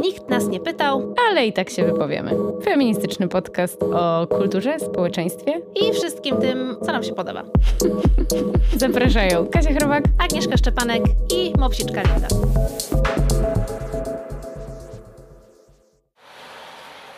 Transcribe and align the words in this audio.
Nikt 0.00 0.28
nas 0.28 0.48
nie 0.48 0.60
pytał 0.60 1.14
Ale 1.28 1.46
i 1.46 1.52
tak 1.52 1.70
się 1.70 1.84
wypowiemy. 1.84 2.30
Feministyczny 2.64 3.28
podcast 3.28 3.82
o 3.82 4.26
kulturze, 4.26 4.80
społeczeństwie. 4.80 5.60
i 5.74 5.92
wszystkim 5.92 6.36
tym, 6.36 6.76
co 6.80 6.92
nam 6.92 7.02
się 7.02 7.12
podoba. 7.14 7.44
Zapraszają 8.76 9.46
Kasia 9.46 9.74
Chrobak. 9.74 10.04
Agnieszka 10.18 10.56
Szczepanek 10.56 11.02
i 11.34 11.52
Mopsiczka 11.58 12.02
Linda. 12.02 12.28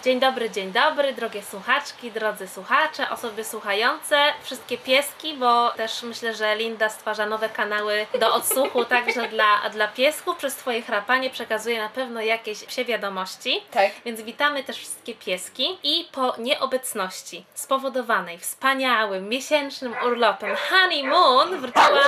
Dzień 0.08 0.20
dobry, 0.20 0.50
dzień 0.50 0.72
dobry, 0.72 1.12
drogie 1.12 1.42
słuchaczki, 1.42 2.10
drodzy 2.10 2.48
słuchacze, 2.48 3.10
osoby 3.10 3.44
słuchające, 3.44 4.16
wszystkie 4.42 4.78
pieski, 4.78 5.34
bo 5.34 5.70
też 5.70 6.02
myślę, 6.02 6.34
że 6.34 6.56
Linda 6.56 6.88
stwarza 6.88 7.26
nowe 7.26 7.48
kanały 7.48 8.06
do 8.20 8.34
odsłuchu 8.34 8.84
także 8.84 9.28
dla, 9.28 9.70
dla 9.72 9.88
piesków. 9.88 10.36
Przez 10.36 10.56
Twoje 10.56 10.82
chrapanie 10.82 11.30
przekazuje 11.30 11.78
na 11.78 11.88
pewno 11.88 12.20
jakieś 12.20 12.64
psie 12.64 12.84
wiadomości. 12.84 13.62
Tak. 13.70 13.90
Więc 14.04 14.20
witamy 14.20 14.64
też 14.64 14.76
wszystkie 14.76 15.14
pieski 15.14 15.78
i 15.82 16.08
po 16.12 16.34
nieobecności 16.38 17.44
spowodowanej 17.54 18.38
wspaniałym 18.38 19.28
miesięcznym 19.28 19.94
urlopem 20.06 20.56
honeymoon 20.70 21.60
wróciła 21.60 22.04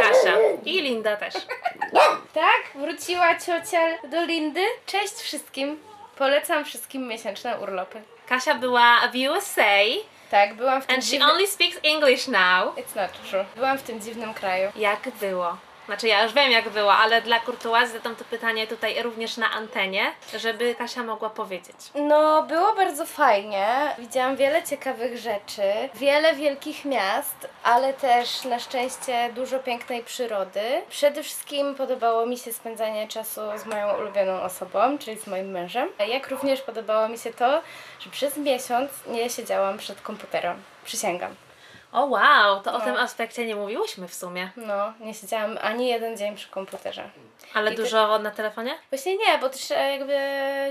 Kasia 0.00 0.36
i 0.64 0.82
Linda 0.82 1.16
też. 1.16 1.34
Tak, 2.34 2.62
wróciła 2.74 3.38
ciocia 3.38 4.08
do 4.08 4.24
Lindy. 4.24 4.64
Cześć 4.86 5.14
wszystkim. 5.14 5.93
Polecam 6.18 6.64
wszystkim 6.64 7.08
miesięczne 7.08 7.58
urlopy. 7.58 8.02
Kasia 8.28 8.54
była 8.54 9.00
w 9.08 9.14
USA 9.30 9.78
Tak, 10.30 10.54
byłam 10.54 10.82
w 10.82 10.86
tym 10.86 10.94
and 10.94 11.04
she 11.04 11.10
dziwnym... 11.10 11.30
only 11.30 11.46
speaks 11.46 11.78
English 11.82 12.28
now. 12.28 12.76
It's 12.76 12.96
not 12.96 13.10
true. 13.30 13.44
Byłam 13.56 13.78
w 13.78 13.82
tym 13.82 14.00
dziwnym 14.00 14.34
kraju. 14.34 14.72
Jak 14.76 15.08
było? 15.20 15.56
Znaczy 15.86 16.08
ja 16.08 16.22
już 16.22 16.32
wiem 16.32 16.50
jak 16.50 16.68
było, 16.68 16.94
ale 16.94 17.22
dla 17.22 17.40
kurtuazji 17.40 17.94
zadam 17.94 18.16
to 18.16 18.24
pytanie 18.24 18.66
tutaj 18.66 19.02
również 19.02 19.36
na 19.36 19.50
antenie, 19.50 20.12
żeby 20.38 20.74
Kasia 20.74 21.02
mogła 21.02 21.30
powiedzieć. 21.30 21.76
No, 21.94 22.42
było 22.42 22.74
bardzo 22.74 23.06
fajnie. 23.06 23.66
Widziałam 23.98 24.36
wiele 24.36 24.62
ciekawych 24.62 25.18
rzeczy, 25.18 25.62
wiele 25.94 26.34
wielkich 26.34 26.84
miast, 26.84 27.48
ale 27.62 27.92
też 27.94 28.44
na 28.44 28.58
szczęście 28.58 29.30
dużo 29.32 29.58
pięknej 29.58 30.04
przyrody. 30.04 30.82
Przede 30.88 31.22
wszystkim 31.22 31.74
podobało 31.74 32.26
mi 32.26 32.38
się 32.38 32.52
spędzanie 32.52 33.08
czasu 33.08 33.40
z 33.56 33.66
moją 33.66 33.98
ulubioną 33.98 34.42
osobą, 34.42 34.98
czyli 34.98 35.18
z 35.20 35.26
moim 35.26 35.50
mężem. 35.50 35.88
Jak 36.08 36.28
również 36.28 36.62
podobało 36.62 37.08
mi 37.08 37.18
się 37.18 37.32
to, 37.32 37.62
że 38.00 38.10
przez 38.10 38.36
miesiąc 38.36 38.90
nie 39.06 39.30
siedziałam 39.30 39.78
przed 39.78 40.00
komputerem. 40.00 40.62
Przysięgam. 40.84 41.34
O 41.94 42.04
wow, 42.06 42.60
to 42.62 42.74
o 42.74 42.78
No. 42.78 42.84
tym 42.84 42.96
aspekcie 42.96 43.46
nie 43.46 43.56
mówiłyśmy 43.56 44.08
w 44.08 44.14
sumie. 44.14 44.50
No, 44.56 44.92
nie 45.00 45.14
siedziałam 45.14 45.58
ani 45.62 45.88
jeden 45.88 46.16
dzień 46.16 46.36
przy 46.36 46.48
komputerze. 46.48 47.10
Ale 47.54 47.72
I 47.72 47.76
ty- 47.76 47.82
dużo 47.82 48.18
na 48.18 48.30
telefonie? 48.30 48.74
Właśnie 48.90 49.16
nie, 49.16 49.38
bo 49.40 49.48
też 49.48 49.70
e, 49.70 49.92
jakby 49.98 50.16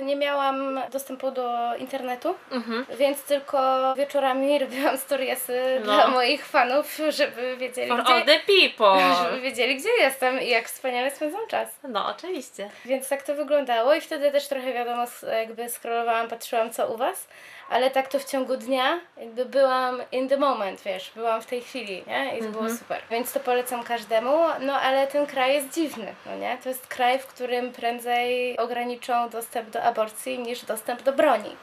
nie 0.06 0.16
miałam 0.16 0.80
dostępu 0.92 1.32
do 1.32 1.76
internetu, 1.76 2.36
Mhm. 2.52 2.86
więc 2.98 3.24
tylko 3.24 3.94
wieczorami 3.96 4.60
robiłam 4.64 4.98
storiesy 4.98 5.82
No. 5.86 5.94
dla 5.94 6.08
moich 6.08 6.46
fanów, 6.46 6.98
żeby 7.10 7.58
wiedzieli, 7.58 7.90
For 7.90 8.04
gdzie, 8.04 8.14
all 8.14 8.26
the 8.26 8.40
people. 8.40 9.00
żeby 9.24 9.42
wiedzieli, 9.42 9.76
gdzie 9.78 9.90
jestem 10.00 10.42
i 10.42 10.50
jak 10.50 10.66
wspaniale 10.68 11.12
spędzam 11.12 11.48
czas. 11.48 11.70
No 11.84 12.08
oczywiście. 12.18 12.70
Więc 12.86 13.10
tak 13.10 13.24
to 13.24 13.36
wyglądało 13.36 13.94
i 13.94 14.02
wtedy 14.02 14.32
też 14.32 14.48
trochę 14.48 14.74
wiadomo, 14.74 15.04
jakby 15.40 15.70
scrollowałam, 15.70 16.28
patrzyłam 16.28 16.72
co 16.74 16.88
u 16.88 16.98
Was, 16.98 17.28
ale 17.70 17.92
tak 17.92 18.08
to 18.08 18.20
w 18.20 18.26
ciągu 18.26 18.58
dnia 18.58 19.00
jakby 19.18 19.46
byłam 19.46 20.02
in 20.12 20.30
the 20.30 20.38
moment, 20.38 20.82
wiesz, 20.82 21.12
byłam 21.16 21.42
w 21.42 21.46
tej 21.46 21.62
chwili, 21.62 22.04
nie? 22.08 22.38
I 22.38 22.44
to 22.44 22.50
było 22.50 22.70
super. 22.70 23.02
Więc 23.12 23.34
to 23.34 23.40
polecam 23.40 23.84
każdemu, 23.84 24.38
no 24.60 24.74
ale 24.82 25.08
ten 25.08 25.26
kraj 25.28 25.54
jest 25.54 25.74
dziwny, 25.74 26.16
no 26.26 26.36
nie? 26.38 26.58
To 26.64 26.70
jest 26.70 26.88
kraj, 26.88 27.20
w 27.20 27.28
którym 27.28 27.72
prędzej 27.72 28.58
ograniczą 28.58 29.30
dostęp 29.30 29.70
do 29.70 29.84
aborcji 29.84 30.40
niż 30.40 30.66
dostęp 30.66 31.02
do 31.02 31.14
broni. 31.14 31.56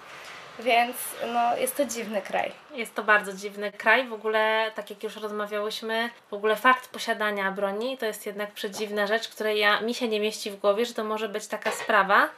Więc 0.59 0.97
no, 1.33 1.57
jest 1.57 1.77
to 1.77 1.85
dziwny 1.85 2.23
kraj. 2.23 2.53
Jest 2.75 2.95
to 2.95 3.03
bardzo 3.03 3.33
dziwny 3.33 3.73
kraj. 3.73 4.09
W 4.09 4.13
ogóle, 4.13 4.71
tak 4.75 4.91
jak 4.91 5.03
już 5.03 5.17
rozmawiałyśmy, 5.17 6.11
w 6.31 6.35
ogóle 6.35 6.57
fakt 6.57 6.89
posiadania 6.89 7.53
broni 7.53 7.99
to 7.99 8.07
jest 8.07 8.27
jednak 8.27 8.53
przedziwna 8.53 9.07
rzecz, 9.07 9.29
której 9.29 9.59
ja, 9.59 9.81
mi 9.81 9.95
się 9.95 10.09
nie 10.09 10.21
mieści 10.21 10.51
w 10.51 10.57
głowie, 10.57 10.87
że 10.87 10.95
to 10.95 11.05
może 11.05 11.29
być 11.29 11.47
taka 11.47 11.71
sprawa 11.71 12.29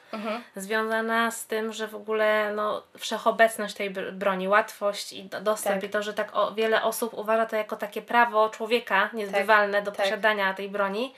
związana 0.56 1.30
z 1.30 1.46
tym, 1.46 1.72
że 1.72 1.88
w 1.88 1.94
ogóle 1.94 2.52
no, 2.54 2.82
wszechobecność 2.98 3.74
tej 3.74 3.90
br- 3.90 4.12
broni, 4.12 4.48
łatwość 4.48 5.12
i 5.12 5.24
do- 5.24 5.40
dostęp 5.40 5.80
Tak. 5.80 5.84
i 5.84 5.92
to, 5.92 6.02
że 6.02 6.14
tak 6.14 6.36
o, 6.36 6.54
wiele 6.54 6.82
osób 6.82 7.14
uważa 7.14 7.46
to 7.46 7.56
jako 7.56 7.76
takie 7.76 8.02
prawo 8.02 8.48
człowieka 8.48 9.10
niezbywalne 9.12 9.82
do 9.82 9.92
tak. 9.92 10.04
posiadania 10.04 10.54
tej 10.54 10.68
broni. 10.68 11.14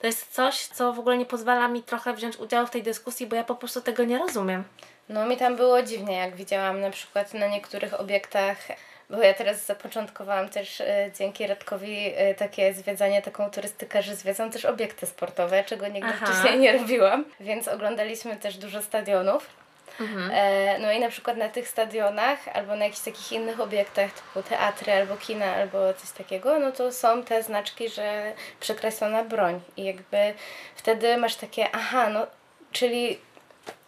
To 0.00 0.06
jest 0.06 0.32
coś, 0.32 0.66
co 0.66 0.92
w 0.92 0.98
ogóle 0.98 1.18
nie 1.18 1.26
pozwala 1.26 1.68
mi 1.68 1.82
trochę 1.82 2.14
wziąć 2.14 2.36
udziału 2.36 2.66
w 2.66 2.70
tej 2.70 2.82
dyskusji, 2.82 3.26
bo 3.26 3.36
ja 3.36 3.44
po 3.44 3.54
prostu 3.54 3.80
tego 3.80 4.04
nie 4.04 4.18
rozumiem. 4.18 4.64
No 5.08 5.26
mi 5.26 5.36
tam 5.36 5.56
było 5.56 5.82
dziwnie, 5.82 6.16
jak 6.16 6.36
widziałam 6.36 6.80
na 6.80 6.90
przykład 6.90 7.34
na 7.34 7.46
niektórych 7.46 8.00
obiektach, 8.00 8.56
bo 9.10 9.22
ja 9.22 9.34
teraz 9.34 9.66
zapoczątkowałam 9.66 10.48
też 10.48 10.80
e, 10.80 11.10
dzięki 11.18 11.46
Radkowi 11.46 12.12
e, 12.16 12.34
takie 12.34 12.74
zwiedzanie, 12.74 13.22
taką 13.22 13.50
turystykę, 13.50 14.02
że 14.02 14.16
zwiedzam 14.16 14.50
też 14.50 14.64
obiekty 14.64 15.06
sportowe, 15.06 15.64
czego 15.64 15.88
nigdy 15.88 16.10
Aha. 16.14 16.26
wcześniej 16.26 16.58
nie 16.58 16.72
robiłam, 16.78 17.24
więc 17.40 17.68
oglądaliśmy 17.68 18.36
też 18.36 18.56
dużo 18.56 18.82
stadionów. 18.82 19.59
E, 20.32 20.78
no 20.78 20.92
i 20.92 21.00
na 21.00 21.08
przykład 21.08 21.36
na 21.36 21.48
tych 21.48 21.68
stadionach 21.68 22.38
albo 22.54 22.76
na 22.76 22.84
jakichś 22.84 23.02
takich 23.02 23.32
innych 23.32 23.60
obiektach 23.60 24.12
typu 24.12 24.48
teatry 24.48 24.92
albo 24.92 25.16
kina 25.16 25.54
albo 25.54 25.94
coś 25.94 26.10
takiego, 26.10 26.58
no 26.58 26.72
to 26.72 26.92
są 26.92 27.22
te 27.22 27.42
znaczki, 27.42 27.88
że 27.88 28.32
przekreślona 28.60 29.24
broń 29.24 29.60
i 29.76 29.84
jakby 29.84 30.34
wtedy 30.76 31.16
masz 31.16 31.34
takie, 31.36 31.68
aha, 31.72 32.08
no 32.08 32.26
czyli 32.72 33.18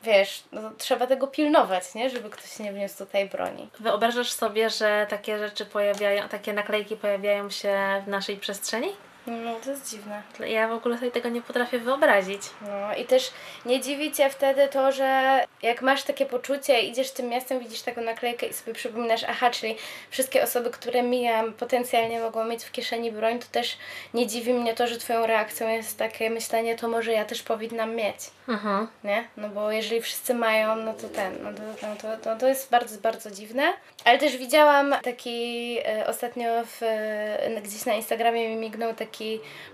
wiesz, 0.02 0.44
no, 0.52 0.70
trzeba 0.78 1.06
tego 1.06 1.26
pilnować, 1.26 1.94
nie? 1.94 2.10
Żeby 2.10 2.30
ktoś 2.30 2.58
nie 2.58 2.72
wniósł 2.72 2.98
tutaj 2.98 3.28
broni. 3.28 3.68
Wyobrażasz 3.80 4.32
sobie, 4.32 4.70
że 4.70 5.06
takie 5.10 5.38
rzeczy 5.38 5.66
pojawiają, 5.66 6.28
takie 6.28 6.52
naklejki 6.52 6.96
pojawiają 6.96 7.50
się 7.50 8.02
w 8.04 8.08
naszej 8.08 8.36
przestrzeni? 8.36 8.88
No 9.26 9.54
to 9.64 9.70
jest 9.70 9.90
dziwne. 9.90 10.22
Ja 10.46 10.68
w 10.68 10.72
ogóle 10.72 10.98
sobie 10.98 11.10
tego 11.10 11.28
nie 11.28 11.42
potrafię 11.42 11.78
wyobrazić. 11.78 12.42
No 12.62 12.94
i 12.94 13.04
też 13.04 13.30
nie 13.66 13.80
dziwi 13.80 14.12
Cię 14.12 14.30
wtedy 14.30 14.68
to, 14.68 14.92
że 14.92 15.40
jak 15.62 15.82
masz 15.82 16.02
takie 16.02 16.26
poczucie, 16.26 16.80
idziesz 16.80 17.10
tym 17.10 17.28
miastem, 17.28 17.60
widzisz 17.60 17.82
taką 17.82 18.00
naklejkę 18.00 18.46
i 18.46 18.52
sobie 18.52 18.74
przypominasz, 18.74 19.24
aha, 19.28 19.50
czyli 19.50 19.76
wszystkie 20.10 20.42
osoby, 20.42 20.70
które 20.70 21.02
mijam, 21.02 21.52
potencjalnie 21.52 22.20
mogą 22.20 22.44
mieć 22.44 22.64
w 22.64 22.72
kieszeni 22.72 23.12
broń, 23.12 23.38
to 23.38 23.46
też 23.52 23.76
nie 24.14 24.26
dziwi 24.26 24.54
mnie 24.54 24.74
to, 24.74 24.86
że 24.86 24.98
Twoją 24.98 25.26
reakcją 25.26 25.68
jest 25.68 25.98
takie 25.98 26.30
myślenie, 26.30 26.76
to 26.76 26.88
może 26.88 27.12
ja 27.12 27.24
też 27.24 27.42
powinnam 27.42 27.94
mieć. 27.94 28.16
Mhm. 28.48 28.88
nie? 29.04 29.24
No 29.36 29.48
bo 29.48 29.72
jeżeli 29.72 30.00
wszyscy 30.00 30.34
mają, 30.34 30.76
no 30.76 30.94
to 30.94 31.08
ten, 31.08 31.42
no 31.42 31.52
to, 31.52 31.62
no 31.88 31.96
to, 31.96 32.16
to, 32.16 32.36
to 32.36 32.48
jest 32.48 32.70
bardzo, 32.70 32.98
bardzo 32.98 33.30
dziwne. 33.30 33.62
Ale 34.04 34.18
też 34.18 34.36
widziałam 34.36 34.94
taki 35.02 35.78
e, 35.84 36.06
ostatnio 36.06 36.64
w, 36.64 36.82
e, 36.82 37.60
gdzieś 37.62 37.84
na 37.84 37.94
Instagramie 37.94 38.48
mi 38.48 38.56
mignął 38.56 38.94
taki 38.94 39.11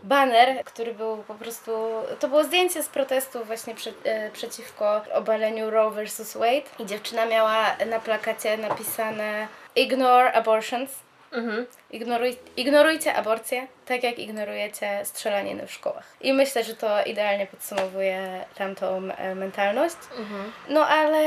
baner, 0.03 0.65
który 0.65 0.95
był 0.95 1.17
po 1.17 1.35
prostu, 1.35 1.73
to 2.21 2.29
było 2.29 2.45
zdjęcie 2.45 2.83
z 2.83 2.89
protestu 2.89 3.45
właśnie 3.45 3.75
prze, 3.75 3.91
e, 4.05 4.31
przeciwko 4.31 5.01
obaleniu 5.15 5.71
Roe 5.71 5.91
vs. 5.91 6.37
Wade 6.37 6.69
i 6.79 6.87
dziewczyna 6.87 7.27
miała 7.27 7.77
na 7.87 8.01
plakacie 8.01 8.57
napisane 8.57 9.49
Ignore 9.77 10.33
abortions. 10.33 11.09
Mhm. 11.33 11.67
Ignoruj, 11.91 12.37
ignorujcie 12.57 13.15
aborcję, 13.15 13.67
tak 13.87 14.03
jak 14.03 14.19
ignorujecie 14.19 15.01
strzelaniny 15.05 15.67
w 15.67 15.73
szkołach. 15.73 16.05
I 16.21 16.33
myślę, 16.33 16.65
że 16.65 16.75
to 16.75 17.05
idealnie 17.05 17.47
podsumowuje 17.47 18.45
tamtą 18.55 18.97
e, 19.17 19.35
mentalność. 19.35 19.97
Mhm. 20.19 20.53
No 20.69 20.87
ale 20.87 21.23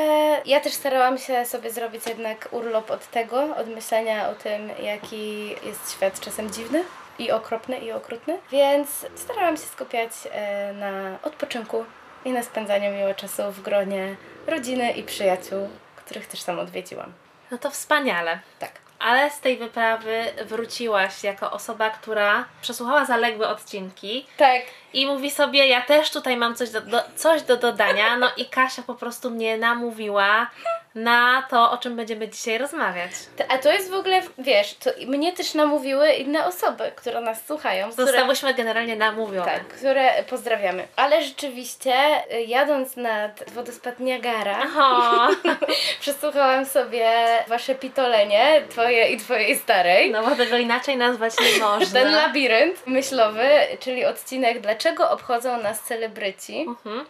ja 0.45 0.59
też 0.59 0.73
starałam 0.73 1.17
się 1.17 1.45
sobie 1.45 1.71
zrobić 1.71 2.07
jednak 2.07 2.47
urlop 2.51 2.91
od 2.91 3.07
tego, 3.07 3.55
od 3.55 3.67
myślenia 3.67 4.29
o 4.29 4.35
tym, 4.35 4.69
jaki 4.83 5.49
jest 5.49 5.91
świat 5.91 6.19
czasem 6.19 6.51
dziwny 6.51 6.83
i 7.21 7.31
okropny 7.31 7.77
i 7.77 7.91
okrutny. 7.91 8.39
Więc 8.51 9.05
starałam 9.15 9.57
się 9.57 9.63
skupiać 9.63 10.11
e, 10.31 10.73
na 10.73 11.19
odpoczynku 11.23 11.85
i 12.25 12.31
na 12.31 12.43
spędzaniu 12.43 12.91
miłego 12.91 13.13
czasu 13.13 13.43
w 13.51 13.61
gronie 13.61 14.15
rodziny 14.47 14.91
i 14.91 15.03
przyjaciół, 15.03 15.69
których 15.95 16.27
też 16.27 16.41
sam 16.41 16.59
odwiedziłam. 16.59 17.13
No 17.51 17.57
to 17.57 17.71
wspaniale. 17.71 18.39
Tak. 18.59 18.71
Ale 18.99 19.31
z 19.31 19.39
tej 19.39 19.57
wyprawy 19.57 20.25
wróciłaś 20.45 21.23
jako 21.23 21.51
osoba, 21.51 21.89
która 21.89 22.45
przesłuchała 22.61 23.05
zaległe 23.05 23.47
odcinki 23.49 24.25
Tak, 24.37 24.61
i 24.93 25.05
mówi 25.05 25.31
sobie, 25.31 25.67
ja 25.67 25.81
też 25.81 26.11
tutaj 26.11 26.37
mam 26.37 26.55
coś 26.55 26.69
do, 26.69 26.81
do, 26.81 27.01
coś 27.15 27.41
do 27.41 27.57
dodania. 27.57 28.17
No 28.17 28.31
i 28.37 28.45
Kasia 28.45 28.81
po 28.81 28.95
prostu 28.95 29.29
mnie 29.29 29.57
namówiła 29.57 30.47
na 30.95 31.43
to, 31.49 31.71
o 31.71 31.77
czym 31.77 31.95
będziemy 31.95 32.27
dzisiaj 32.27 32.57
rozmawiać. 32.57 33.11
A 33.49 33.57
to 33.57 33.71
jest 33.71 33.89
w 33.91 33.93
ogóle, 33.93 34.21
wiesz, 34.37 34.73
to 34.73 34.89
mnie 35.07 35.33
też 35.33 35.53
namówiły 35.53 36.11
inne 36.11 36.45
osoby, 36.45 36.91
które 36.95 37.21
nas 37.21 37.45
słuchają. 37.47 37.91
Które, 37.91 38.07
Zostałyśmy 38.07 38.53
generalnie 38.53 38.95
namówione. 38.95 39.45
tak, 39.51 39.67
które 39.67 40.23
pozdrawiamy. 40.23 40.87
Ale 40.95 41.23
rzeczywiście, 41.23 41.93
y, 42.33 42.41
jadąc 42.41 42.95
nad 42.97 43.51
wodospad 43.51 43.99
Niagara, 43.99 44.57
przesłuchałam 45.99 46.65
sobie 46.65 47.09
wasze 47.47 47.75
pitolenie, 47.75 48.61
twoje 48.69 49.09
i 49.09 49.17
twojej 49.17 49.55
starej. 49.57 50.11
no 50.11 50.23
bo 50.23 50.35
tego 50.35 50.57
inaczej 50.57 50.97
nazwać 50.97 51.33
nie 51.39 51.59
można. 51.65 51.99
Ten 51.99 52.11
labirynt 52.11 52.87
myślowy, 52.87 53.49
czyli 53.79 54.05
odcinek 54.05 54.61
Dlaczego 54.61 55.09
obchodzą 55.11 55.57
nas 55.61 55.81
celebryci. 55.81 56.65
Mhm. 56.67 57.05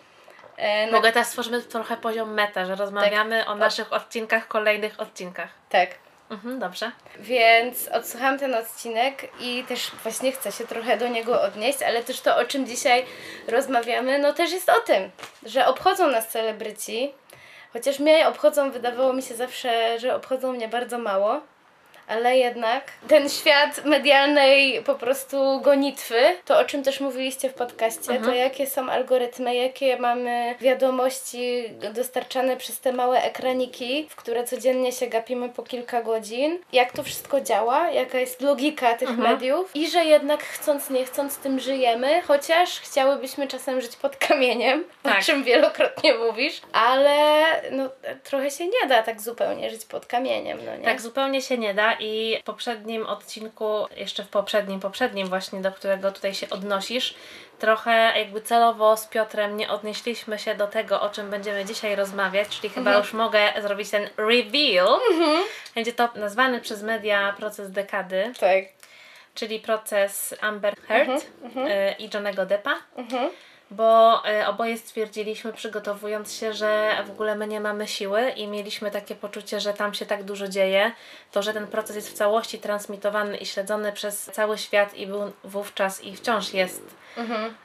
E, 0.62 0.86
na- 0.86 0.92
Mogę 0.92 1.12
teraz 1.12 1.28
stworzymy 1.28 1.62
trochę 1.62 1.98
poziom 1.98 2.34
meta, 2.34 2.66
że 2.66 2.76
rozmawiamy 2.76 3.46
o 3.48 3.56
naszych 3.56 3.94
odcinkach, 3.94 4.48
kolejnych 4.48 5.00
odcinkach. 5.00 5.50
Tak. 5.70 5.90
Mhm, 6.30 6.60
dobrze. 6.60 6.92
Więc 7.20 7.88
odsłuchałam 7.88 8.40
ten 8.40 8.56
odcinek 8.56 9.28
i 9.40 9.64
też 9.68 9.92
właśnie 10.04 10.32
chcę 10.32 10.52
się 10.52 10.68
trochę 10.68 10.98
do 10.98 11.08
niego 11.08 11.42
odnieść, 11.42 11.82
ale 11.84 12.04
też 12.04 12.22
to, 12.22 12.38
o 12.38 12.46
czym 12.46 12.66
dzisiaj 12.66 13.06
rozmawiamy, 13.48 14.20
no 14.20 14.34
też 14.34 14.52
jest 14.52 14.70
o 14.70 14.80
tym, 14.80 15.10
że 15.46 15.68
obchodzą 15.68 16.08
nas 16.08 16.28
celebryci, 16.28 17.14
chociaż 17.74 18.00
mnie 18.00 18.28
obchodzą, 18.28 18.72
wydawało 18.72 19.14
mi 19.14 19.22
się 19.22 19.36
zawsze, 19.36 20.00
że 20.00 20.16
obchodzą 20.16 20.54
mnie 20.54 20.68
bardzo 20.68 20.98
mało. 20.98 21.42
Ale 22.12 22.38
jednak 22.38 22.84
ten 23.08 23.30
świat 23.30 23.86
medialnej 23.86 24.82
po 24.84 24.96
prostu 24.96 25.62
gonitwy, 25.62 26.20
to 26.46 26.60
o 26.60 26.66
czym 26.66 26.84
też 26.84 27.00
mówiliście 27.00 27.50
w 27.50 27.54
podcaście, 27.54 28.20
to 28.26 28.34
jakie 28.34 28.68
są 28.68 28.90
algorytmy, 28.90 29.56
jakie 29.56 29.98
mamy 29.98 30.56
wiadomości 30.62 31.64
dostarczane 31.94 32.58
przez 32.58 32.80
te 32.80 32.94
małe 32.94 33.24
ekraniki, 33.24 34.08
w 34.10 34.16
które 34.16 34.44
codziennie 34.44 34.92
się 34.92 35.08
gapimy 35.08 35.50
po 35.50 35.64
kilka 35.64 36.02
godzin, 36.02 36.60
jak 36.74 36.92
to 36.92 37.04
wszystko 37.04 37.42
działa, 37.42 37.90
jaka 37.90 38.20
jest 38.20 38.42
logika 38.42 38.94
tych 38.94 39.18
mediów 39.18 39.76
i 39.76 39.88
że 39.90 40.06
jednak 40.06 40.44
chcąc 40.44 40.90
nie 40.90 41.06
chcąc 41.06 41.38
tym 41.38 41.60
żyjemy, 41.60 42.22
chociaż 42.22 42.80
chciałybyśmy 42.80 43.48
czasem 43.48 43.82
żyć 43.82 43.96
pod 43.96 44.16
kamieniem, 44.16 44.84
o 45.04 45.10
Tak. 45.10 45.24
czym 45.24 45.44
wielokrotnie 45.44 46.14
mówisz, 46.14 46.62
ale 46.74 47.46
no, 47.72 47.90
trochę 48.24 48.52
się 48.52 48.66
nie 48.66 48.88
da 48.90 49.04
tak 49.04 49.22
zupełnie 49.22 49.70
żyć 49.70 49.86
pod 49.86 50.06
kamieniem, 50.06 50.58
no 50.66 50.76
nie? 50.76 50.86
Tak, 50.86 51.02
zupełnie 51.02 51.42
się 51.42 51.58
nie 51.58 51.74
da 51.74 51.94
i 52.02 52.38
w 52.42 52.44
poprzednim 52.44 53.06
odcinku, 53.06 53.88
jeszcze 53.96 54.24
w 54.24 54.28
poprzednim, 54.30 54.80
poprzednim 54.80 55.28
właśnie, 55.28 55.62
do 55.62 55.72
którego 55.72 56.12
tutaj 56.12 56.34
się 56.34 56.50
odnosisz, 56.50 57.14
trochę 57.60 58.14
jakby 58.20 58.42
celowo 58.42 58.98
z 58.98 59.08
Piotrem 59.08 59.58
nie 59.58 59.70
odnieśliśmy 59.70 60.40
się 60.40 60.56
do 60.56 60.68
tego, 60.68 61.02
o 61.02 61.10
czym 61.10 61.30
będziemy 61.30 61.66
dzisiaj 61.66 61.96
rozmawiać, 61.96 62.50
czyli 62.50 62.70
chyba 62.74 62.98
już 62.98 63.14
mogę 63.14 63.54
zrobić 63.62 63.90
ten 63.90 64.10
reveal. 64.18 65.00
Będzie 65.76 65.94
to 65.94 66.10
nazwany 66.16 66.62
przez 66.62 66.84
media 66.84 67.34
proces 67.38 67.72
dekady, 67.72 68.34
Tak. 68.40 68.64
czyli 69.36 69.60
proces 69.60 70.36
Amber 70.42 70.76
Heard 70.88 71.10
y, 71.10 71.96
i 72.00 72.10
Johnego 72.14 72.46
Deppa. 72.46 72.76
Mhm. 72.96 73.30
Bo 73.72 74.22
y, 74.42 74.48
oboje 74.48 74.78
stwierdziliśmy, 74.78 75.54
przygotowując 75.54 76.34
się, 76.34 76.54
że 76.54 76.98
w 77.08 77.10
ogóle 77.12 77.36
my 77.36 77.48
nie 77.48 77.60
mamy 77.60 77.88
siły 77.88 78.30
i 78.30 78.48
mieliśmy 78.48 78.92
takie 78.92 79.16
poczucie, 79.16 79.60
że 79.60 79.74
tam 79.74 79.94
się 79.94 80.06
tak 80.06 80.24
dużo 80.24 80.48
dzieje, 80.48 80.92
to 81.32 81.44
że 81.44 81.54
ten 81.54 81.68
proces 81.68 81.96
jest 81.96 82.10
w 82.10 82.14
całości 82.14 82.60
transmitowany 82.60 83.38
i 83.38 83.46
śledzony 83.46 83.92
przez 83.92 84.26
cały 84.26 84.58
świat 84.58 84.94
i 84.94 85.08
był 85.08 85.32
wówczas 85.44 86.04
i 86.04 86.16
wciąż 86.16 86.54
jest 86.54 86.82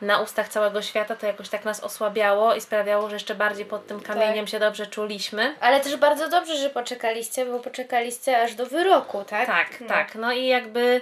na 0.01 0.19
ustach 0.21 0.49
całego 0.49 0.83
świata, 0.83 1.17
to 1.17 1.27
jakoś 1.27 1.49
tak 1.49 1.65
nas 1.65 1.81
osłabiało 1.85 2.55
i 2.55 2.61
sprawiało, 2.61 3.09
że 3.09 3.17
jeszcze 3.17 3.35
bardziej 3.35 3.65
pod 3.67 3.87
tym 3.87 4.01
kamieniem 4.01 4.47
się 4.47 4.59
dobrze 4.59 4.87
czuliśmy. 4.87 5.55
Ale 5.61 5.81
też 5.81 5.97
bardzo 5.97 6.29
dobrze, 6.29 6.57
że 6.57 6.71
poczekaliście, 6.71 7.47
bo 7.47 7.59
poczekaliście 7.59 8.43
aż 8.43 8.55
do 8.55 8.67
wyroku, 8.67 9.25
tak? 9.25 9.47
Tak, 9.47 9.81
No. 9.81 9.89
tak. 9.89 10.15
No 10.15 10.33
i 10.33 10.47
jakby 10.47 11.01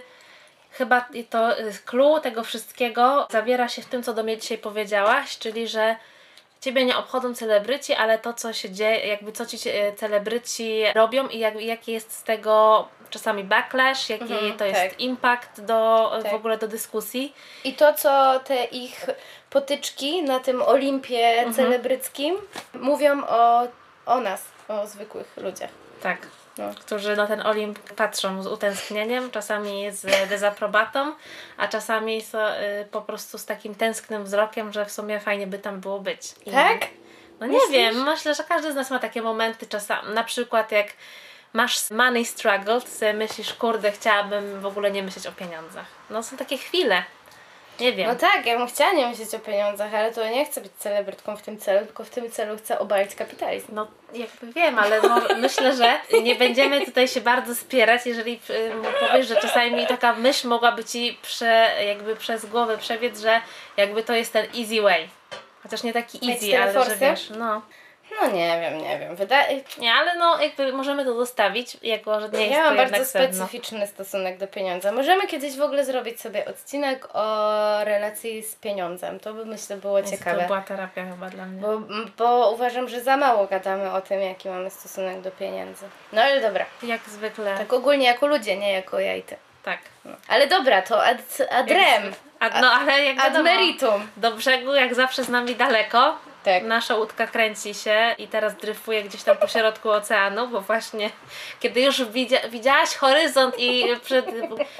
chyba 0.74 1.06
to 1.30 1.58
y, 1.58 1.72
clue 1.86 2.20
tego 2.20 2.44
wszystkiego 2.44 3.26
zawiera 3.30 3.68
się 3.68 3.82
w 3.82 3.86
tym, 3.86 4.02
co 4.02 4.14
do 4.14 4.22
mnie 4.22 4.38
dzisiaj 4.38 4.58
powiedziałaś, 4.58 5.38
czyli 5.38 5.68
że 5.68 5.96
Ciebie 6.60 6.84
nie 6.84 6.96
obchodzą 6.96 7.34
celebryci, 7.34 7.94
ale 7.94 8.18
to, 8.18 8.32
co 8.34 8.52
się 8.52 8.70
dzieje, 8.70 9.06
jakby 9.06 9.32
co 9.32 9.46
ci 9.46 9.56
e, 9.68 9.92
celebryci 9.92 10.82
robią 10.94 11.28
i 11.28 11.38
jak, 11.38 11.60
jaki 11.60 11.92
jest 11.92 12.12
z 12.12 12.22
tego 12.22 12.88
czasami 13.10 13.44
backlash, 13.44 14.10
jaki 14.10 14.22
Mhm, 14.32 14.56
to 14.58 14.64
jest 14.64 14.80
tak. 14.80 15.00
impact 15.00 15.60
do, 15.60 16.10
e, 16.18 16.22
Tak. 16.22 16.32
w 16.32 16.34
ogóle 16.34 16.58
do 16.58 16.68
dyskusji. 16.68 17.34
I 17.64 17.72
to, 17.74 17.94
co 17.94 18.40
te 18.40 18.64
ich 18.64 19.06
potyczki 19.50 20.22
na 20.22 20.40
tym 20.40 20.62
Olimpie 20.62 21.28
Mhm. 21.28 21.54
celebryckim 21.54 22.36
mówią 22.74 23.24
o, 23.26 23.62
o 24.06 24.20
nas, 24.20 24.44
o 24.68 24.86
zwykłych 24.86 25.36
ludziach. 25.36 25.70
Tak. 26.02 26.18
No. 26.58 26.70
Którzy 26.80 27.16
na 27.16 27.26
ten 27.26 27.46
Olimp 27.46 27.78
patrzą 27.78 28.42
z 28.42 28.46
utęsknieniem, 28.46 29.30
czasami 29.30 29.92
z 29.92 30.28
dezaprobatą, 30.28 31.12
a 31.56 31.68
czasami 31.68 32.20
z, 32.22 32.34
y, 32.34 32.88
po 32.90 33.02
prostu 33.02 33.38
z 33.38 33.44
takim 33.46 33.74
tęsknym 33.74 34.24
wzrokiem, 34.24 34.72
że 34.72 34.84
w 34.86 34.92
sumie 34.92 35.20
fajnie 35.20 35.46
by 35.46 35.58
tam 35.58 35.80
było 35.80 36.00
być. 36.00 36.20
I- 36.46 36.50
Tak? 36.50 36.86
No 37.40 37.46
nie 37.46 37.52
Myślisz? 37.52 37.72
wiem, 37.72 38.02
myślę, 38.04 38.34
że 38.34 38.44
każdy 38.44 38.72
z 38.72 38.74
nas 38.74 38.90
ma 38.90 38.98
takie 38.98 39.22
momenty 39.22 39.66
czasami, 39.66 40.14
na 40.14 40.24
przykład 40.24 40.72
jak 40.72 40.86
masz 41.52 41.90
money 41.90 42.24
struggle, 42.24 42.80
to 42.80 42.86
sobie 42.88 43.12
myślisz, 43.12 43.54
kurde, 43.54 43.92
chciałabym 43.92 44.60
w 44.60 44.66
ogóle 44.66 44.90
nie 44.90 45.02
myśleć 45.02 45.26
o 45.26 45.32
pieniądzach. 45.32 45.86
No 46.10 46.22
są 46.22 46.36
takie 46.36 46.58
chwile. 46.58 47.04
Nie 47.80 47.92
wiem. 47.92 48.08
No 48.08 48.14
tak, 48.14 48.46
ja 48.46 48.58
bym 48.58 48.66
chciała 48.66 48.92
nie 48.92 49.06
myśleć 49.06 49.34
o 49.34 49.38
pieniądzach, 49.38 49.94
ale 49.94 50.12
to 50.12 50.28
nie 50.28 50.44
chcę 50.44 50.60
być 50.60 50.72
celebrytką 50.78 51.36
w 51.36 51.42
tym 51.42 51.58
celu, 51.58 51.86
tylko 51.86 52.04
w 52.04 52.10
tym 52.10 52.30
celu 52.30 52.56
chcę 52.56 52.78
obalić 52.78 53.14
kapitalizm. 53.14 53.66
No, 53.72 53.86
jakby 54.14 54.52
wiem, 54.52 54.78
ale 54.78 55.02
może, 55.02 55.36
myślę, 55.46 55.76
że 55.76 56.00
nie 56.22 56.34
będziemy 56.34 56.86
tutaj 56.86 57.08
się 57.08 57.20
bardzo 57.20 57.54
spierać, 57.54 58.06
jeżeli 58.06 58.40
y, 58.50 58.70
powiesz, 59.00 59.28
że 59.28 59.36
czasami 59.36 59.86
taka 59.86 60.12
myśl 60.12 60.48
mogłaby 60.48 60.84
ci 60.84 61.18
prze, 61.22 61.70
jakby 61.86 62.16
przez 62.16 62.46
głowę 62.46 62.78
przebiec, 62.78 63.20
że 63.20 63.40
jakby 63.76 64.02
to 64.02 64.14
jest 64.14 64.32
ten 64.32 64.46
easy 64.58 64.82
way. 64.82 65.08
Chociaż 65.62 65.82
nie 65.82 65.92
taki 65.92 66.30
easy, 66.30 66.58
ale 66.58 66.84
że 66.84 66.96
wiesz, 66.96 67.30
no. 67.38 67.62
No 68.20 68.30
nie 68.30 68.60
wiem, 68.60 68.78
nie 68.78 68.98
wiem. 68.98 69.16
Wydaje... 69.16 69.60
Nie, 69.78 69.92
ale 69.92 70.16
no 70.16 70.40
jakby 70.40 70.72
możemy 70.72 71.04
to 71.04 71.14
zostawić, 71.14 71.76
jako 71.82 72.20
że 72.20 72.28
nie 72.28 72.46
Ja 72.48 72.64
mam 72.64 72.76
bardzo 72.76 73.04
specyficzny 73.04 73.86
stosunek 73.86 74.38
do 74.38 74.46
pieniądza. 74.46 74.92
Możemy 74.92 75.26
kiedyś 75.26 75.56
w 75.56 75.62
ogóle 75.62 75.84
zrobić 75.84 76.20
sobie 76.20 76.44
odcinek 76.44 77.08
o 77.14 77.84
relacji 77.84 78.42
z 78.42 78.54
pieniądzem. 78.54 79.20
To 79.20 79.34
by 79.34 79.46
myślę 79.46 79.76
było 79.76 79.98
Jest 79.98 80.10
ciekawe. 80.10 80.40
To 80.40 80.46
była 80.46 80.60
terapia 80.60 81.04
chyba 81.04 81.30
dla 81.30 81.46
mnie. 81.46 81.60
Bo, 81.60 81.80
bo 82.18 82.50
uważam, 82.50 82.88
że 82.88 83.00
za 83.00 83.16
mało 83.16 83.46
gadamy 83.46 83.92
o 83.92 84.00
tym, 84.00 84.20
jaki 84.20 84.48
mamy 84.48 84.70
stosunek 84.70 85.20
do 85.20 85.30
pieniędzy. 85.30 85.86
No 86.12 86.22
ale 86.22 86.40
dobra. 86.40 86.66
Jak 86.82 87.00
zwykle. 87.08 87.58
Tak 87.58 87.72
ogólnie 87.72 88.06
jako 88.06 88.26
ludzie, 88.26 88.56
nie 88.56 88.72
jako 88.72 89.00
ja 89.00 89.16
i 89.16 89.22
ty. 89.22 89.36
tak. 89.62 89.78
No. 90.04 90.12
Ale 90.28 90.46
dobra, 90.46 90.82
to 90.82 91.04
ad, 91.04 91.18
ad 91.50 91.70
rem. 91.70 92.12
A, 92.40 92.60
no 92.60 92.70
ale 92.72 93.02
jak 93.04 93.18
Ad 93.18 93.24
wiadomo, 93.24 93.44
meritum. 93.44 94.08
do 94.16 94.32
brzegu 94.32 94.74
jak 94.74 94.94
zawsze 94.94 95.24
z 95.24 95.28
nami 95.28 95.56
daleko. 95.56 96.16
Tak. 96.44 96.62
Nasza 96.62 96.94
łódka 96.94 97.26
kręci 97.26 97.74
się 97.74 98.14
i 98.18 98.28
teraz 98.28 98.56
dryfuje 98.56 99.02
gdzieś 99.02 99.22
tam 99.22 99.36
po 99.36 99.48
środku 99.48 99.90
oceanu, 99.90 100.48
bo 100.48 100.60
właśnie 100.60 101.10
kiedy 101.60 101.80
już 101.80 102.04
widzia, 102.04 102.48
widziałaś 102.48 102.94
horyzont 102.94 103.54
i 103.58 103.84
przed 104.04 104.26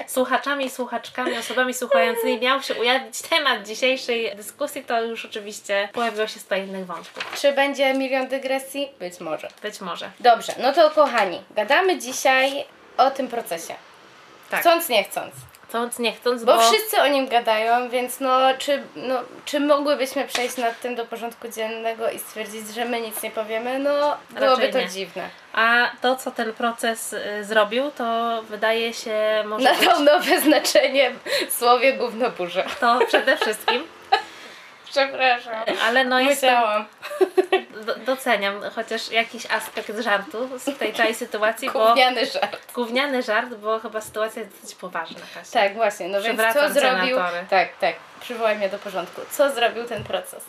słuchaczami 0.07 0.65
i 0.65 0.69
słuchaczkami, 0.69 1.37
osobami 1.37 1.73
słuchającymi 1.73 2.39
miał 2.39 2.61
się 2.61 2.73
ujawnić 2.73 3.21
temat 3.21 3.67
dzisiejszej 3.67 4.35
dyskusji, 4.35 4.83
to 4.83 5.01
już 5.01 5.25
oczywiście 5.25 5.89
pojawiło 5.93 6.27
się 6.27 6.39
100 6.39 6.55
innych 6.55 6.85
wątków. 6.85 7.41
Czy 7.41 7.51
będzie 7.51 7.93
milion 7.93 8.27
dygresji? 8.27 8.89
Być 8.99 9.19
może. 9.19 9.47
Być 9.61 9.81
może. 9.81 10.11
Dobrze, 10.19 10.53
no 10.59 10.73
to 10.73 10.91
kochani, 10.91 11.41
gadamy 11.51 11.97
dzisiaj 11.97 12.65
o 12.97 13.11
tym 13.11 13.27
procesie. 13.27 13.75
Tak. 14.49 14.59
Chcąc, 14.59 14.89
nie 14.89 15.03
chcąc. 15.03 15.33
Chcąc, 15.69 15.99
nie 15.99 16.13
chcąc, 16.13 16.43
Bo 16.43 16.55
bo... 16.55 16.61
wszyscy 16.61 17.01
o 17.01 17.07
nim 17.07 17.27
gadają, 17.27 17.89
więc 17.89 18.19
no 18.19 18.39
czy, 18.57 18.83
no, 18.95 19.15
czy 19.45 19.59
mogłybyśmy 19.59 20.27
przejść 20.27 20.57
nad 20.57 20.81
tym 20.81 20.95
do 20.95 21.05
porządku 21.05 21.47
dziennego 21.47 22.09
i 22.09 22.19
stwierdzić, 22.19 22.67
że 22.75 22.85
my 22.85 23.01
nic 23.01 23.23
nie 23.23 23.31
powiemy? 23.31 23.79
No, 23.79 24.17
byłoby 24.29 24.69
to 24.69 24.79
nie. 24.79 24.89
dziwne. 24.89 25.29
A 25.53 25.91
to, 26.01 26.15
co 26.15 26.31
ten 26.31 26.53
proces 26.53 27.13
y, 27.13 27.43
zrobił, 27.43 27.91
to 27.91 28.41
wydaje 28.49 28.93
się 28.93 29.43
może 29.45 29.69
być 29.69 29.79
Nadał 29.81 29.99
nowe 30.03 30.41
znaczenie 30.41 31.11
słowie 31.49 31.93
gównoburze. 31.93 32.65
to 32.79 32.99
przede 33.07 33.37
wszystkim, 33.37 33.83
Przepraszam. 34.95 35.53
ale 35.87 36.05
no 36.05 36.19
Musiałam. 36.23 36.85
do, 37.85 37.95
doceniam 37.95 38.61
chociaż 38.75 39.11
jakiś 39.11 39.45
aspekt 39.51 39.99
żartu 39.99 40.59
z 40.59 40.77
tej 40.77 40.93
całej 40.93 41.15
sytuacji, 41.15 41.69
bo 41.71 41.85
Gówniany 41.87 42.25
żart. 42.25 42.73
gówniany 42.73 43.23
żart, 43.23 43.53
bo 43.53 43.79
chyba 43.79 44.01
sytuacja 44.01 44.41
jest 44.41 44.61
dosyć 44.61 44.75
poważna, 44.77 45.19
Kasia. 45.33 45.51
Tak, 45.59 45.73
właśnie. 45.73 46.07
No 46.07 46.21
więc 46.21 46.41
co 46.53 46.69
zrobił... 46.73 47.17
Tak, 47.49 47.69
tak. 47.79 47.95
Przywołaj 48.21 48.55
mnie 48.57 48.69
do 48.69 48.77
porządku. 48.79 49.21
Co 49.31 49.51
zrobił 49.51 49.83
ten 49.85 50.03
proces? 50.03 50.45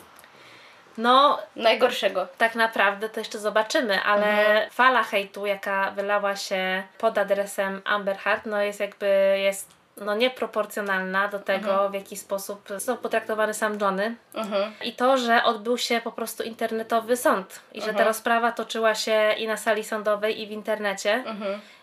No, 0.97 1.39
Najgorszego. 1.55 2.27
tak 2.37 2.55
naprawdę 2.55 3.09
to 3.09 3.19
jeszcze 3.19 3.39
zobaczymy, 3.39 4.01
ale 4.03 4.25
Mhm. 4.27 4.69
fala 4.69 5.03
hejtu, 5.03 5.45
jaka 5.45 5.91
wylała 5.91 6.35
się 6.35 6.83
pod 6.97 7.17
adresem 7.17 7.81
Amber 7.85 8.17
Heard, 8.17 8.45
no 8.45 8.61
jest 8.61 8.79
jakby, 8.79 9.35
jest 9.43 9.76
no 10.01 10.15
nieproporcjonalna 10.15 11.27
do 11.27 11.39
tego, 11.39 11.71
Mhm. 11.71 11.91
w 11.91 11.93
jaki 11.93 12.17
sposób 12.17 12.61
został 12.67 12.97
potraktowany 12.97 13.53
sam 13.53 13.77
Johnny. 13.81 14.15
Mhm. 14.33 14.73
I 14.83 14.93
to, 14.93 15.17
że 15.17 15.43
odbył 15.43 15.77
się 15.77 16.01
po 16.03 16.11
prostu 16.11 16.43
internetowy 16.43 17.17
sąd 17.17 17.59
i 17.73 17.79
że 17.79 17.85
ta 17.85 17.91
Mhm. 17.91 18.07
rozprawa 18.07 18.51
toczyła 18.51 18.95
się 18.95 19.33
i 19.37 19.47
na 19.47 19.57
sali 19.57 19.83
sądowej, 19.83 20.41
i 20.41 20.47
w 20.47 20.51
internecie. 20.51 21.23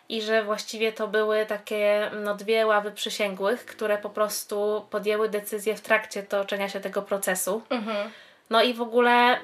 I 0.08 0.22
że 0.22 0.42
właściwie 0.44 0.92
to 0.92 1.08
były 1.08 1.46
takie 1.46 2.10
no, 2.24 2.34
dwie 2.34 2.66
ławy 2.66 2.92
przysięgłych, 2.92 3.66
które 3.66 3.98
po 3.98 4.10
prostu 4.10 4.86
podjęły 4.90 5.28
decyzję 5.28 5.76
w 5.76 5.80
trakcie 5.80 6.22
toczenia 6.22 6.68
się 6.68 6.80
tego 6.80 7.02
procesu. 7.02 7.62
Mhm. 7.70 8.10
No 8.50 8.62
i 8.62 8.74
w 8.74 8.82
ogóle 8.82 9.38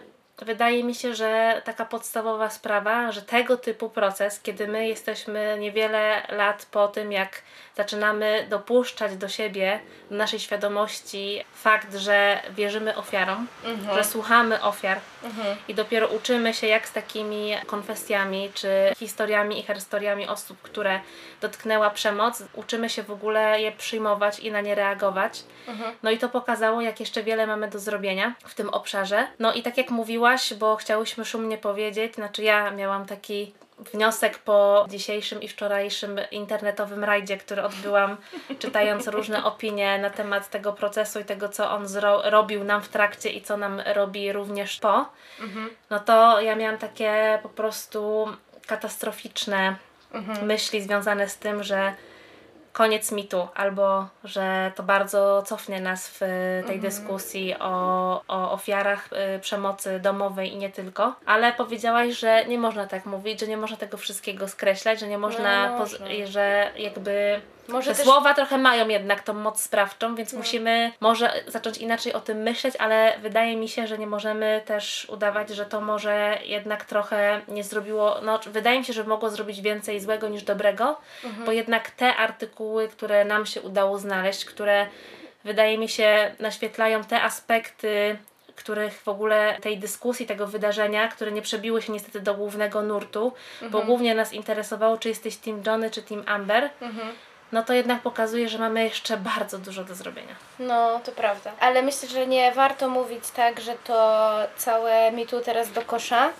wydaje 0.44 0.84
mi 0.84 0.94
się, 0.94 1.14
że 1.14 1.62
taka 1.64 1.84
podstawowa 1.84 2.50
sprawa, 2.50 3.12
że 3.12 3.22
tego 3.22 3.56
typu 3.56 3.90
proces, 3.90 4.40
kiedy 4.40 4.68
my 4.68 4.88
jesteśmy 4.88 5.56
niewiele 5.60 6.22
lat 6.28 6.66
po 6.70 6.88
tym, 6.88 7.12
jak 7.12 7.42
zaczynamy 7.76 8.46
dopuszczać 8.50 9.16
do 9.16 9.28
siebie, 9.28 9.80
do 10.10 10.16
naszej 10.16 10.38
świadomości 10.40 11.44
fakt, 11.54 11.94
że 11.94 12.40
wierzymy 12.50 12.96
ofiarom, 12.96 13.46
Mhm. 13.64 13.96
że 13.96 14.04
słuchamy 14.04 14.62
ofiar 14.62 14.98
i 15.68 15.74
dopiero 15.74 16.06
uczymy 16.08 16.54
się, 16.54 16.66
jak 16.66 16.88
z 16.88 16.92
takimi 16.92 17.52
konfesjami 17.66 18.50
czy 18.54 18.68
historiami 18.98 19.58
i 19.60 19.74
historiami 19.74 20.28
osób, 20.28 20.62
które 20.62 21.00
dotknęła 21.40 21.90
przemoc, 21.90 22.42
uczymy 22.54 22.88
się 22.90 23.02
w 23.02 23.10
ogóle 23.10 23.60
je 23.60 23.72
przyjmować 23.72 24.38
i 24.40 24.50
na 24.52 24.60
nie 24.60 24.74
reagować. 24.74 25.42
No 26.02 26.10
i 26.10 26.18
to 26.18 26.28
pokazało, 26.28 26.80
jak 26.80 27.00
jeszcze 27.00 27.22
wiele 27.22 27.46
mamy 27.46 27.68
do 27.68 27.78
zrobienia 27.78 28.34
w 28.46 28.54
tym 28.54 28.68
obszarze. 28.68 29.26
No 29.38 29.52
i 29.52 29.62
tak 29.62 29.76
jak 29.78 29.90
bo 30.54 30.76
chciałyśmy 30.76 31.24
szumnie 31.24 31.58
powiedzieć, 31.58 32.14
znaczy 32.14 32.42
ja 32.42 32.70
miałam 32.70 33.06
taki 33.06 33.54
wniosek 33.92 34.38
po 34.38 34.86
dzisiejszym 34.88 35.42
i 35.42 35.48
wczorajszym 35.48 36.20
internetowym 36.30 37.04
rajdzie, 37.04 37.36
który 37.36 37.62
odbyłam, 37.62 38.16
czytając 38.58 39.08
różne 39.08 39.44
opinie 39.44 39.98
na 39.98 40.10
temat 40.10 40.50
tego 40.50 40.72
procesu 40.72 41.20
i 41.20 41.24
tego, 41.24 41.48
co 41.48 41.70
on 41.70 41.86
zro- 41.86 42.30
robił 42.30 42.64
nam 42.64 42.82
w 42.82 42.88
trakcie 42.88 43.30
i 43.30 43.42
co 43.42 43.56
nam 43.56 43.82
robi 43.94 44.32
również 44.32 44.78
po, 44.80 45.06
no 45.90 46.00
to 46.00 46.40
ja 46.40 46.56
miałam 46.56 46.78
takie 46.78 47.38
po 47.42 47.48
prostu 47.48 48.28
katastroficzne 48.66 49.76
myśli 50.42 50.82
związane 50.82 51.28
z 51.28 51.36
tym, 51.36 51.62
że 51.62 51.92
koniec 52.72 53.12
mitu, 53.12 53.48
albo 53.54 54.06
że 54.24 54.72
to 54.76 54.82
bardzo 54.82 55.42
cofnie 55.46 55.80
nas 55.80 56.08
w 56.08 56.20
tej 56.66 56.80
dyskusji 56.80 57.54
o, 57.60 58.22
o 58.28 58.52
ofiarach 58.52 59.08
y, 59.36 59.38
przemocy 59.40 60.00
domowej 60.00 60.52
i 60.52 60.56
nie 60.56 60.70
tylko. 60.70 61.14
Ale 61.26 61.52
powiedziałaś, 61.52 62.08
że 62.18 62.44
nie 62.44 62.58
można 62.58 62.86
tak 62.86 63.06
mówić, 63.06 63.40
że 63.40 63.46
nie 63.46 63.56
można 63.56 63.76
tego 63.76 63.96
wszystkiego 63.96 64.48
skreślać, 64.48 65.00
że 65.00 65.08
nie 65.08 65.18
można, 65.18 65.70
No, 65.70 65.78
można. 65.78 66.06
że 66.24 66.70
jakby 66.76 67.40
Może 67.68 67.90
te 67.90 67.96
też- 67.96 68.06
słowa 68.06 68.34
trochę 68.34 68.58
mają 68.58 68.88
jednak 68.88 69.22
tą 69.22 69.34
moc 69.34 69.62
sprawczą, 69.62 70.14
więc 70.14 70.32
musimy 70.32 70.92
może 71.00 71.32
zacząć 71.46 71.78
inaczej 71.78 72.12
o 72.12 72.20
tym 72.20 72.38
myśleć, 72.38 72.76
ale 72.76 73.18
wydaje 73.22 73.56
mi 73.56 73.68
się, 73.68 73.86
że 73.86 73.98
nie 73.98 74.06
możemy 74.06 74.62
też 74.66 75.06
udawać, 75.10 75.48
że 75.50 75.66
to 75.66 75.80
może 75.80 76.38
jednak 76.44 76.84
trochę 76.84 77.40
nie 77.48 77.64
zrobiło, 77.64 78.16
no 78.22 78.40
wydaje 78.46 78.78
mi 78.78 78.84
się, 78.84 78.92
że 78.92 79.04
mogło 79.04 79.30
zrobić 79.30 79.60
więcej 79.60 80.00
złego 80.00 80.28
niż 80.28 80.42
dobrego, 80.42 81.00
bo 81.46 81.52
jednak 81.52 81.90
te 81.90 82.16
artykuły, 82.16 82.59
które 82.92 83.24
nam 83.24 83.46
się 83.46 83.60
udało 83.60 83.98
znaleźć, 83.98 84.44
które 84.44 84.86
wydaje 85.44 85.78
mi 85.78 85.88
się 85.88 86.34
naświetlają 86.38 87.04
te 87.04 87.22
aspekty 87.22 88.18
których 88.56 89.02
w 89.02 89.08
ogóle 89.08 89.58
tej 89.60 89.78
dyskusji, 89.78 90.26
tego 90.26 90.46
wydarzenia, 90.46 91.08
które 91.08 91.32
nie 91.32 91.42
przebiły 91.42 91.82
się 91.82 91.92
niestety 91.92 92.20
do 92.20 92.34
głównego 92.34 92.82
nurtu, 92.82 93.32
bo 93.70 93.82
głównie 93.82 94.14
nas 94.14 94.32
interesowało, 94.32 94.98
czy 94.98 95.08
jesteś 95.08 95.36
Team 95.36 95.62
Johnny, 95.66 95.90
czy 95.90 96.02
Team 96.02 96.22
Amber, 96.26 96.70
no 97.52 97.62
to 97.62 97.72
jednak 97.72 98.02
pokazuje, 98.02 98.48
że 98.48 98.58
mamy 98.58 98.84
jeszcze 98.84 99.16
bardzo 99.16 99.58
dużo 99.58 99.84
do 99.84 99.94
zrobienia. 99.94 100.34
No, 100.58 101.00
to 101.04 101.12
prawda. 101.12 101.52
Ale 101.60 101.82
myślę, 101.82 102.08
że 102.08 102.26
nie 102.26 102.52
warto 102.52 102.88
mówić 102.88 103.30
tak, 103.30 103.60
że 103.60 103.74
to 103.84 104.28
całe 104.56 105.12
mi 105.12 105.26
tu 105.26 105.40
teraz 105.40 105.72
do 105.72 105.82
kosza. 105.82 106.30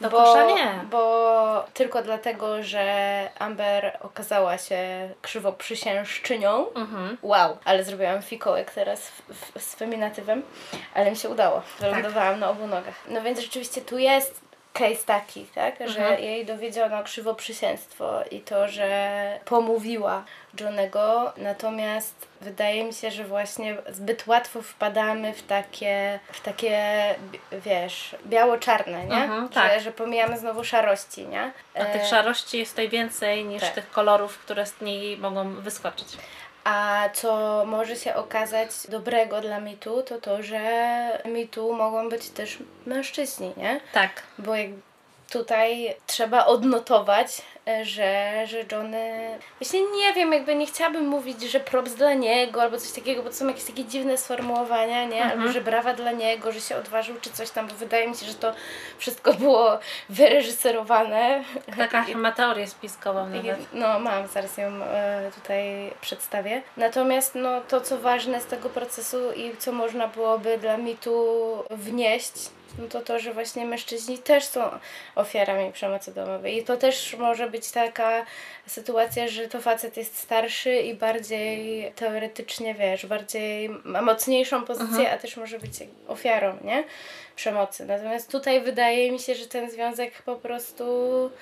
Do 0.00 0.10
bo, 0.10 0.16
kosza 0.16 0.46
nie. 0.46 0.80
Bo 0.90 1.64
tylko 1.74 2.02
dlatego, 2.02 2.62
że 2.62 3.28
Amber 3.38 3.98
okazała 4.02 4.58
się 4.58 4.78
krzywoprzysiężczynią. 5.22 6.66
Mhm. 6.74 7.18
Wow, 7.22 7.58
ale 7.64 7.84
zrobiłam 7.84 8.22
fikołek 8.22 8.70
teraz 8.70 9.08
w, 9.08 9.22
w, 9.34 9.62
z 9.62 9.74
feminatywem, 9.74 10.42
ale 10.94 11.10
mi 11.10 11.16
się 11.16 11.28
udało. 11.28 11.62
Wylądowałam 11.80 12.40
na 12.40 12.50
obu 12.50 12.66
nogach. 12.66 12.94
No 13.08 13.22
więc 13.22 13.40
rzeczywiście 13.40 13.80
tu 13.80 13.98
jest 13.98 14.43
case 14.74 15.04
taki, 15.06 15.44
tak, 15.54 15.74
że 15.78 16.00
Mhm. 16.00 16.22
jej 16.22 16.46
dowiedziono 16.46 17.02
krzywoprzysięstwo 17.02 18.22
i 18.30 18.40
to, 18.40 18.68
że 18.68 19.38
pomówiła 19.44 20.24
Johnego, 20.60 21.32
natomiast 21.36 22.28
wydaje 22.40 22.84
mi 22.84 22.92
się, 22.92 23.10
że 23.10 23.24
właśnie 23.24 23.76
zbyt 23.88 24.26
łatwo 24.26 24.62
wpadamy 24.62 25.32
w 25.34 25.42
takie, 25.42 26.18
w 26.32 26.40
takie 26.40 26.78
wiesz, 27.52 28.16
biało-czarne, 28.26 29.06
nie? 29.06 29.16
Mhm, 29.24 29.42
że, 29.48 29.54
tak. 29.54 29.80
że 29.80 29.92
pomijamy 29.92 30.38
znowu 30.38 30.64
szarości, 30.64 31.26
nie? 31.26 31.52
A 31.74 31.84
tych 31.84 32.02
E, 32.02 32.06
szarości 32.06 32.58
jest 32.58 32.72
tutaj 32.72 32.88
więcej 32.88 33.44
niż 33.44 33.62
tak. 33.62 33.74
tych 33.74 33.90
kolorów, 33.90 34.38
które 34.38 34.66
z 34.66 34.80
niej 34.80 35.18
mogą 35.18 35.54
wyskoczyć. 35.54 36.08
A 36.64 37.08
co 37.12 37.62
może 37.66 37.96
się 37.96 38.14
okazać 38.14 38.70
dobrego 38.88 39.40
dla 39.40 39.60
mitu, 39.60 40.02
to 40.02 40.20
to, 40.20 40.42
że 40.42 41.22
mitu 41.24 41.72
mogą 41.72 42.08
być 42.08 42.28
też 42.28 42.58
mężczyźni, 42.86 43.52
nie? 43.56 43.80
Tak. 43.92 44.22
Bo 44.38 44.54
jak 44.54 44.70
tutaj 45.34 45.94
trzeba 46.06 46.46
odnotować, 46.46 47.42
e, 47.68 47.84
że, 47.84 48.32
że 48.46 48.58
Johnny... 48.72 49.38
Właśnie 49.60 49.80
nie 49.96 50.12
wiem, 50.12 50.32
jakby 50.32 50.54
nie 50.54 50.66
chciałabym 50.66 51.06
mówić, 51.06 51.42
że 51.42 51.60
props 51.60 51.94
dla 51.94 52.14
niego 52.14 52.62
albo 52.62 52.78
coś 52.78 52.92
takiego, 52.92 53.22
bo 53.22 53.28
to 53.28 53.36
są 53.36 53.48
jakieś 53.48 53.64
takie 53.64 53.84
dziwne 53.84 54.18
sformułowania, 54.18 55.04
nie? 55.04 55.24
Albo 55.24 55.48
że 55.48 55.60
brawa 55.60 55.94
dla 55.94 56.12
niego, 56.12 56.52
że 56.52 56.60
się 56.60 56.76
odważył 56.76 57.16
czy 57.20 57.30
coś 57.30 57.50
tam, 57.50 57.68
bo 57.68 57.74
wydaje 57.74 58.08
mi 58.08 58.16
się, 58.16 58.26
że 58.26 58.34
to 58.34 58.52
wszystko 58.98 59.34
było 59.34 59.78
wyreżyserowane. 60.08 61.44
Taka 61.76 62.04
ma 62.14 62.32
teorię 62.32 62.66
spiskową 62.66 63.28
nawet. 63.28 63.58
No, 63.72 63.98
mam, 63.98 64.26
zaraz 64.26 64.56
ją 64.56 64.68
e, 64.68 65.30
tutaj 65.34 65.92
przedstawię. 66.00 66.62
Natomiast 66.76 67.34
no, 67.34 67.60
to, 67.60 67.80
co 67.80 67.98
ważne 67.98 68.40
z 68.40 68.46
tego 68.46 68.68
procesu 68.68 69.32
i 69.32 69.56
co 69.56 69.72
można 69.72 70.08
byłoby 70.08 70.58
dla 70.58 70.76
mitu 70.76 71.14
wnieść, 71.70 72.32
no 72.78 72.88
to 72.88 73.00
to, 73.00 73.18
że 73.18 73.32
właśnie 73.34 73.66
mężczyźni 73.66 74.18
też 74.18 74.44
są 74.44 74.70
ofiarami 75.14 75.72
przemocy 75.72 76.14
domowej. 76.14 76.56
I 76.58 76.64
to 76.64 76.76
też 76.76 77.16
może 77.18 77.50
być 77.50 77.70
taka 77.70 78.26
sytuacja, 78.66 79.28
że 79.28 79.48
to 79.48 79.60
facet 79.60 79.96
jest 79.96 80.18
starszy 80.18 80.76
i 80.76 80.94
bardziej 80.94 81.92
teoretycznie, 81.96 82.74
wiesz, 82.74 83.06
bardziej 83.06 83.68
ma 83.68 84.02
mocniejszą 84.02 84.64
pozycję, 84.64 85.10
a 85.12 85.18
też 85.18 85.36
może 85.36 85.58
być 85.58 85.72
ofiarą, 86.08 86.58
nie? 86.64 86.84
Przemocy. 87.36 87.86
Natomiast 87.86 88.30
tutaj 88.30 88.60
wydaje 88.60 89.12
mi 89.12 89.18
się, 89.18 89.34
że 89.34 89.46
ten 89.46 89.70
związek 89.70 90.22
po 90.22 90.36
prostu 90.36 90.84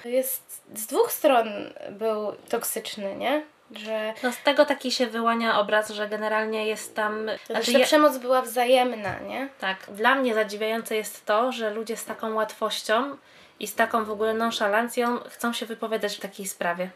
jest 0.05 0.62
z 0.75 0.87
dwóch 0.87 1.12
stron 1.12 1.49
był 1.91 2.33
toksyczny, 2.49 3.17
nie? 3.17 3.43
Że, 3.76 4.14
No 4.23 4.33
z 4.33 4.43
tego 4.43 4.64
taki 4.64 4.91
się 4.93 5.07
wyłania 5.07 5.61
obraz, 5.61 5.91
że 5.91 6.09
generalnie 6.09 6.67
jest 6.67 6.95
tam... 6.95 7.31
znaczy, 7.47 7.73
ta 7.73 7.79
ja, 7.79 7.85
przemoc 7.85 8.19
była 8.19 8.43
wzajemna, 8.43 9.19
nie? 9.19 9.49
tak, 9.61 9.79
dla 9.88 10.14
mnie 10.14 10.35
zadziwiające 10.35 10.97
jest 10.97 11.26
to, 11.26 11.52
że 11.52 11.71
ludzie 11.71 11.97
z 11.97 12.05
taką 12.05 12.35
łatwością 12.35 13.17
i 13.61 13.67
z 13.67 13.75
taką 13.75 14.05
w 14.05 14.11
ogóle 14.11 14.35
nonszalancją 14.35 15.19
chcą 15.19 15.52
się 15.52 15.67
wypowiadać 15.67 16.17
w 16.17 16.21
takiej 16.21 16.47
sprawie. 16.47 16.91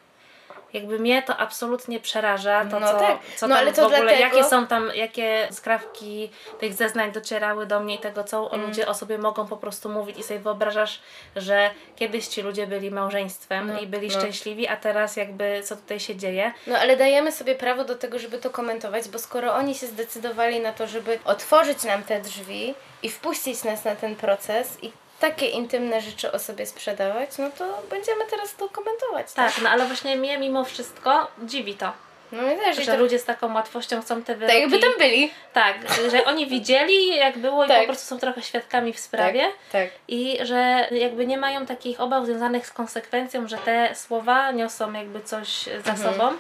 Jakby 0.72 0.98
mnie 0.98 1.22
to 1.22 1.36
absolutnie 1.36 2.00
przeraża, 2.00 2.64
to 2.64 2.80
No 2.80 2.92
co, 2.92 2.98
tak. 2.98 3.18
co 3.36 3.48
No 3.48 3.56
ale 3.56 3.72
w 3.72 3.76
to 3.76 3.82
ogóle, 3.82 4.00
dlatego- 4.00 4.20
jakie 4.22 4.44
są 4.44 4.66
tam, 4.66 4.90
jakie 4.94 5.48
skrawki 5.50 6.30
tych 6.60 6.74
zeznań 6.74 7.12
docierały 7.12 7.66
do 7.66 7.80
mnie 7.80 7.94
i 7.94 7.98
tego, 7.98 8.24
co 8.24 8.52
Mm. 8.54 8.66
ludzie 8.66 8.88
o 8.88 8.94
sobie 8.94 9.18
mogą 9.18 9.46
po 9.46 9.56
prostu 9.56 9.88
mówić 9.88 10.18
i 10.18 10.22
sobie 10.22 10.40
wyobrażasz, 10.40 11.00
że 11.36 11.70
kiedyś 11.96 12.26
ci 12.28 12.42
ludzie 12.42 12.66
byli 12.66 12.90
małżeństwem 12.90 13.66
No, 13.72 13.80
i 13.80 13.86
byli 13.86 14.08
no. 14.08 14.14
szczęśliwi, 14.18 14.68
a 14.68 14.76
teraz 14.76 15.16
jakby 15.16 15.62
co 15.64 15.76
tutaj 15.76 16.00
się 16.00 16.16
dzieje. 16.16 16.52
No 16.66 16.78
ale 16.78 16.96
dajemy 16.96 17.32
sobie 17.32 17.54
prawo 17.54 17.84
do 17.84 17.94
tego, 17.94 18.18
żeby 18.18 18.38
to 18.38 18.50
komentować, 18.50 19.08
bo 19.08 19.18
skoro 19.18 19.54
oni 19.54 19.74
się 19.74 19.86
zdecydowali 19.86 20.60
na 20.60 20.72
to, 20.72 20.86
żeby 20.86 21.18
otworzyć 21.24 21.84
nam 21.84 22.02
te 22.02 22.20
drzwi 22.20 22.74
i 23.02 23.10
wpuścić 23.10 23.64
nas 23.64 23.84
na 23.84 23.96
ten 23.96 24.16
proces 24.16 24.78
i 24.82 24.92
takie 25.20 25.46
intymne 25.46 26.00
rzeczy 26.00 26.32
o 26.32 26.38
sobie 26.38 26.66
sprzedawać, 26.66 27.30
no 27.38 27.50
to 27.58 27.82
będziemy 27.90 28.24
teraz 28.30 28.54
to 28.54 28.68
komentować. 28.68 29.32
Tak. 29.32 29.52
Tak, 29.54 29.62
no 29.62 29.70
ale 29.70 29.84
właśnie 29.86 30.16
mnie 30.16 30.38
mimo 30.38 30.64
wszystko 30.64 31.28
dziwi 31.44 31.74
to, 31.74 31.92
No 32.32 32.52
i 32.52 32.56
też, 32.56 32.78
i 32.78 32.84
że 32.84 32.92
to, 32.92 32.98
ludzie 32.98 33.18
z 33.18 33.24
taką 33.24 33.54
łatwością 33.54 34.02
chcą 34.02 34.22
te 34.22 34.26
tak 34.26 34.38
wyroki... 34.38 34.60
jakby 34.60 34.78
tam 34.78 34.92
byli. 34.98 35.32
Tak, 35.52 35.76
że 36.10 36.24
oni 36.24 36.46
widzieli 36.56 37.16
jak 37.16 37.38
było 37.38 37.64
i 37.64 37.68
Tak. 37.68 37.80
po 37.80 37.86
prostu 37.86 38.06
są 38.06 38.18
trochę 38.18 38.42
świadkami 38.42 38.92
w 38.92 38.98
sprawie. 39.00 39.44
Tak. 39.72 39.88
I 40.08 40.38
że 40.42 40.88
jakby 40.90 41.26
nie 41.26 41.38
mają 41.38 41.66
takich 41.66 42.00
obaw 42.00 42.24
związanych 42.24 42.66
z 42.66 42.72
konsekwencją, 42.72 43.48
że 43.48 43.58
te 43.58 43.94
słowa 43.94 44.50
niosą 44.50 44.92
jakby 44.92 45.20
coś 45.20 45.62
za 45.84 45.90
Mhm. 45.92 45.96
sobą 45.98 46.32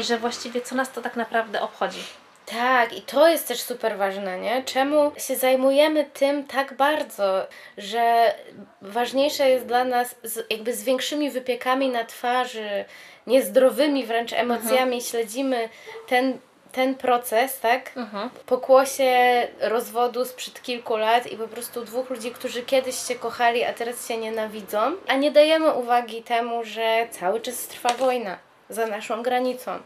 i 0.00 0.04
że 0.04 0.18
właściwie 0.18 0.60
co 0.60 0.74
nas 0.74 0.92
to 0.92 1.02
tak 1.02 1.16
naprawdę 1.16 1.60
obchodzi. 1.62 2.02
Tak, 2.50 2.92
i 2.92 3.02
to 3.02 3.28
jest 3.28 3.48
też 3.48 3.60
super 3.60 3.96
ważne, 3.96 4.40
nie? 4.40 4.62
Czemu 4.62 5.12
się 5.16 5.36
zajmujemy 5.36 6.04
tym 6.04 6.44
tak 6.46 6.74
bardzo, 6.74 7.46
że 7.78 8.34
ważniejsze 8.82 9.50
jest 9.50 9.66
dla 9.66 9.84
nas 9.84 10.14
z, 10.22 10.50
jakby 10.50 10.74
z 10.74 10.84
większymi 10.84 11.30
wypiekami 11.30 11.88
na 11.88 12.04
twarzy, 12.04 12.84
niezdrowymi 13.26 14.06
wręcz 14.06 14.32
emocjami 14.32 15.02
śledzimy 15.02 15.68
ten, 16.06 16.38
ten 16.72 16.94
proces, 16.94 17.60
tak? 17.60 17.96
Mhm. 17.96 18.30
Pokłosie 18.46 19.48
rozwodu 19.60 20.24
sprzed 20.24 20.62
kilku 20.62 20.96
lat 20.96 21.26
i 21.26 21.36
po 21.36 21.48
prostu 21.48 21.84
dwóch 21.84 22.10
ludzi, 22.10 22.30
którzy 22.30 22.62
kiedyś 22.62 22.96
się 23.08 23.14
kochali, 23.14 23.64
a 23.64 23.72
teraz 23.72 24.08
się 24.08 24.16
nienawidzą, 24.16 24.92
a 25.06 25.16
nie 25.16 25.30
dajemy 25.30 25.72
uwagi 25.72 26.22
temu, 26.22 26.64
że 26.64 27.06
cały 27.10 27.40
czas 27.40 27.66
trwa 27.66 27.88
wojna 27.88 28.38
za 28.70 28.86
naszą 28.86 29.22
granicą 29.22 29.78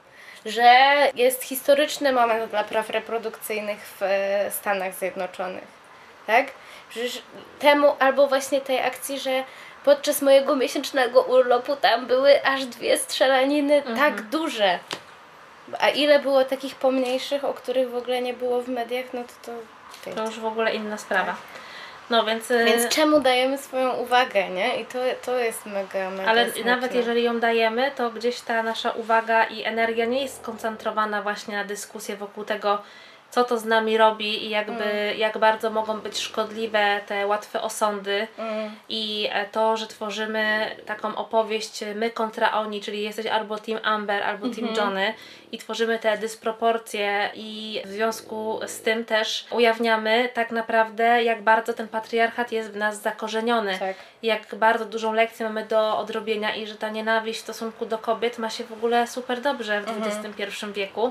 że 0.46 0.72
jest 1.14 1.42
historyczny 1.42 2.12
moment 2.12 2.50
dla 2.50 2.64
praw 2.64 2.90
reprodukcyjnych 2.90 3.78
w 3.86 4.02
e, 4.02 4.50
Stanach 4.50 4.94
Zjednoczonych. 4.94 5.64
tak? 6.26 6.46
Przecież 6.90 7.22
temu, 7.58 7.96
albo 7.98 8.26
właśnie 8.26 8.60
tej 8.60 8.80
akcji, 8.80 9.18
że 9.20 9.44
podczas 9.84 10.22
mojego 10.22 10.56
miesięcznego 10.56 11.22
urlopu 11.22 11.76
tam 11.76 12.06
były 12.06 12.44
aż 12.44 12.64
dwie 12.64 12.98
strzelaniny 12.98 13.74
Mhm. 13.74 13.96
tak 13.98 14.22
duże. 14.22 14.78
A 15.80 15.88
ile 15.88 16.18
było 16.18 16.44
takich 16.44 16.74
pomniejszych, 16.74 17.44
o 17.44 17.54
których 17.54 17.90
w 17.90 17.96
ogóle 17.96 18.22
nie 18.22 18.34
było 18.34 18.62
w 18.62 18.68
mediach, 18.68 19.04
no 19.12 19.22
to 19.24 19.52
to... 19.52 20.10
To 20.14 20.24
już 20.26 20.40
w 20.40 20.44
ogóle 20.46 20.74
inna 20.74 20.98
sprawa. 20.98 21.34
No 22.10 22.24
więc... 22.24 22.50
y, 22.50 22.64
Więc 22.64 22.88
czemu 22.88 23.20
dajemy 23.20 23.58
swoją 23.58 23.92
uwagę, 23.92 24.48
nie? 24.50 24.76
I 24.80 24.86
to, 24.86 24.98
to 25.24 25.38
jest 25.38 25.66
mega, 25.66 26.10
mega 26.10 26.30
Ale 26.30 26.44
smutne. 26.52 26.70
nawet 26.70 26.94
jeżeli 26.94 27.22
ją 27.22 27.40
dajemy, 27.40 27.90
to 27.96 28.10
gdzieś 28.10 28.40
ta 28.40 28.62
nasza 28.62 28.90
uwaga 28.90 29.44
i 29.44 29.64
energia 29.64 30.04
nie 30.06 30.22
jest 30.22 30.36
skoncentrowana 30.36 31.22
właśnie 31.22 31.56
na 31.56 31.64
dyskusję 31.64 32.16
wokół 32.16 32.44
tego, 32.44 32.82
co 33.32 33.44
to 33.44 33.58
z 33.58 33.64
nami 33.64 33.98
robi 33.98 34.44
i 34.46 34.50
jakby 34.50 34.84
Mm. 34.84 35.18
jak 35.18 35.38
bardzo 35.38 35.70
mogą 35.70 36.00
być 36.00 36.18
szkodliwe 36.18 37.00
te 37.06 37.26
łatwe 37.26 37.62
osądy 37.62 38.26
Mm. 38.38 38.70
i 38.88 39.28
e, 39.32 39.46
to, 39.46 39.76
że 39.76 39.86
tworzymy 39.86 40.76
taką 40.86 41.14
opowieść 41.16 41.84
my 41.94 42.10
kontra 42.10 42.52
oni, 42.52 42.80
czyli 42.80 43.02
jesteś 43.02 43.26
albo 43.26 43.58
Team 43.58 43.80
Amber, 43.82 44.22
albo 44.22 44.48
Team 44.48 44.68
Mhm. 44.68 44.76
Johnny 44.76 45.14
i 45.52 45.58
tworzymy 45.58 45.98
te 45.98 46.18
dysproporcje 46.18 47.30
i 47.34 47.80
w 47.84 47.88
związku 47.88 48.60
z 48.66 48.80
tym 48.82 49.04
też 49.04 49.46
ujawniamy 49.50 50.28
tak 50.34 50.50
naprawdę 50.50 51.22
jak 51.22 51.42
bardzo 51.42 51.72
ten 51.72 51.88
patriarchat 51.88 52.52
jest 52.52 52.72
w 52.72 52.76
nas 52.76 53.02
zakorzeniony 53.02 53.78
Tak. 53.78 53.96
jak 54.22 54.54
bardzo 54.54 54.84
dużą 54.84 55.12
lekcję 55.12 55.46
mamy 55.46 55.64
do 55.66 55.98
odrobienia 55.98 56.54
i 56.54 56.66
że 56.66 56.74
ta 56.74 56.88
nienawiść 56.88 57.38
w 57.38 57.42
stosunku 57.42 57.86
do 57.86 57.98
kobiet 57.98 58.38
ma 58.38 58.50
się 58.50 58.64
w 58.64 58.72
ogóle 58.72 59.06
super 59.06 59.40
dobrze 59.40 59.80
w 59.80 60.06
XXI 60.06 60.66
wieku. 60.72 61.10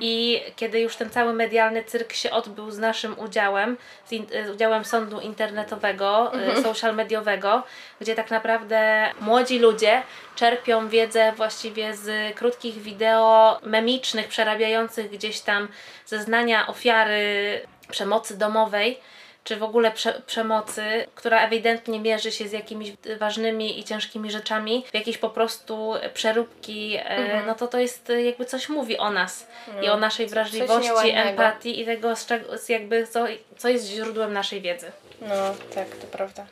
I 0.00 0.42
kiedy 0.56 0.80
już 0.80 0.96
ten 0.96 1.10
cały 1.10 1.32
medialny 1.52 1.84
cyrk 1.84 2.12
się 2.12 2.30
odbył 2.30 2.70
z 2.70 2.78
naszym 2.78 3.18
udziałem, 3.18 3.76
z, 4.04 4.12
in, 4.12 4.26
z 4.46 4.50
udziałem 4.50 4.84
sądu 4.84 5.20
internetowego, 5.20 6.32
y, 6.58 6.62
social 6.62 6.94
mediowego, 6.94 7.62
gdzie 8.00 8.14
tak 8.14 8.30
naprawdę 8.30 9.10
młodzi 9.20 9.58
ludzie 9.58 10.02
czerpią 10.36 10.88
wiedzę 10.88 11.32
właściwie 11.36 11.94
z 11.94 12.34
krótkich 12.34 12.82
wideo 12.82 13.58
memicznych, 13.62 14.28
przerabiających 14.28 15.10
gdzieś 15.10 15.40
tam 15.40 15.68
zeznania 16.06 16.66
ofiary 16.66 17.60
przemocy 17.90 18.38
domowej 18.38 18.98
czy 19.44 19.56
w 19.56 19.62
ogóle 19.62 19.90
prze, 19.90 20.22
przemocy, 20.26 21.06
która 21.14 21.40
ewidentnie 21.40 22.00
mierzy 22.00 22.32
się 22.32 22.48
z 22.48 22.52
jakimiś 22.52 22.92
ważnymi 23.18 23.78
i 23.78 23.84
ciężkimi 23.84 24.30
rzeczami, 24.30 24.84
w 24.90 24.94
jakieś 24.94 25.18
po 25.18 25.30
prostu 25.30 25.94
przeróbki, 26.14 26.96
e, 27.04 27.42
no 27.46 27.54
to 27.54 27.68
to 27.68 27.78
jest 27.78 28.10
e, 28.10 28.22
jakby 28.22 28.44
coś 28.44 28.68
mówi 28.68 28.98
o 28.98 29.10
nas 29.10 29.46
i 29.82 29.88
o 29.88 29.96
naszej 29.96 30.26
wrażliwości, 30.26 31.10
empatii 31.10 31.80
i 31.80 31.84
tego, 31.86 32.16
z 32.16 32.26
czego, 32.26 32.58
z 32.58 32.68
jakby 32.68 33.06
co, 33.06 33.24
co 33.58 33.68
jest 33.68 33.86
źródłem 33.86 34.32
naszej 34.32 34.60
wiedzy. 34.60 34.92
No, 35.20 35.34
tak, 35.74 35.88
to 35.88 36.06
prawda. 36.06 36.46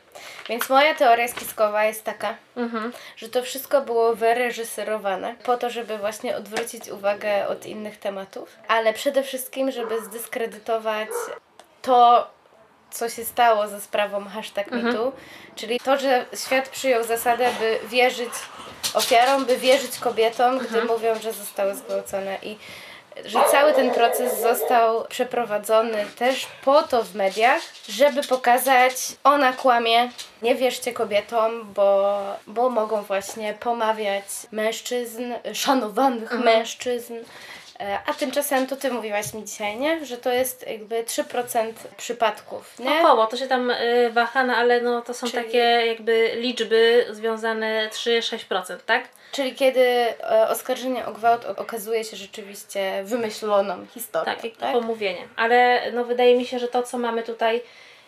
Więc 0.49 0.69
moja 0.69 0.95
teoria 0.95 1.27
spiskowa 1.27 1.85
jest 1.85 2.03
taka, 2.03 2.35
Mhm. 2.57 2.93
że 3.17 3.29
to 3.29 3.43
wszystko 3.43 3.81
było 3.81 4.15
wyreżyserowane 4.15 5.35
po 5.43 5.57
to, 5.57 5.69
żeby 5.69 5.97
właśnie 5.97 6.35
odwrócić 6.37 6.89
uwagę 6.89 7.47
od 7.47 7.65
innych 7.65 7.99
tematów, 7.99 8.55
ale 8.67 8.93
przede 8.93 9.23
wszystkim, 9.23 9.71
żeby 9.71 10.01
zdyskredytować 10.05 11.09
to, 11.81 12.27
co 12.91 13.09
się 13.09 13.25
stało 13.25 13.67
ze 13.67 13.81
sprawą 13.81 14.25
hashtag 14.25 14.71
MeToo, 14.71 15.11
czyli 15.55 15.79
to, 15.79 15.97
że 15.97 16.25
świat 16.45 16.69
przyjął 16.69 17.03
zasadę, 17.03 17.49
by 17.59 17.79
wierzyć 17.87 18.29
ofiarom, 18.93 19.45
by 19.45 19.57
wierzyć 19.57 19.99
kobietom, 19.99 20.59
gdy 20.59 20.85
mówią, 20.85 21.15
że 21.19 21.33
zostały 21.33 21.75
zgwałcone. 21.75 22.37
I 22.43 22.57
że 23.25 23.39
cały 23.51 23.73
ten 23.73 23.91
proces 23.91 24.41
został 24.41 25.05
przeprowadzony 25.09 26.05
też 26.17 26.47
po 26.65 26.83
to 26.83 27.03
w 27.03 27.15
mediach, 27.15 27.61
żeby 27.89 28.23
pokazać, 28.23 28.93
ona 29.23 29.53
kłamie, 29.53 30.09
nie 30.41 30.55
wierzcie 30.55 30.93
kobietom, 30.93 31.73
bo, 31.73 32.21
bo 32.47 32.69
mogą 32.69 33.01
właśnie 33.01 33.53
pomawiać 33.53 34.25
mężczyzn, 34.51 35.33
szanowanych 35.53 36.31
mężczyzn. 36.31 37.13
E, 37.81 37.99
A 38.05 38.13
tymczasem 38.13 38.67
to 38.67 38.75
ty 38.75 38.91
mówiłaś 38.91 39.33
mi 39.33 39.43
dzisiaj, 39.45 39.77
nie? 39.77 40.05
Że 40.05 40.17
to 40.17 40.29
jest 40.31 40.67
jakby 40.67 41.03
3% 41.03 41.73
przypadków, 41.97 42.79
nie? 42.79 42.99
Około, 43.01 43.27
to 43.27 43.37
się 43.37 43.47
tam 43.47 43.71
y, 43.71 44.09
waha, 44.13 44.43
no 44.43 44.53
ale 44.55 44.81
no, 44.81 45.01
to 45.01 45.13
są 45.13 45.27
Czyli- 45.27 45.43
takie 45.43 45.57
jakby 45.87 46.31
liczby 46.35 47.05
związane 47.09 47.89
3-6%, 47.91 48.77
tak? 48.85 49.03
Czyli 49.31 49.55
kiedy 49.55 49.81
e, 49.81 50.47
oskarżenie 50.49 51.05
o 51.05 51.11
gwałt 51.11 51.45
okazuje 51.45 52.03
się 52.03 52.17
rzeczywiście 52.17 53.03
wymyśloną 53.03 53.85
historią, 53.93 54.35
Tak, 54.35 54.41
tak? 54.59 54.71
pomówienie. 54.73 55.27
Ale 55.35 55.81
no, 55.93 56.03
wydaje 56.05 56.37
mi 56.37 56.45
się, 56.45 56.59
że 56.59 56.67
to, 56.67 56.83
co 56.83 56.97
mamy 56.97 57.23
tutaj 57.23 57.61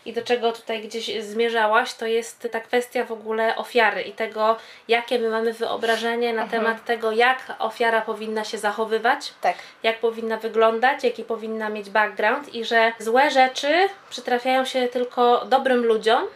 i 0.05 0.13
do 0.13 0.21
czego 0.21 0.51
tutaj 0.51 0.81
gdzieś 0.81 1.23
zmierzałaś, 1.23 1.93
to 1.93 2.05
jest 2.05 2.47
ta 2.51 2.59
kwestia 2.59 3.05
w 3.05 3.11
ogóle 3.11 3.55
ofiary 3.55 4.01
i 4.01 4.11
tego, 4.11 4.55
jakie 4.87 5.19
my 5.19 5.29
mamy 5.29 5.53
wyobrażenie 5.53 6.33
na 6.33 6.47
temat 6.47 6.85
tego, 6.85 7.11
jak 7.11 7.39
ofiara 7.59 8.01
powinna 8.01 8.43
się 8.43 8.57
zachowywać, 8.57 9.33
Tak. 9.41 9.55
jak 9.83 9.99
powinna 9.99 10.37
wyglądać, 10.37 11.03
jaki 11.03 11.23
powinna 11.23 11.69
mieć 11.69 11.89
background 11.89 12.55
i 12.55 12.65
że 12.65 12.91
złe 12.99 13.31
rzeczy 13.31 13.87
przytrafiają 14.09 14.65
się 14.65 14.87
tylko 14.87 15.45
dobrym 15.45 15.85
ludziom, 15.85 16.27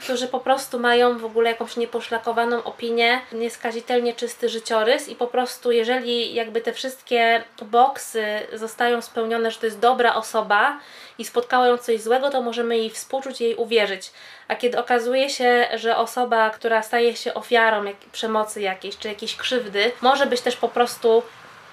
którzy 0.00 0.28
po 0.28 0.40
prostu 0.40 0.78
mają 0.78 1.18
w 1.18 1.24
ogóle 1.24 1.50
jakąś 1.50 1.76
nieposzlakowaną 1.76 2.64
opinię, 2.64 3.20
nieskazitelnie 3.32 4.14
czysty 4.14 4.48
życiorys 4.48 5.08
i 5.08 5.16
po 5.16 5.26
prostu 5.26 5.72
jeżeli 5.72 6.34
jakby 6.34 6.60
te 6.60 6.72
wszystkie 6.72 7.44
boksy 7.62 8.24
zostają 8.52 9.02
spełnione, 9.02 9.50
że 9.50 9.58
to 9.58 9.66
jest 9.66 9.78
dobra 9.78 10.14
osoba 10.14 10.78
i 11.18 11.24
spotkało 11.24 11.66
ją 11.66 11.78
coś 11.78 12.00
złego, 12.00 12.30
to 12.30 12.42
możemy 12.42 12.78
jej 12.78 12.90
współczuć 12.90 13.40
jej 13.40 13.54
uwierzyć. 13.54 14.10
A 14.48 14.56
kiedy 14.56 14.78
okazuje 14.78 15.30
się, 15.30 15.68
że 15.74 15.96
osoba, 15.96 16.50
która 16.50 16.82
staje 16.82 17.16
się 17.16 17.34
ofiarą 17.34 17.84
jak, 17.84 17.96
przemocy 17.96 18.60
jakiejś 18.60 18.98
czy 18.98 19.08
jakiejś 19.08 19.36
krzywdy, 19.36 19.92
może 20.02 20.26
być 20.26 20.40
też 20.40 20.56
po 20.56 20.68
prostu 20.68 21.22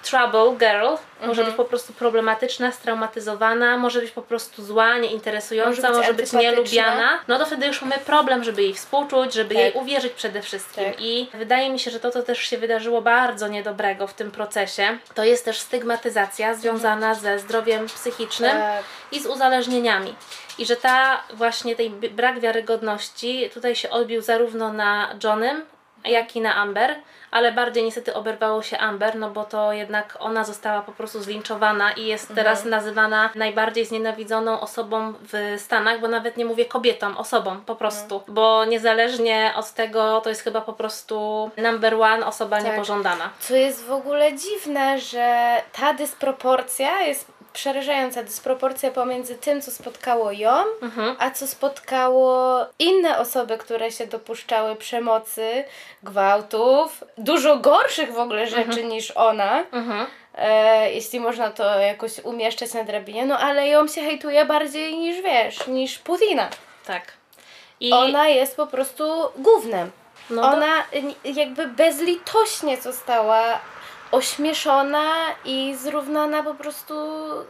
trouble 0.04 0.56
girl, 0.60 0.88
może 1.28 1.44
być 1.44 1.56
po 1.56 1.66
prostu 1.66 1.94
problematyczna, 1.94 2.72
straumatyzowana, 2.72 3.78
może 3.78 4.02
być 4.02 4.12
po 4.12 4.22
prostu 4.22 4.64
zła, 4.64 4.98
nieinteresująca, 4.98 5.88
Może 5.88 5.98
może 5.98 6.14
być 6.14 6.32
być, 6.32 6.42
nielubiana, 6.42 7.20
no 7.28 7.40
to 7.40 7.46
wtedy 7.46 7.68
już 7.68 7.82
mamy 7.82 7.98
problem, 8.06 8.44
żeby 8.44 8.62
jej 8.62 8.74
współczuć, 8.74 9.34
żeby 9.34 9.56
Tak. 9.56 9.64
jej 9.64 9.74
uwierzyć 9.74 10.14
przede 10.14 10.42
wszystkim. 10.42 10.86
Tak. 10.86 11.02
I 11.02 11.30
wydaje 11.34 11.70
mi 11.70 11.80
się, 11.80 11.92
że 11.92 12.00
to, 12.00 12.12
co 12.12 12.24
też 12.24 12.40
się 12.40 12.58
wydarzyło 12.58 13.02
bardzo 13.02 13.48
niedobrego 13.48 14.08
w 14.08 14.14
tym 14.14 14.32
procesie, 14.32 14.98
to 15.16 15.24
jest 15.24 15.46
też 15.46 15.60
stygmatyzacja 15.60 16.54
związana 16.54 17.16
ze 17.16 17.40
zdrowiem 17.40 17.86
psychicznym 17.88 18.52
Tak. 18.58 18.84
i 19.12 19.20
z 19.20 19.26
uzależnieniami. 19.26 20.16
I 20.58 20.66
że 20.66 20.76
ta 20.76 21.24
właśnie 21.34 21.76
tej 21.76 21.90
brak 21.90 22.40
wiarygodności 22.40 23.50
tutaj 23.54 23.76
się 23.76 23.90
odbił 23.90 24.22
zarówno 24.22 24.74
na 24.74 25.16
Johnem, 25.24 25.66
jak 26.06 26.36
i 26.36 26.42
na 26.42 26.56
Amber, 26.56 26.96
ale 27.32 27.52
bardziej 27.52 27.84
niestety 27.84 28.14
oberwało 28.14 28.62
się 28.62 28.78
Amber, 28.78 29.16
no 29.16 29.30
bo 29.30 29.44
to 29.46 29.74
jednak 29.74 30.18
ona 30.20 30.44
została 30.44 30.82
po 30.82 30.92
prostu 30.92 31.24
zlinczowana 31.24 31.92
i 31.92 32.06
jest 32.06 32.30
Mhm. 32.30 32.36
teraz 32.46 32.66
nazywana 32.66 33.30
najbardziej 33.36 33.86
znienawidzoną 33.86 34.60
osobą 34.60 35.14
w 35.34 35.56
Stanach, 35.62 36.00
bo 36.00 36.08
nawet 36.08 36.38
nie 36.38 36.46
mówię 36.46 36.66
kobietą, 36.66 37.18
osobą 37.18 37.62
po 37.66 37.76
prostu, 37.76 38.16
Mhm. 38.16 38.34
bo 38.34 38.66
niezależnie 38.66 39.54
od 39.56 39.72
tego 39.72 40.22
to 40.22 40.30
jest 40.30 40.42
chyba 40.42 40.62
po 40.62 40.74
prostu 40.74 41.52
number 41.58 41.94
one 41.96 42.26
osoba 42.26 42.58
Tak. 42.58 42.66
niepożądana. 42.66 43.30
Co 43.40 43.56
jest 43.56 43.86
w 43.86 43.92
ogóle 43.92 44.34
dziwne, 44.34 45.00
że 45.00 45.56
ta 45.72 45.94
dysproporcja 45.94 47.02
jest 47.02 47.32
przerażająca. 47.54 48.24
Dysproporcja 48.24 48.92
pomiędzy 48.92 49.36
tym, 49.36 49.62
co 49.62 49.72
spotkało 49.72 50.32
ją, 50.32 50.64
Mhm. 50.82 51.16
a 51.20 51.32
co 51.32 51.48
spotkało 51.48 52.60
inne 52.80 53.18
osoby, 53.20 53.58
które 53.58 53.92
się 53.92 54.08
dopuszczały 54.08 54.76
przemocy, 54.76 55.64
gwałtów, 56.04 57.04
dużo 57.18 57.58
gorszych 57.58 58.14
w 58.14 58.20
ogóle 58.20 58.48
rzeczy 58.48 58.84
niż 58.84 59.12
ona. 59.12 59.64
Mhm. 59.72 60.06
E, 60.36 60.92
jeśli 60.94 61.20
można 61.20 61.52
to 61.52 61.80
jakoś 61.80 62.20
umieszczać 62.20 62.74
na 62.74 62.84
drabinie, 62.84 63.26
no 63.26 63.40
ale 63.40 63.68
ją 63.68 63.88
się 63.88 64.02
hejtuje 64.02 64.46
bardziej 64.46 64.98
niż 64.98 65.22
wiesz, 65.22 65.68
niż 65.68 66.00
Putina. 66.00 66.50
Tak. 66.86 67.04
I 67.80 67.94
Ona 67.94 68.28
jest 68.28 68.56
po 68.58 68.68
prostu 68.68 69.04
gównem. 69.38 69.92
no 70.30 70.42
Ona 70.42 70.80
y, 71.26 71.30
jakby 71.30 71.68
bezlitośnie 71.68 72.78
została 72.82 73.44
ośmieszona 74.14 75.14
i 75.46 75.76
zrównana 75.76 76.44
po 76.44 76.54
prostu 76.54 76.94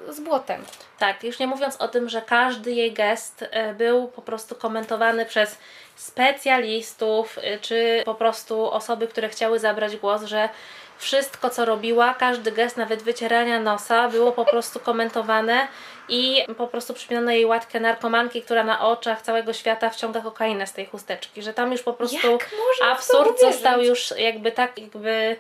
z 0.10 0.20
błotem. 0.20 0.64
Tak, 1.00 1.24
już 1.24 1.40
nie 1.40 1.48
mówiąc 1.48 1.76
o 1.76 1.88
tym, 1.88 2.10
że 2.10 2.22
każdy 2.22 2.72
jej 2.72 2.92
gest 2.94 3.46
e, 3.52 3.74
był 3.74 4.08
po 4.08 4.22
prostu 4.22 4.56
komentowany 4.56 5.26
przez 5.26 5.58
specjalistów, 5.96 7.40
e, 7.42 7.60
czy 7.60 8.02
po 8.06 8.16
prostu 8.16 8.72
osoby, 8.72 9.08
które 9.08 9.30
chciały 9.30 9.60
zabrać 9.60 9.98
głos, 9.98 10.24
że 10.24 10.50
wszystko 10.98 11.50
co 11.50 11.66
robiła, 11.66 12.14
każdy 12.14 12.52
gest, 12.52 12.78
nawet 12.78 13.04
wycierania 13.04 13.60
nosa, 13.60 14.10
było 14.10 14.32
po 14.32 14.46
prostu 14.46 14.80
komentowane 14.80 15.68
i 16.10 16.46
po 16.58 16.68
prostu 16.68 16.94
przypomniano 16.94 17.32
jej 17.32 17.46
łatkę 17.46 17.80
narkomanki, 17.80 18.42
która 18.42 18.64
na 18.64 18.88
oczach 18.88 19.22
całego 19.22 19.54
świata 19.54 19.90
wciąga 19.90 20.22
kokainę 20.22 20.68
z 20.68 20.74
tej 20.74 20.86
chusteczki, 20.86 21.42
że 21.42 21.54
tam 21.54 21.72
już 21.72 21.82
po 21.82 21.94
prostu 21.94 22.38
absurd 22.84 23.40
został 23.40 23.82
już 23.82 24.14
jakby 24.18 24.52
tak 24.52 24.80
jakby 24.80 25.38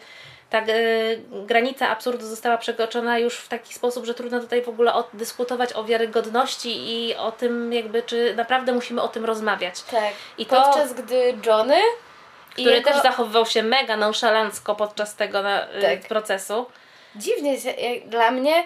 ta 0.53 0.59
y, 0.73 1.21
granica 1.31 1.89
absurdu 1.89 2.25
została 2.27 2.57
przekroczona 2.57 3.19
już 3.19 3.35
w 3.37 3.47
taki 3.47 3.73
sposób, 3.73 4.05
że 4.05 4.13
trudno 4.13 4.39
tutaj 4.39 4.61
w 4.61 4.69
ogóle 4.69 4.93
dyskutować 5.13 5.73
o 5.73 5.83
wiarygodności 5.83 6.69
i 6.93 7.15
o 7.15 7.31
tym 7.31 7.73
jakby, 7.73 8.03
czy 8.03 8.33
naprawdę 8.37 8.73
musimy 8.73 9.01
o 9.01 9.07
tym 9.07 9.25
rozmawiać. 9.25 9.81
Tak. 9.83 10.13
I 10.37 10.45
to- 10.45 10.61
Podczas 10.61 10.93
gdy 10.93 11.33
Johnny 11.45 11.77
Który 12.53 12.81
też 12.81 13.01
zachowywał 13.01 13.45
się 13.45 13.63
mega 13.63 13.97
nonszalancko 13.97 14.75
podczas 14.75 15.15
tego 15.15 15.41
na, 15.41 15.63
y, 15.63 15.81
Tak. 15.81 16.01
procesu. 16.01 16.65
dziwnie 17.15 17.59
się, 17.61 17.69
jak 17.71 18.07
dla 18.09 18.31
mnie 18.31 18.63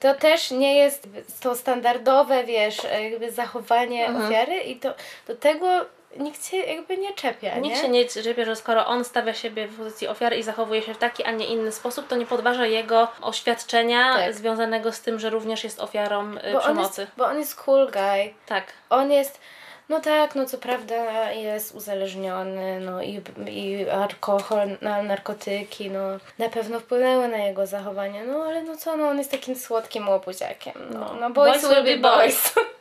to 0.00 0.14
też 0.14 0.50
nie 0.50 0.76
jest 0.76 1.08
to 1.42 1.54
standardowe, 1.54 2.44
wiesz, 2.44 2.76
jakby 3.02 3.30
zachowanie 3.32 4.06
Mhm. 4.06 4.26
ofiary 4.26 4.56
i 4.60 4.76
to 4.76 4.94
do 5.26 5.34
tego 5.36 5.66
nikt 6.16 6.46
się 6.46 6.56
jakby 6.56 6.96
nie 6.98 7.14
czepia, 7.14 7.58
Nikt 7.58 7.76
nie? 7.76 7.82
się 7.82 7.88
nie 7.88 8.04
czepie, 8.04 8.44
że 8.44 8.56
skoro 8.56 8.86
on 8.86 9.04
stawia 9.04 9.34
siebie 9.34 9.66
w 9.68 9.76
pozycji 9.78 10.08
ofiary 10.08 10.36
i 10.36 10.42
zachowuje 10.42 10.82
się 10.82 10.94
w 10.94 10.98
taki, 10.98 11.24
a 11.24 11.30
nie 11.30 11.46
inny 11.46 11.72
sposób, 11.72 12.08
to 12.08 12.16
nie 12.16 12.26
podważa 12.26 12.66
jego 12.66 13.08
oświadczenia 13.22 14.14
Tak. 14.14 14.34
związanego 14.34 14.92
z 14.92 15.00
tym, 15.00 15.18
że 15.18 15.30
również 15.30 15.64
jest 15.64 15.80
ofiarą 15.80 16.32
y, 16.36 16.52
bo, 16.52 16.58
on 16.58 16.60
przemocy. 16.62 17.00
jest, 17.00 17.12
bo 17.16 17.24
on 17.26 17.38
jest 17.38 17.54
cool 17.56 17.86
guy. 17.90 18.34
Tak. 18.46 18.64
On 18.90 19.12
jest, 19.12 19.40
no 19.88 20.00
tak, 20.00 20.34
no 20.34 20.46
co 20.46 20.58
prawda 20.58 21.32
jest 21.32 21.74
uzależniony, 21.74 22.80
no 22.80 23.02
i, 23.02 23.20
i 23.46 23.90
alkohol, 23.90 24.68
narkotyki, 25.02 25.90
no 25.90 26.00
na 26.38 26.48
pewno 26.48 26.80
wpłynęły 26.80 27.28
na 27.28 27.38
jego 27.38 27.66
zachowanie, 27.66 28.24
no 28.24 28.42
ale 28.44 28.62
no 28.62 28.76
co, 28.76 28.96
no 28.96 29.08
on 29.08 29.18
jest 29.18 29.30
takim 29.30 29.56
słodkim 29.56 30.08
łobuziakiem, 30.08 30.74
no, 30.90 30.98
No. 30.98 31.14
no 31.20 31.30
boys, 31.30 31.62
will 31.68 31.84
be 31.84 31.96
boys. 32.08 32.52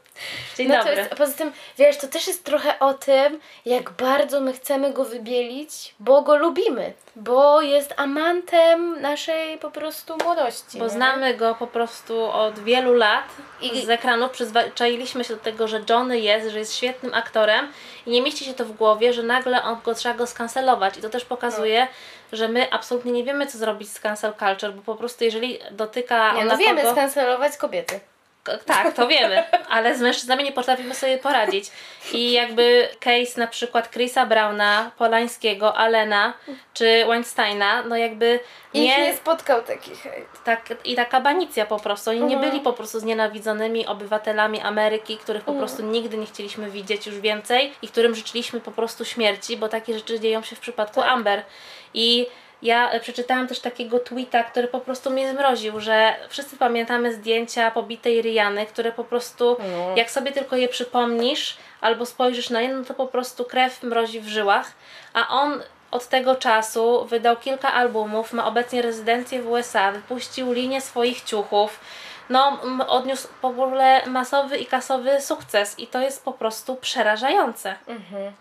Dzień 0.58 0.68
No 0.68 0.76
dobry. 0.78 0.94
to 0.94 1.00
jest, 1.00 1.16
poza 1.16 1.34
tym, 1.34 1.52
wiesz, 1.78 1.98
to 1.98 2.08
też 2.08 2.28
jest 2.28 2.44
trochę 2.44 2.80
o 2.80 2.94
tym, 2.94 3.40
jak 3.66 3.90
bardzo 3.92 4.42
my 4.42 4.54
chcemy 4.54 4.94
go 4.94 5.06
wybielić, 5.06 5.96
bo 6.00 6.22
go 6.22 6.38
lubimy, 6.38 6.94
bo 7.16 7.62
jest 7.62 7.94
amantem 7.98 9.02
naszej 9.02 9.58
po 9.58 9.72
prostu 9.72 10.18
młodości. 10.24 10.78
Bo 10.78 10.84
nie? 10.86 10.90
znamy 10.90 11.34
go 11.34 11.56
po 11.56 11.68
prostu 11.68 12.24
od 12.24 12.60
wielu 12.60 12.94
lat 12.94 13.24
I- 13.62 13.86
z 13.86 13.90
ekranów, 13.90 14.32
przyzwyczailiśmy 14.32 15.24
się 15.24 15.34
do 15.36 15.40
tego, 15.42 15.68
że 15.68 15.82
Johnny 15.90 16.20
jest, 16.20 16.50
że 16.50 16.60
jest 16.60 16.76
świetnym 16.76 17.14
aktorem 17.14 17.72
i 18.06 18.10
nie 18.12 18.22
mieści 18.22 18.46
się 18.46 18.54
to 18.54 18.66
w 18.66 18.72
głowie, 18.72 19.14
że 19.14 19.24
nagle 19.24 19.64
on 19.64 19.78
go, 19.86 19.96
trzeba 19.96 20.16
go 20.16 20.28
skancelować. 20.28 20.98
I 20.98 21.02
to 21.02 21.10
też 21.10 21.26
pokazuje, 21.26 21.88
No. 22.32 22.38
że 22.38 22.48
my 22.48 22.72
absolutnie 22.72 23.12
nie 23.12 23.24
wiemy, 23.24 23.48
co 23.48 23.58
zrobić 23.58 23.90
z 23.92 24.00
cancel 24.00 24.34
culture, 24.40 24.74
bo 24.74 24.82
po 24.82 24.96
prostu 24.96 25.24
jeżeli 25.24 25.60
dotyka 25.72 26.34
Nie, 26.34 26.46
no 26.46 26.58
wiemy 26.58 26.82
kogo... 26.82 26.94
skancelować 26.94 27.58
kobiety. 27.58 28.00
Tak, 28.66 28.94
to 28.96 29.08
wiemy, 29.08 29.44
ale 29.70 29.96
z 29.98 30.02
mężczyznami 30.02 30.44
nie 30.44 30.52
potrafimy 30.52 30.96
sobie 30.96 31.18
poradzić. 31.18 31.72
I 32.14 32.32
jakby 32.32 32.88
case 33.00 33.40
na 33.40 33.48
przykład 33.48 33.92
Chrisa 33.92 34.26
Browna, 34.26 34.92
Polańskiego, 34.98 35.78
Alena 35.78 36.34
czy 36.74 37.06
Weinsteina, 37.08 37.84
no 37.84 37.98
jakby 37.98 38.40
Ich 38.74 38.82
nie, 38.82 39.02
nie, 39.02 39.16
spotkał 39.18 39.62
taki 39.62 39.96
hejt. 39.96 40.26
tak, 40.44 40.66
i 40.86 40.96
taka 40.96 41.22
banicja 41.22 41.66
po 41.66 41.80
prostu. 41.80 42.10
Oni 42.10 42.20
nie 42.20 42.36
Mhm. 42.36 42.52
byli 42.52 42.64
po 42.64 42.74
prostu 42.74 43.00
znienawidzonymi 43.00 43.88
obywatelami 43.88 44.62
Ameryki, 44.62 45.18
których 45.18 45.44
po 45.44 45.54
prostu 45.54 45.84
nigdy 45.84 46.18
nie 46.18 46.26
chcieliśmy 46.26 46.70
widzieć 46.72 47.06
już 47.08 47.20
więcej 47.20 47.74
i 47.82 47.88
którym 47.88 48.16
życzyliśmy 48.16 48.60
po 48.60 48.72
prostu 48.72 49.06
śmierci, 49.06 49.58
bo 49.58 49.70
takie 49.70 49.94
rzeczy 49.94 50.20
dzieją 50.20 50.42
się 50.44 50.56
w 50.56 50.60
przypadku 50.60 51.02
Tak. 51.02 51.10
Amber. 51.10 51.44
I 51.94 52.28
ja 52.62 52.92
e, 52.92 53.00
przeczytałam 53.00 53.48
też 53.48 53.60
takiego 53.60 54.00
tweeta, 54.00 54.44
który 54.44 54.68
po 54.68 54.80
prostu 54.80 55.10
mnie 55.10 55.32
zmroził, 55.32 55.80
że 55.80 56.16
wszyscy 56.30 56.58
pamiętamy 56.58 57.14
zdjęcia 57.14 57.72
pobitej 57.72 58.22
Riany, 58.22 58.66
które 58.66 58.92
po 58.92 59.04
prostu, 59.04 59.58
No. 59.60 59.96
jak 59.96 60.12
sobie 60.12 60.32
tylko 60.32 60.56
je 60.56 60.68
przypomnisz 60.68 61.58
albo 61.82 62.06
spojrzysz 62.06 62.50
na 62.50 62.62
nie, 62.62 62.74
no 62.74 62.86
to 62.86 62.94
po 62.94 63.08
prostu 63.08 63.46
krew 63.46 63.84
mrozi 63.84 64.20
w 64.22 64.28
żyłach. 64.28 64.72
A 65.14 65.28
on 65.30 65.64
od 65.92 66.08
tego 66.08 66.36
czasu 66.36 67.06
wydał 67.06 67.38
kilka 67.38 67.74
albumów, 67.74 68.34
ma 68.34 68.46
obecnie 68.46 68.82
rezydencję 68.82 69.42
w 69.42 69.48
USA, 69.50 69.92
wypuścił 69.92 70.54
linię 70.54 70.82
swoich 70.82 71.22
ciuchów. 71.22 71.80
No, 72.30 72.60
odniósł 72.88 73.28
w 73.42 73.46
ogóle 73.46 74.06
masowy 74.06 74.58
i 74.58 74.66
kasowy 74.66 75.22
sukces 75.22 75.80
i 75.80 75.88
to 75.88 76.02
jest 76.02 76.26
po 76.26 76.34
prostu 76.34 76.76
przerażające. 76.76 77.76
Mhm. 77.88 78.32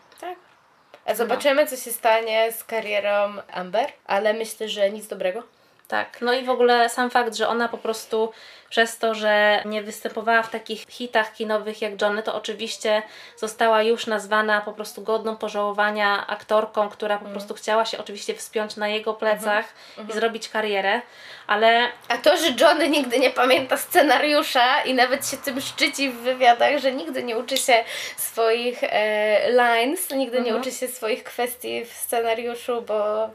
A 1.09 1.15
zobaczymy, 1.15 1.67
co 1.67 1.77
się 1.77 1.93
stanie 1.93 2.53
z 2.53 2.65
karierą 2.65 3.35
Amber, 3.53 3.93
ale 4.07 4.35
myślę, 4.35 4.69
że 4.69 4.91
nic 4.91 5.07
dobrego. 5.07 5.43
Tak, 5.89 6.19
no 6.21 6.33
i 6.33 6.45
w 6.45 6.51
ogóle 6.51 6.89
sam 6.89 7.11
fakt, 7.11 7.35
że 7.35 7.49
ona 7.49 7.69
po 7.69 7.79
prostu 7.79 8.33
przez 8.71 8.99
to, 8.99 9.15
że 9.15 9.63
nie 9.65 9.83
występowała 9.83 10.43
w 10.43 10.51
takich 10.51 10.87
hitach 10.89 11.33
kinowych 11.33 11.83
jak 11.83 12.03
Johnny, 12.03 12.23
to 12.23 12.35
oczywiście 12.35 13.03
została 13.37 13.83
już 13.83 14.07
nazwana 14.07 14.61
po 14.61 14.73
prostu 14.73 15.03
godną 15.03 15.37
pożałowania 15.37 16.27
aktorką, 16.27 16.89
która 16.89 17.19
po 17.19 17.29
prostu 17.29 17.55
chciała 17.55 17.85
się 17.85 17.99
oczywiście 17.99 18.35
wspiąć 18.35 18.77
na 18.77 18.89
jego 18.89 19.15
plecach 19.15 19.75
i 20.09 20.13
zrobić 20.13 20.49
karierę, 20.49 21.01
ale 21.47 21.89
A 22.09 22.19
to, 22.19 22.37
że 22.37 22.47
Johnny 22.61 22.89
nigdy 22.89 23.19
nie 23.19 23.31
pamięta 23.31 23.77
scenariusza 23.77 24.83
i 24.83 24.95
nawet 24.95 25.31
się 25.31 25.37
tym 25.37 25.61
szczyci 25.61 26.11
w 26.11 26.17
wywiadach, 26.17 26.79
że 26.79 26.93
nigdy 26.93 27.23
nie 27.23 27.39
uczy 27.39 27.57
się 27.57 27.85
swoich 28.17 28.79
e, 28.83 29.51
lines, 29.51 30.11
nigdy 30.11 30.41
nie 30.41 30.57
uczy 30.57 30.73
się 30.73 30.89
swoich 30.89 31.25
kwestii 31.25 31.85
w 31.85 31.93
scenariuszu, 31.93 32.83
bo, 32.83 33.31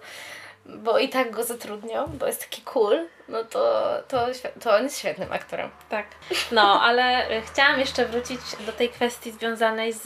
bo 0.66 1.00
i 1.00 1.10
tak 1.10 1.32
go 1.32 1.44
zatrudnią, 1.44 2.08
bo 2.08 2.28
jest 2.28 2.42
taki 2.42 2.62
cool, 2.62 3.08
no 3.28 3.44
to, 3.44 3.92
to, 4.08 4.28
to 4.62 4.76
on 4.76 4.84
jest 4.84 5.00
świetnym 5.00 5.32
aktorem. 5.32 5.70
Tak. 5.90 6.06
No, 6.52 6.82
ale 6.82 7.32
y, 7.38 7.42
chciałam 7.42 7.80
jeszcze 7.80 8.06
wrócić 8.06 8.40
do 8.66 8.72
tej 8.72 8.90
kwestii 8.90 9.32
związanej 9.32 9.94
z 9.94 10.04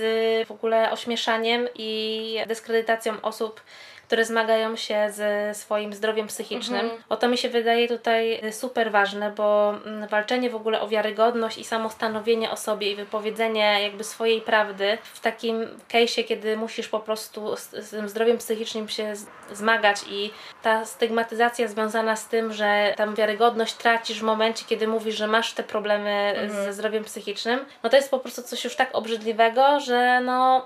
w 0.47 0.51
ogóle 0.51 0.91
ośmieszaniem 0.91 1.67
i 1.75 2.43
dyskredytacją 2.47 3.21
osób, 3.21 3.61
które 4.07 4.25
zmagają 4.25 4.75
się 4.75 5.07
ze 5.11 5.53
swoim 5.53 5.93
zdrowiem 5.93 6.27
psychicznym. 6.27 6.89
O 7.09 7.17
to 7.17 7.27
mi 7.27 7.37
się 7.37 7.49
wydaje 7.49 7.87
tutaj 7.87 8.45
y, 8.45 8.53
super 8.53 8.91
ważne, 8.91 9.31
bo 9.31 9.73
mm, 9.85 10.07
walczenie 10.07 10.49
w 10.49 10.55
ogóle 10.55 10.81
o 10.81 10.87
wiarygodność 10.87 11.57
i 11.57 11.63
samostanowienie 11.63 12.51
o 12.51 12.57
sobie 12.57 12.91
i 12.91 12.95
wypowiedzenie 12.95 13.79
jakby 13.83 14.03
swojej 14.03 14.41
prawdy 14.41 14.97
w 15.13 15.19
takim 15.19 15.67
case'ie, 15.89 16.23
kiedy 16.23 16.57
musisz 16.57 16.87
po 16.87 16.99
prostu 16.99 17.55
z, 17.55 17.69
z 17.69 17.89
tym 17.89 18.09
zdrowiem 18.09 18.37
psychicznym 18.37 18.89
się 18.89 19.13
zmagać 19.51 19.97
i 20.09 20.31
ta 20.61 20.85
stygmatyzacja 20.85 21.67
związana 21.67 22.15
z 22.15 22.27
tym, 22.27 22.53
że 22.53 22.93
tam 22.97 23.15
wiarygodność 23.15 23.73
tracisz 23.73 24.19
w 24.19 24.23
momencie, 24.23 24.65
kiedy 24.67 24.87
mówisz, 24.87 25.15
że 25.15 25.27
masz 25.27 25.53
te 25.53 25.63
problemy 25.63 26.35
ze 26.49 26.73
zdrowiem 26.73 27.03
psychicznym, 27.03 27.59
no 27.83 27.89
to 27.89 27.95
jest 27.95 28.11
po 28.11 28.19
prostu 28.19 28.41
coś 28.41 28.63
już 28.63 28.75
tak 28.75 28.89
obrzydliwego, 28.93 29.79
że 29.79 30.21
no 30.21 30.65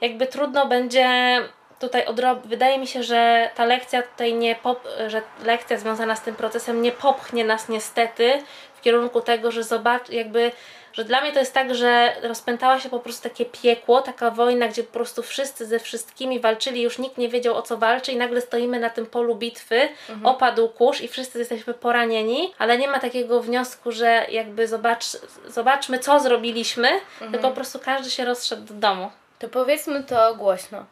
jakby 0.00 0.26
trudno 0.26 0.66
będzie 0.66 1.38
tutaj 1.80 2.04
odrobić. 2.06 2.46
Wydaje 2.46 2.78
mi 2.78 2.86
się, 2.86 3.02
że 3.02 3.50
ta 3.54 3.64
lekcja 3.64 4.02
tutaj 4.02 4.34
nie 4.34 4.54
pop, 4.54 4.88
że 5.06 5.22
lekcja 5.44 5.78
związana 5.78 6.16
z 6.16 6.22
tym 6.22 6.34
procesem 6.34 6.82
nie 6.82 6.92
popchnie 6.92 7.44
nas 7.44 7.68
niestety 7.68 8.42
w 8.74 8.80
kierunku 8.80 9.20
tego, 9.20 9.50
że 9.50 9.64
zobacz, 9.64 10.10
jakby, 10.10 10.52
że 10.92 11.04
dla 11.04 11.20
mnie 11.20 11.32
to 11.32 11.38
jest 11.38 11.54
tak, 11.54 11.74
że 11.74 12.16
rozpętała 12.22 12.80
się 12.80 12.88
po 12.88 13.00
prostu 13.00 13.22
takie 13.22 13.44
piekło, 13.44 14.02
taka 14.02 14.30
wojna, 14.30 14.68
gdzie 14.68 14.82
po 14.82 14.92
prostu 14.92 15.22
wszyscy 15.22 15.66
ze 15.66 15.78
wszystkimi 15.78 16.40
walczyli, 16.40 16.82
już 16.82 16.98
nikt 16.98 17.18
nie 17.18 17.28
wiedział 17.28 17.54
o 17.54 17.62
co 17.62 17.76
walczy 17.76 18.12
i 18.12 18.16
nagle 18.16 18.40
stoimy 18.40 18.80
na 18.80 18.90
tym 18.90 19.06
polu 19.06 19.34
bitwy, 19.34 19.88
opadł 20.24 20.68
kurz 20.68 21.00
i 21.00 21.08
wszyscy 21.08 21.38
jesteśmy 21.38 21.74
poranieni, 21.74 22.54
ale 22.58 22.78
nie 22.78 22.88
ma 22.88 22.98
takiego 22.98 23.42
wniosku, 23.42 23.92
że 23.92 24.26
jakby 24.30 24.68
zobacz, 24.68 25.04
zobaczmy 25.48 25.98
co 25.98 26.20
zrobiliśmy, 26.20 26.88
tylko 27.18 27.48
po 27.48 27.54
prostu 27.54 27.78
każdy 27.78 28.10
się 28.10 28.24
rozszedł 28.24 28.62
do 28.62 28.74
domu. 28.74 29.10
To 29.38 29.48
powiedzmy 29.48 30.04
to 30.04 30.34
głośno. 30.34 30.84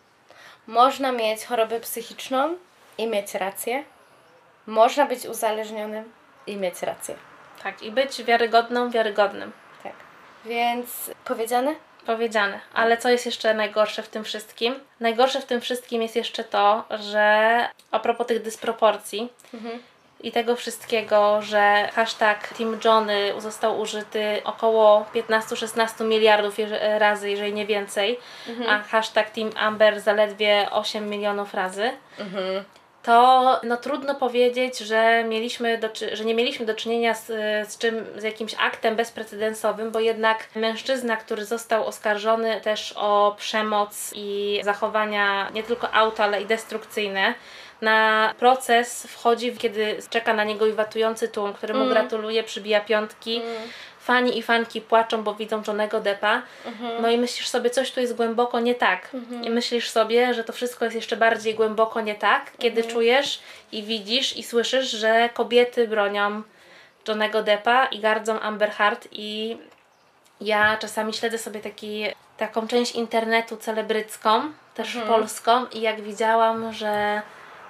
Można 0.67 1.13
mieć 1.13 1.45
chorobę 1.45 1.81
psychiczną 1.81 2.57
i 2.99 3.07
mieć 3.07 3.35
rację. 3.35 3.85
Można 4.67 5.07
być 5.07 5.27
uzależnionym 5.27 6.13
i 6.47 6.57
mieć 6.57 6.83
rację. 6.83 7.15
Tak, 7.63 7.83
i 7.83 7.91
być 7.91 8.25
wiarygodną, 8.25 8.91
wiarygodnym. 8.91 9.53
Tak. 9.83 9.93
Więc 10.45 11.11
powiedziane? 11.25 11.75
Powiedziane. 12.07 12.61
Ale 12.75 12.97
co 12.97 13.09
jest 13.09 13.27
jeszcze 13.27 13.55
najgorsze 13.55 14.03
w 14.03 14.09
tym 14.09 14.25
wszystkim? 14.25 14.75
Najgorsze 15.01 15.41
w 15.41 15.45
tym 15.45 15.61
wszystkim 15.61 16.03
jest 16.03 16.17
jeszcze 16.17 16.45
to, 16.45 16.85
że 16.91 17.69
a 17.91 18.01
propos 18.01 18.27
tych 18.27 18.43
dysproporcji 18.43 19.33
i 20.21 20.33
tego 20.33 20.57
wszystkiego, 20.57 21.43
że 21.43 21.89
hashtag 21.95 22.49
Team 22.49 22.79
Johnny 22.85 23.33
został 23.39 23.81
użyty 23.81 24.41
około 24.45 25.07
15-16 25.15 26.05
miliardów 26.05 26.57
razy, 26.99 27.31
jeżeli 27.31 27.53
nie 27.53 27.67
więcej, 27.67 28.19
a 28.69 28.79
hashtag 28.79 29.31
Team 29.31 29.51
Amber 29.57 30.01
zaledwie 30.01 30.69
8 30.71 31.11
milionów 31.11 31.55
razy. 31.55 31.91
to 33.05 33.61
no, 33.63 33.77
trudno 33.77 34.15
powiedzieć, 34.15 34.79
że, 34.79 35.25
mieliśmy 35.25 35.79
do, 35.79 35.89
że 36.13 36.25
nie 36.25 36.35
mieliśmy 36.35 36.67
do 36.67 36.75
czynienia 36.75 37.15
z, 37.15 37.27
z, 37.69 37.79
czym, 37.79 38.07
z 38.17 38.23
jakimś 38.23 38.55
aktem 38.59 38.97
bezprecedensowym, 38.97 39.91
bo 39.91 40.01
jednak 40.01 40.49
mężczyzna, 40.55 41.17
który 41.17 41.45
został 41.45 41.87
oskarżony 41.87 42.61
też 42.61 42.95
o 42.97 43.35
przemoc 43.39 44.13
i 44.15 44.61
zachowania 44.65 45.51
nie 45.51 45.63
tylko 45.63 45.95
auto, 45.95 46.25
ale 46.25 46.43
i 46.43 46.47
destrukcyjne, 46.47 47.35
na 47.81 48.35
proces 48.39 49.07
wchodzi, 49.07 49.57
kiedy 49.57 49.97
czeka 50.11 50.35
na 50.35 50.45
niego 50.45 50.67
iwatujący 50.67 51.29
tłum, 51.29 51.53
który 51.53 51.75
mu 51.75 51.85
gratuluje, 51.89 52.43
przybija 52.43 52.81
piątki. 52.81 53.43
fani 54.05 54.39
i 54.39 54.43
fanki 54.43 54.81
płaczą, 54.81 55.23
bo 55.23 55.35
widzą 55.35 55.63
Johnego 55.67 56.01
Deppa, 56.01 56.43
no 57.01 57.11
i 57.11 57.19
myślisz 57.19 57.49
sobie, 57.49 57.71
coś 57.71 57.91
tu 57.91 58.01
jest 58.01 58.17
głęboko 58.17 58.61
nie 58.61 58.75
tak. 58.75 59.09
I 59.43 59.51
myślisz 59.51 59.91
sobie, 59.91 60.35
że 60.35 60.45
to 60.45 60.53
wszystko 60.53 60.85
jest 60.85 60.95
jeszcze 60.95 61.17
bardziej 61.17 61.55
głęboko 61.55 62.01
nie 62.01 62.15
tak, 62.15 62.53
kiedy 62.59 62.83
czujesz 62.85 63.41
i 63.73 63.83
widzisz 63.83 64.37
i 64.37 64.43
słyszysz, 64.43 64.91
że 64.91 65.31
kobiety 65.35 65.89
bronią 65.89 66.43
Johnego 67.09 67.43
Deppa 67.43 67.87
i 67.87 68.01
gardzą 68.01 68.41
Amber 68.41 68.71
Heard. 68.71 69.09
I 69.13 69.57
ja 70.41 70.77
czasami 70.77 71.13
śledzę 71.15 71.39
sobie 71.39 71.61
taki, 71.61 72.07
taką 72.37 72.69
część 72.69 72.93
internetu 72.93 73.57
celebrycką, 73.57 74.43
też 74.75 74.99
polską. 75.09 75.67
I 75.67 75.81
jak 75.81 76.01
widziałam, 76.01 76.73
że 76.73 77.23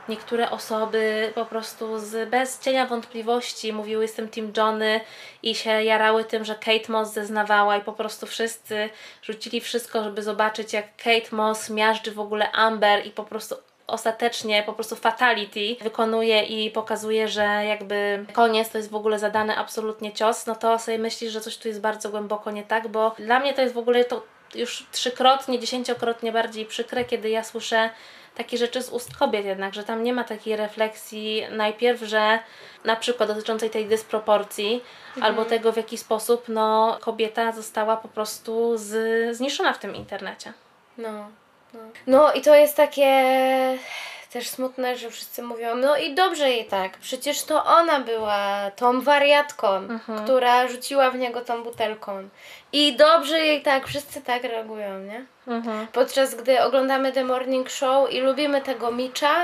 niektóre 0.08 0.50
osoby 0.50 1.32
po 1.34 1.44
prostu 1.46 1.98
z, 1.98 2.30
bez 2.30 2.60
cienia 2.60 2.86
wątpliwości 2.86 3.72
mówiły 3.72 4.02
jestem 4.02 4.28
Team 4.28 4.52
Johnny 4.56 5.00
i 5.42 5.54
się 5.54 5.70
jarały 5.70 6.24
tym, 6.24 6.44
że 6.44 6.54
Kate 6.54 6.92
Moss 6.92 7.12
zeznawała 7.12 7.76
i 7.76 7.80
po 7.80 7.92
prostu 7.92 8.26
wszyscy 8.26 8.88
rzucili 9.22 9.60
wszystko, 9.60 10.04
żeby 10.04 10.22
zobaczyć 10.22 10.72
jak 10.72 10.96
Kate 10.96 11.36
Moss 11.36 11.70
miażdży 11.70 12.12
w 12.12 12.20
ogóle 12.20 12.52
Amber 12.52 13.06
i 13.06 13.10
po 13.10 13.24
prostu 13.24 13.56
ostatecznie 13.86 14.62
po 14.62 14.72
prostu 14.72 14.96
fatality 14.96 15.76
wykonuje 15.80 16.42
i 16.42 16.70
pokazuje, 16.70 17.28
że 17.28 17.42
jakby 17.42 18.26
koniec 18.32 18.70
to 18.70 18.78
jest 18.78 18.90
w 18.90 18.94
ogóle 18.94 19.18
zadany 19.18 19.56
absolutnie 19.56 20.12
cios, 20.12 20.46
no 20.46 20.54
to 20.54 20.78
sobie 20.78 20.98
myślisz, 20.98 21.32
że 21.32 21.40
coś 21.40 21.56
tu 21.56 21.68
jest 21.68 21.80
bardzo 21.80 22.08
głęboko 22.08 22.50
nie 22.50 22.62
tak, 22.62 22.88
bo 22.88 23.14
dla 23.18 23.40
mnie 23.40 23.54
to 23.54 23.62
jest 23.62 23.74
w 23.74 23.78
ogóle 23.78 24.04
to 24.04 24.22
już 24.54 24.86
trzykrotnie, 24.92 25.58
dziesięciokrotnie 25.58 26.32
bardziej 26.32 26.66
przykre, 26.66 27.04
kiedy 27.04 27.30
ja 27.30 27.44
słyszę 27.44 27.90
takie 28.34 28.58
rzeczy 28.58 28.82
z 28.82 28.90
ust 28.90 29.16
kobiet 29.16 29.44
jednak, 29.44 29.74
że 29.74 29.84
tam 29.84 30.02
nie 30.02 30.12
ma 30.12 30.24
takiej 30.24 30.56
refleksji 30.56 31.42
najpierw, 31.50 32.00
że 32.00 32.38
na 32.84 32.96
przykład 32.96 33.28
dotyczącej 33.28 33.70
tej 33.70 33.86
dysproporcji 33.86 34.82
albo 35.20 35.44
tego 35.44 35.72
w 35.72 35.76
jaki 35.76 35.98
sposób 35.98 36.44
no, 36.48 36.98
kobieta 37.00 37.52
została 37.52 37.96
po 37.96 38.08
prostu 38.08 38.72
z, 38.78 39.36
zniszczona 39.36 39.72
w 39.72 39.78
tym 39.78 39.94
internecie. 39.94 40.52
No, 40.98 41.12
no. 41.74 41.80
no 42.06 42.32
i 42.32 42.42
to 42.42 42.54
jest 42.54 42.76
takie 42.76 43.08
też 44.35 44.49
smutne, 44.49 44.97
że 44.97 45.11
wszyscy 45.11 45.42
mówią, 45.42 45.77
no 45.77 45.97
i 45.97 46.14
dobrze 46.14 46.51
jej 46.51 46.64
tak, 46.64 46.99
przecież 46.99 47.42
to 47.42 47.64
ona 47.64 48.01
była 48.01 48.70
tą 48.77 49.01
wariatką, 49.01 49.88
która 50.25 50.68
rzuciła 50.68 51.11
w 51.11 51.18
niego 51.18 51.40
tą 51.40 51.62
butelką. 51.62 52.29
I 52.73 52.97
dobrze 52.97 53.38
jej 53.38 53.62
tak, 53.62 53.87
wszyscy 53.87 54.23
tak 54.23 54.44
reagują, 54.44 54.99
nie? 54.99 55.25
Podczas 55.92 56.35
gdy 56.35 56.62
oglądamy 56.62 57.12
The 57.12 57.25
Morning 57.25 57.70
Show 57.70 58.12
i 58.12 58.20
lubimy 58.20 58.61
tego 58.61 58.90
Mitcha 58.92 59.35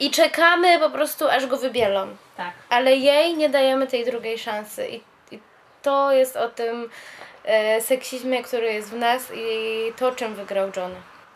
i 0.00 0.10
czekamy 0.10 0.78
po 0.78 0.90
prostu, 0.90 1.28
aż 1.28 1.46
go 1.46 1.56
wybielą. 1.56 2.16
Tak. 2.36 2.52
Ale 2.70 2.96
jej 2.96 3.36
nie 3.36 3.48
dajemy 3.48 3.86
tej 3.86 4.04
drugiej 4.04 4.38
szansy. 4.38 4.88
I, 4.88 5.00
i 5.34 5.38
to 5.82 6.12
jest 6.12 6.36
o 6.36 6.48
tym 6.48 6.90
e, 7.44 7.80
seksizmie, 7.80 8.42
który 8.42 8.72
jest 8.72 8.90
w 8.90 8.96
nas 8.96 9.32
i 9.34 9.92
to, 9.96 10.12
czym 10.12 10.34
wygrał 10.34 10.70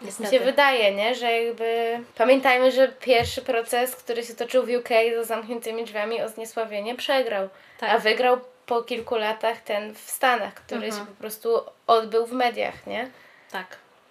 John. 0.02 0.06
Mi 0.10 0.16
się 0.16 0.22
Niestety. 0.22 0.44
wydaje, 0.44 0.94
nie? 0.94 1.14
Że 1.14 1.32
jakby 1.32 1.98
pamiętajmy, 2.18 2.72
że 2.72 2.88
pierwszy 2.88 3.42
proces, 3.42 3.96
który 3.96 4.24
się 4.24 4.34
toczył 4.34 4.66
w 4.66 4.68
UK 4.68 4.88
za 5.16 5.24
zamkniętymi 5.24 5.84
drzwiami 5.84 6.22
o 6.22 6.28
zniesławienie, 6.28 6.94
przegrał. 6.94 7.48
Tak. 7.80 7.90
A 7.90 7.98
wygrał 7.98 8.40
po 8.66 8.82
kilku 8.82 9.16
latach 9.16 9.60
ten 9.60 9.94
w 9.94 10.10
Stanach, 10.10 10.54
który 10.54 10.86
Mhm. 10.86 11.02
się 11.02 11.12
po 11.12 11.20
prostu 11.20 11.60
odbył 11.86 12.26
w 12.26 12.32
mediach, 12.32 12.86
nie? 12.86 13.10
Tak. 13.52 13.66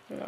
No. 0.10 0.26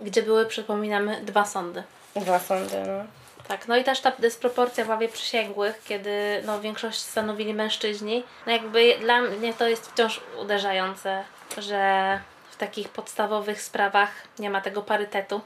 Gdzie 0.00 0.22
były, 0.22 0.46
przypominamy, 0.46 1.20
dwa 1.22 1.44
sądy. 1.44 1.82
Dwa 2.16 2.38
sądy, 2.38 2.76
no. 2.86 3.04
Tak, 3.48 3.68
no 3.68 3.76
i 3.76 3.84
też 3.84 4.00
ta 4.00 4.12
dysproporcja 4.18 4.84
w 4.84 4.88
ławie 4.88 5.08
przysięgłych, 5.08 5.82
kiedy 5.84 6.42
no, 6.46 6.60
większość 6.60 6.98
stanowili 7.00 7.54
mężczyźni. 7.54 8.24
No 8.46 8.52
jakby 8.52 8.94
dla 9.00 9.20
mnie 9.20 9.54
to 9.54 9.68
jest 9.68 9.90
wciąż 9.92 10.20
uderzające, 10.40 11.24
że 11.58 12.20
takich 12.62 12.88
podstawowych 12.88 13.62
sprawach 13.62 14.10
nie 14.38 14.50
ma 14.50 14.60
tego 14.60 14.82
parytetu 14.82 15.40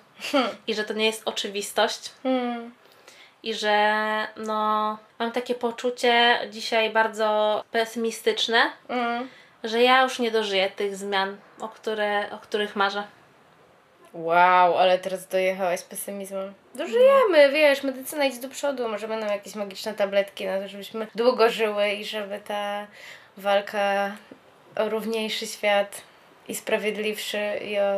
i 0.66 0.74
że 0.74 0.84
to 0.84 0.94
nie 0.94 1.06
jest 1.06 1.22
oczywistość 1.24 2.12
Hmm. 2.22 2.74
i 3.42 3.54
że 3.54 3.96
no 4.36 4.98
mam 5.18 5.32
takie 5.32 5.54
poczucie 5.54 6.38
dzisiaj 6.50 6.90
bardzo 6.90 7.64
pesymistyczne, 7.70 8.70
Mm. 8.88 9.28
że 9.64 9.82
ja 9.82 10.02
już 10.02 10.18
nie 10.18 10.30
dożyję 10.30 10.70
tych 10.70 10.96
zmian, 10.96 11.36
o, 11.60 11.68
które, 11.68 12.30
o 12.30 12.38
których 12.38 12.76
marzę. 12.76 13.02
Wow, 14.12 14.78
ale 14.78 14.98
teraz 14.98 15.26
dojechałaś 15.28 15.82
pesymizmem. 15.82 16.54
Dożyjemy, 16.74 17.50
wiesz, 17.52 17.82
medycyna 17.82 18.24
idzie 18.24 18.40
do 18.40 18.48
przodu, 18.48 18.88
może 18.88 19.08
będą 19.08 19.26
jakieś 19.26 19.54
magiczne 19.54 19.94
tabletki 19.94 20.46
na 20.46 20.60
to, 20.60 20.68
żebyśmy 20.68 21.06
długo 21.14 21.48
żyły 21.50 21.88
i 21.92 22.04
żeby 22.04 22.40
ta 22.40 22.86
walka 23.36 24.12
o 24.76 24.88
równiejszy 24.88 25.46
świat 25.46 26.02
i 26.48 26.54
sprawiedliwszy 26.54 27.58
i 27.64 27.78
o, 27.78 27.92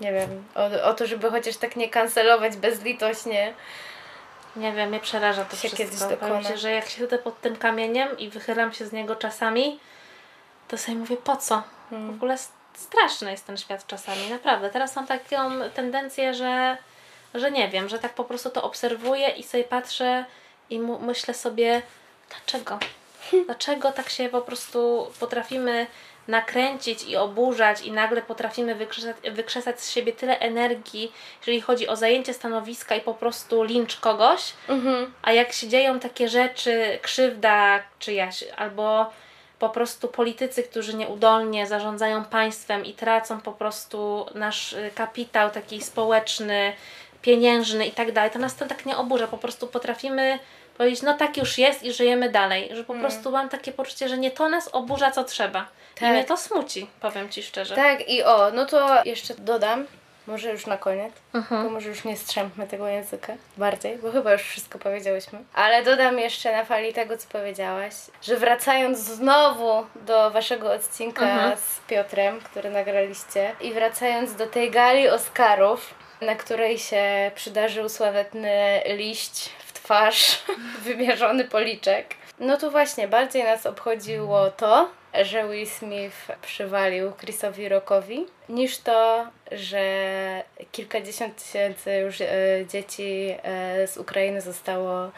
nie 0.00 0.12
wiem, 0.12 0.44
o, 0.54 0.88
o 0.88 0.94
to, 0.94 1.06
żeby 1.06 1.30
chociaż 1.30 1.56
tak 1.56 1.76
nie 1.76 1.88
kancelować 1.88 2.56
bezlitośnie. 2.56 3.54
Nie 4.56 4.72
wiem, 4.72 4.88
mnie 4.88 5.00
przeraża 5.00 5.44
to 5.44 5.56
Się 5.56 5.70
kiedyś 5.70 5.86
wszystko. 5.86 6.10
Dokona. 6.10 6.52
ci, 6.52 6.58
że 6.58 6.70
jak 6.70 6.88
siedzę 6.88 7.18
pod 7.18 7.40
tym 7.40 7.56
kamieniem 7.56 8.18
i 8.18 8.28
wychylam 8.28 8.72
się 8.72 8.86
z 8.86 8.92
niego 8.92 9.16
czasami, 9.16 9.80
to 10.68 10.78
sobie 10.78 10.98
mówię, 10.98 11.16
po 11.16 11.36
co? 11.36 11.62
Hmm. 11.90 12.12
W 12.12 12.14
ogóle 12.14 12.36
straszny 12.74 13.30
jest 13.30 13.46
ten 13.46 13.56
świat 13.56 13.86
czasami, 13.86 14.30
naprawdę. 14.30 14.70
Teraz 14.70 14.96
mam 14.96 15.06
taką 15.06 15.50
tendencję, 15.74 16.34
że, 16.34 16.76
że 17.34 17.50
nie 17.50 17.68
wiem, 17.68 17.88
że 17.88 17.98
tak 17.98 18.14
po 18.14 18.24
prostu 18.24 18.50
to 18.50 18.62
obserwuję 18.62 19.28
i 19.28 19.42
sobie 19.42 19.64
patrzę 19.64 20.24
i 20.70 20.80
myślę 20.80 21.34
sobie, 21.34 21.82
dlaczego? 22.30 22.78
Dlaczego 23.46 23.92
tak 23.92 24.08
się 24.10 24.28
po 24.28 24.40
prostu 24.40 25.06
potrafimy 25.20 25.86
nakręcić 26.28 27.02
i 27.04 27.16
oburzać 27.16 27.80
i 27.82 27.92
nagle 27.92 28.22
potrafimy 28.22 28.74
wykrzesać, 28.74 29.16
wykrzesać 29.32 29.80
z 29.80 29.90
siebie 29.90 30.12
tyle 30.12 30.38
energii, 30.38 31.12
jeżeli 31.40 31.60
chodzi 31.60 31.88
o 31.88 31.96
zajęcie 31.96 32.34
stanowiska 32.34 32.94
i 32.94 33.00
po 33.00 33.14
prostu 33.14 33.62
lincz 33.62 33.96
kogoś, 34.00 34.52
Mhm. 34.68 35.12
a 35.22 35.32
jak 35.32 35.52
się 35.52 35.68
dzieją 35.68 36.00
takie 36.00 36.28
rzeczy, 36.28 36.98
krzywda 37.02 37.82
czyjaś, 37.98 38.44
albo 38.56 39.10
po 39.58 39.68
prostu 39.68 40.08
politycy, 40.08 40.62
którzy 40.62 40.94
nieudolnie 40.96 41.66
zarządzają 41.66 42.24
państwem 42.24 42.84
i 42.84 42.94
tracą 42.94 43.40
po 43.40 43.52
prostu 43.52 44.26
nasz 44.34 44.72
y, 44.72 44.90
kapitał 44.94 45.50
taki 45.50 45.82
społeczny, 45.82 46.72
pieniężny 47.24 47.86
i 47.86 47.92
tak 47.92 48.12
dalej, 48.12 48.30
to 48.30 48.38
nas 48.38 48.56
to 48.56 48.66
tak 48.66 48.86
nie 48.86 48.96
oburza. 48.96 49.26
Po 49.26 49.38
prostu 49.38 49.66
potrafimy 49.66 50.38
powiedzieć, 50.78 51.02
no 51.02 51.14
tak 51.14 51.36
już 51.36 51.58
jest 51.58 51.82
i 51.82 51.92
żyjemy 51.92 52.28
dalej. 52.30 52.70
Że 52.72 52.84
po 52.84 52.94
prostu 52.94 53.30
mam 53.30 53.48
takie 53.48 53.72
poczucie, 53.72 54.08
że 54.08 54.18
nie 54.18 54.30
to 54.30 54.48
nas 54.48 54.68
oburza, 54.72 55.10
co 55.10 55.24
trzeba. 55.24 55.60
I 55.96 56.00
Tak. 56.00 56.08
mnie 56.10 56.24
to 56.24 56.36
smuci, 56.36 56.86
powiem 57.00 57.28
Ci 57.28 57.42
szczerze. 57.42 57.74
Tak, 57.74 58.08
i 58.08 58.22
o, 58.22 58.50
no 58.50 58.66
to 58.66 59.04
jeszcze 59.04 59.34
dodam, 59.34 59.86
może 60.26 60.50
już 60.52 60.66
na 60.66 60.76
koniec, 60.78 61.12
Mhm. 61.34 61.64
bo 61.64 61.70
może 61.70 61.88
już 61.88 62.04
nie 62.04 62.16
strzępmy 62.16 62.66
tego 62.66 62.88
języka 62.88 63.32
bardziej, 63.56 63.98
bo 63.98 64.12
chyba 64.12 64.32
już 64.32 64.42
wszystko 64.42 64.78
powiedziałyśmy. 64.78 65.38
Ale 65.54 65.82
dodam 65.84 66.18
jeszcze 66.18 66.52
na 66.56 66.64
fali 66.64 66.92
tego, 66.92 67.16
co 67.16 67.28
powiedziałaś, 67.28 67.94
że 68.22 68.36
wracając 68.36 68.98
znowu 68.98 69.86
do 70.06 70.30
waszego 70.30 70.72
odcinka 70.72 71.24
Mhm. 71.24 71.56
z 71.56 71.80
Piotrem, 71.88 72.40
który 72.40 72.70
nagraliście, 72.70 73.54
i 73.60 73.72
wracając 73.72 74.34
do 74.34 74.46
tej 74.46 74.70
gali 74.70 75.08
Oscarów, 75.08 75.94
na 76.24 76.34
której 76.34 76.78
się 76.78 77.30
przydarzył 77.34 77.88
sławetny 77.88 78.82
liść 78.86 79.48
w 79.48 79.72
twarz, 79.72 80.42
wymierzony 80.84 81.44
policzek. 81.44 82.14
No 82.38 82.56
to 82.56 82.70
właśnie, 82.70 83.08
bardziej 83.08 83.44
nas 83.44 83.66
obchodziło 83.66 84.50
to, 84.50 84.88
że 85.22 85.48
Will 85.48 85.66
Smith 85.66 86.16
przywalił 86.42 87.12
Chrisowi 87.12 87.68
Rockowi, 87.68 88.26
niż 88.48 88.78
to, 88.78 89.26
że 89.52 89.84
kilkadziesiąt 90.72 91.44
tysięcy 91.44 91.96
już 91.96 92.20
e, 92.20 92.26
dzieci 92.68 93.34
e, 93.42 93.86
z 93.86 93.96
Ukrainy 93.96 94.40
zostało 94.40 95.10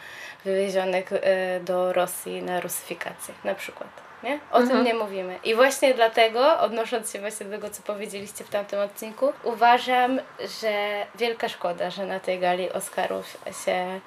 wywiezionych 0.45 1.13
e, 1.13 1.59
do 1.59 1.93
Rosji 1.93 2.41
na 2.41 2.59
rusyfikację, 2.59 3.33
na 3.43 3.55
przykład. 3.55 4.06
Nie? 4.23 4.39
O 4.51 4.63
tym 4.63 4.83
nie 4.83 4.93
mówimy. 4.93 5.39
I 5.43 5.55
właśnie 5.55 5.93
dlatego, 5.93 6.59
odnosząc 6.59 7.13
się 7.13 7.19
właśnie 7.19 7.45
do 7.45 7.51
tego, 7.51 7.69
co 7.69 7.81
powiedzieliście 7.81 8.43
w 8.43 8.49
tamtym 8.49 8.79
odcinku, 8.79 9.33
uważam, 9.43 10.19
że 10.61 11.05
wielka 11.15 11.49
szkoda, 11.49 11.89
że 11.89 12.05
na 12.05 12.19
tej 12.19 12.39
gali 12.39 12.71
Oscarów 12.71 13.37
się 13.65 13.99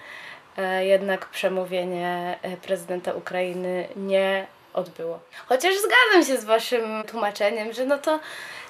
e, 0.59 0.87
jednak 0.87 1.27
przemówienie 1.27 2.39
e, 2.43 2.57
prezydenta 2.57 3.13
Ukrainy 3.13 3.89
nie 3.97 4.47
odbyło. 4.75 5.21
Chociaż 5.47 5.75
zgadzam 5.75 6.25
się 6.25 6.41
z 6.41 6.45
waszym 6.45 7.03
tłumaczeniem, 7.07 7.73
że 7.73 7.85
no 7.85 7.99
to, 7.99 8.21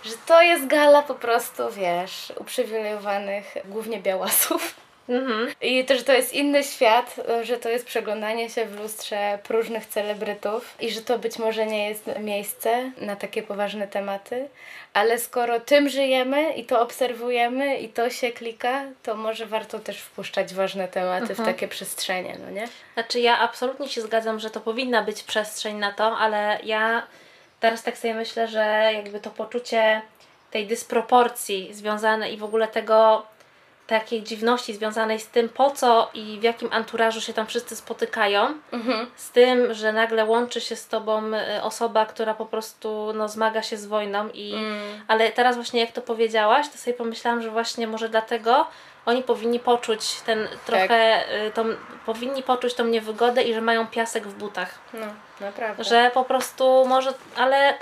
że 0.04 0.12
to 0.26 0.42
jest 0.42 0.66
gala 0.66 1.02
po 1.02 1.14
prostu, 1.14 1.70
wiesz, 1.70 2.32
uprzywilejowanych 2.36 3.54
głównie 3.64 4.00
białasów. 4.00 4.74
Mhm. 5.10 5.54
I 5.60 5.84
też 5.84 6.02
to 6.02 6.12
jest 6.12 6.32
inny 6.32 6.64
świat, 6.64 7.16
że 7.42 7.56
to 7.56 7.68
jest 7.68 7.86
przeglądanie 7.86 8.50
się 8.50 8.66
w 8.66 8.80
lustrze 8.80 9.38
próżnych 9.42 9.86
celebrytów 9.86 10.74
i 10.80 10.90
że 10.90 11.02
to 11.02 11.18
być 11.18 11.38
może 11.38 11.66
nie 11.66 11.88
jest 11.88 12.10
miejsce 12.20 12.90
na 13.00 13.16
takie 13.16 13.42
poważne 13.42 13.88
tematy, 13.88 14.48
ale 14.94 15.18
skoro 15.18 15.60
tym 15.60 15.88
żyjemy 15.88 16.52
i 16.52 16.64
to 16.64 16.80
obserwujemy 16.80 17.76
i 17.76 17.88
to 17.88 18.10
się 18.10 18.32
klika, 18.32 18.82
to 19.02 19.14
może 19.14 19.46
warto 19.46 19.78
też 19.78 20.00
wpuszczać 20.00 20.54
ważne 20.54 20.88
tematy 20.88 21.34
w 21.34 21.44
takie 21.44 21.68
przestrzenie, 21.68 22.36
no 22.44 22.50
nie? 22.50 22.68
Znaczy 22.94 23.20
ja 23.20 23.38
absolutnie 23.38 23.88
się 23.88 24.00
zgadzam, 24.02 24.40
że 24.40 24.50
to 24.50 24.60
powinna 24.60 25.02
być 25.02 25.22
przestrzeń 25.22 25.76
na 25.76 25.92
to, 25.92 26.18
ale 26.18 26.58
ja 26.64 27.02
teraz 27.60 27.82
tak 27.82 27.98
sobie 27.98 28.14
myślę, 28.14 28.48
że 28.48 28.90
jakby 28.94 29.20
to 29.20 29.30
poczucie 29.30 30.02
tej 30.50 30.66
dysproporcji 30.66 31.74
związane 31.74 32.30
i 32.30 32.36
w 32.36 32.44
ogóle 32.44 32.68
tego 32.68 33.26
takiej 33.90 34.22
dziwności 34.22 34.74
związanej 34.74 35.20
z 35.20 35.26
tym, 35.26 35.48
po 35.48 35.70
co 35.70 36.10
i 36.14 36.38
w 36.40 36.42
jakim 36.42 36.68
anturażu 36.72 37.20
się 37.20 37.32
tam 37.32 37.46
wszyscy 37.46 37.76
spotykają, 37.76 38.46
z 39.16 39.30
tym, 39.30 39.74
że 39.74 39.92
nagle 39.92 40.24
łączy 40.24 40.60
się 40.60 40.76
z 40.76 40.88
tobą 40.88 41.34
y, 41.34 41.62
osoba, 41.62 42.06
która 42.06 42.34
po 42.34 42.46
prostu 42.46 43.12
no, 43.14 43.28
zmaga 43.28 43.62
się 43.62 43.76
z 43.76 43.86
wojną 43.86 44.28
i 44.34 44.54
ale 45.08 45.32
teraz 45.32 45.56
właśnie 45.56 45.80
jak 45.80 45.92
to 45.92 46.02
powiedziałaś, 46.02 46.68
to 46.68 46.78
sobie 46.78 46.94
pomyślałam, 46.94 47.42
że 47.42 47.50
właśnie 47.50 47.86
może 47.86 48.08
dlatego 48.08 48.66
oni 49.06 49.22
powinni 49.22 49.60
poczuć 49.60 50.20
ten 50.26 50.48
trochę, 50.66 51.24
y, 51.46 51.50
tą, 51.50 51.64
powinni 52.06 52.42
poczuć 52.42 52.74
tą 52.74 52.84
niewygodę 52.84 53.42
i 53.42 53.54
że 53.54 53.60
mają 53.60 53.86
piasek 53.86 54.26
w 54.26 54.34
butach. 54.34 54.78
No, 54.94 55.06
naprawdę. 55.40 55.84
Że 55.84 56.10
po 56.14 56.24
prostu 56.24 56.84
może, 56.86 57.12
ale 57.36 57.74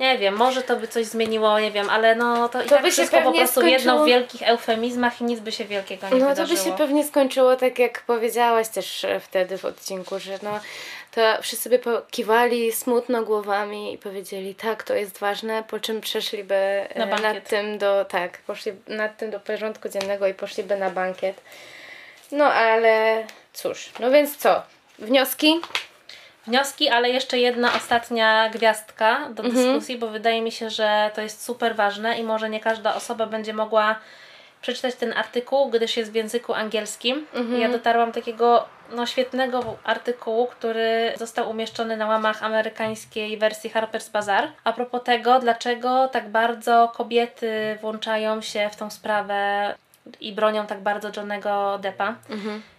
nie 0.00 0.18
wiem, 0.18 0.34
może 0.36 0.62
to 0.62 0.76
by 0.76 0.88
coś 0.88 1.06
zmieniło, 1.06 1.60
nie 1.60 1.70
wiem, 1.70 1.90
ale 1.90 2.14
no 2.14 2.48
to, 2.48 2.60
i 2.62 2.64
To 2.64 2.70
tak 2.70 2.82
by 2.82 2.88
się 2.88 2.92
wszystko 2.92 3.22
po 3.22 3.32
prostu 3.32 3.66
jedno 3.66 3.92
skończyło- 3.92 4.04
w 4.04 4.08
wielkich 4.08 4.42
eufemizmach 4.42 5.20
i 5.20 5.24
nic 5.24 5.40
by 5.40 5.52
się 5.52 5.64
wielkiego 5.64 6.06
nie 6.08 6.14
No 6.14 6.20
to 6.20 6.28
wydarzyło. 6.28 6.58
by 6.58 6.64
się 6.64 6.76
pewnie 6.76 7.04
skończyło 7.04 7.56
tak, 7.56 7.78
jak 7.78 8.02
powiedziałaś 8.02 8.68
też 8.68 9.04
e, 9.04 9.20
wtedy 9.20 9.58
w 9.58 9.64
odcinku, 9.64 10.18
że 10.18 10.38
no 10.42 10.60
to 11.10 11.20
wszyscy 11.42 11.70
by 11.70 11.78
pokiwali 11.78 12.72
smutno 12.72 13.22
głowami 13.22 13.92
i 13.94 13.98
powiedzieli 13.98 14.54
tak, 14.54 14.82
to 14.82 14.94
jest 14.94 15.18
ważne, 15.18 15.62
po 15.68 15.80
czym 15.80 16.00
przeszliby 16.00 16.54
e, 16.54 16.98
Na 16.98 17.06
bankiet. 17.06 17.34
nad 17.34 17.48
tym 17.48 17.78
do, 17.78 18.04
tak, 18.04 18.38
poszli 18.38 18.72
nad 18.88 19.16
tym 19.16 19.30
do 19.30 19.40
porządku 19.40 19.88
dziennego 19.88 20.26
i 20.26 20.34
poszliby 20.34 20.76
na 20.76 20.90
bankiet. 20.90 21.40
No 22.32 22.44
ale 22.44 23.24
cóż, 23.52 23.90
no 24.00 24.10
więc 24.10 24.36
co? 24.36 24.62
Wnioski? 24.98 25.60
Wnioski, 26.46 26.88
ale 26.88 27.10
jeszcze 27.10 27.38
jedna 27.38 27.74
ostatnia 27.74 28.48
gwiazdka 28.48 29.28
do 29.30 29.42
Mhm. 29.42 29.54
dyskusji, 29.64 29.98
bo 29.98 30.06
wydaje 30.06 30.42
mi 30.42 30.52
się, 30.52 30.70
że 30.70 31.10
to 31.14 31.20
jest 31.20 31.44
super 31.44 31.76
ważne 31.76 32.18
i 32.18 32.22
może 32.22 32.50
nie 32.50 32.60
każda 32.60 32.94
osoba 32.94 33.26
będzie 33.26 33.52
mogła 33.52 33.96
przeczytać 34.62 34.94
ten 34.94 35.12
artykuł, 35.12 35.70
gdyż 35.70 35.96
jest 35.96 36.12
w 36.12 36.14
języku 36.14 36.54
angielskim. 36.54 37.26
Mhm. 37.34 37.60
Ja 37.60 37.68
dotarłam 37.68 38.08
do 38.08 38.14
takiego 38.14 38.64
no, 38.92 39.06
świetnego 39.06 39.76
artykułu, 39.84 40.46
który 40.46 41.12
został 41.16 41.50
umieszczony 41.50 41.96
na 41.96 42.06
łamach 42.06 42.42
amerykańskiej 42.42 43.38
wersji 43.38 43.70
Harper's 43.70 44.10
Bazaar. 44.10 44.48
A 44.64 44.72
propos 44.72 45.02
tego, 45.04 45.38
dlaczego 45.38 46.08
tak 46.08 46.28
bardzo 46.28 46.92
kobiety 46.96 47.78
włączają 47.80 48.40
się 48.42 48.70
w 48.72 48.76
tą 48.76 48.90
sprawę 48.90 49.74
i 50.20 50.32
bronią 50.32 50.66
tak 50.66 50.80
bardzo 50.80 51.10
Johnego 51.16 51.78
Deppa. 51.78 52.14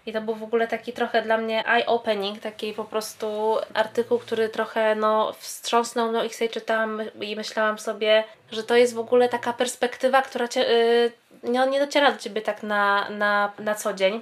I 0.05 0.13
to 0.13 0.21
był 0.21 0.35
w 0.35 0.43
ogóle 0.43 0.67
taki 0.67 0.93
trochę 0.93 1.21
dla 1.21 1.37
mnie 1.37 1.63
eye-opening, 1.67 2.39
taki 2.39 2.73
po 2.73 2.83
prostu 2.85 3.57
artykuł, 3.73 4.19
który 4.19 4.49
trochę 4.49 4.95
no, 4.95 5.33
wstrząsnął, 5.39 6.11
no 6.11 6.23
i 6.23 6.29
sobie 6.29 6.49
czytałam 6.49 7.01
i 7.21 7.35
myślałam 7.35 7.79
sobie, 7.79 8.23
że 8.51 8.63
to 8.63 8.75
jest 8.75 8.93
w 8.93 8.99
ogóle 8.99 9.29
taka 9.29 9.53
perspektywa, 9.53 10.21
która 10.21 10.47
cię, 10.47 10.69
y, 10.71 11.11
no, 11.43 11.65
nie 11.65 11.79
dociera 11.79 12.11
do 12.11 12.17
Ciebie 12.17 12.41
tak 12.41 12.63
na, 12.63 13.09
na, 13.09 13.51
na 13.59 13.75
co 13.75 13.93
dzień. 13.93 14.21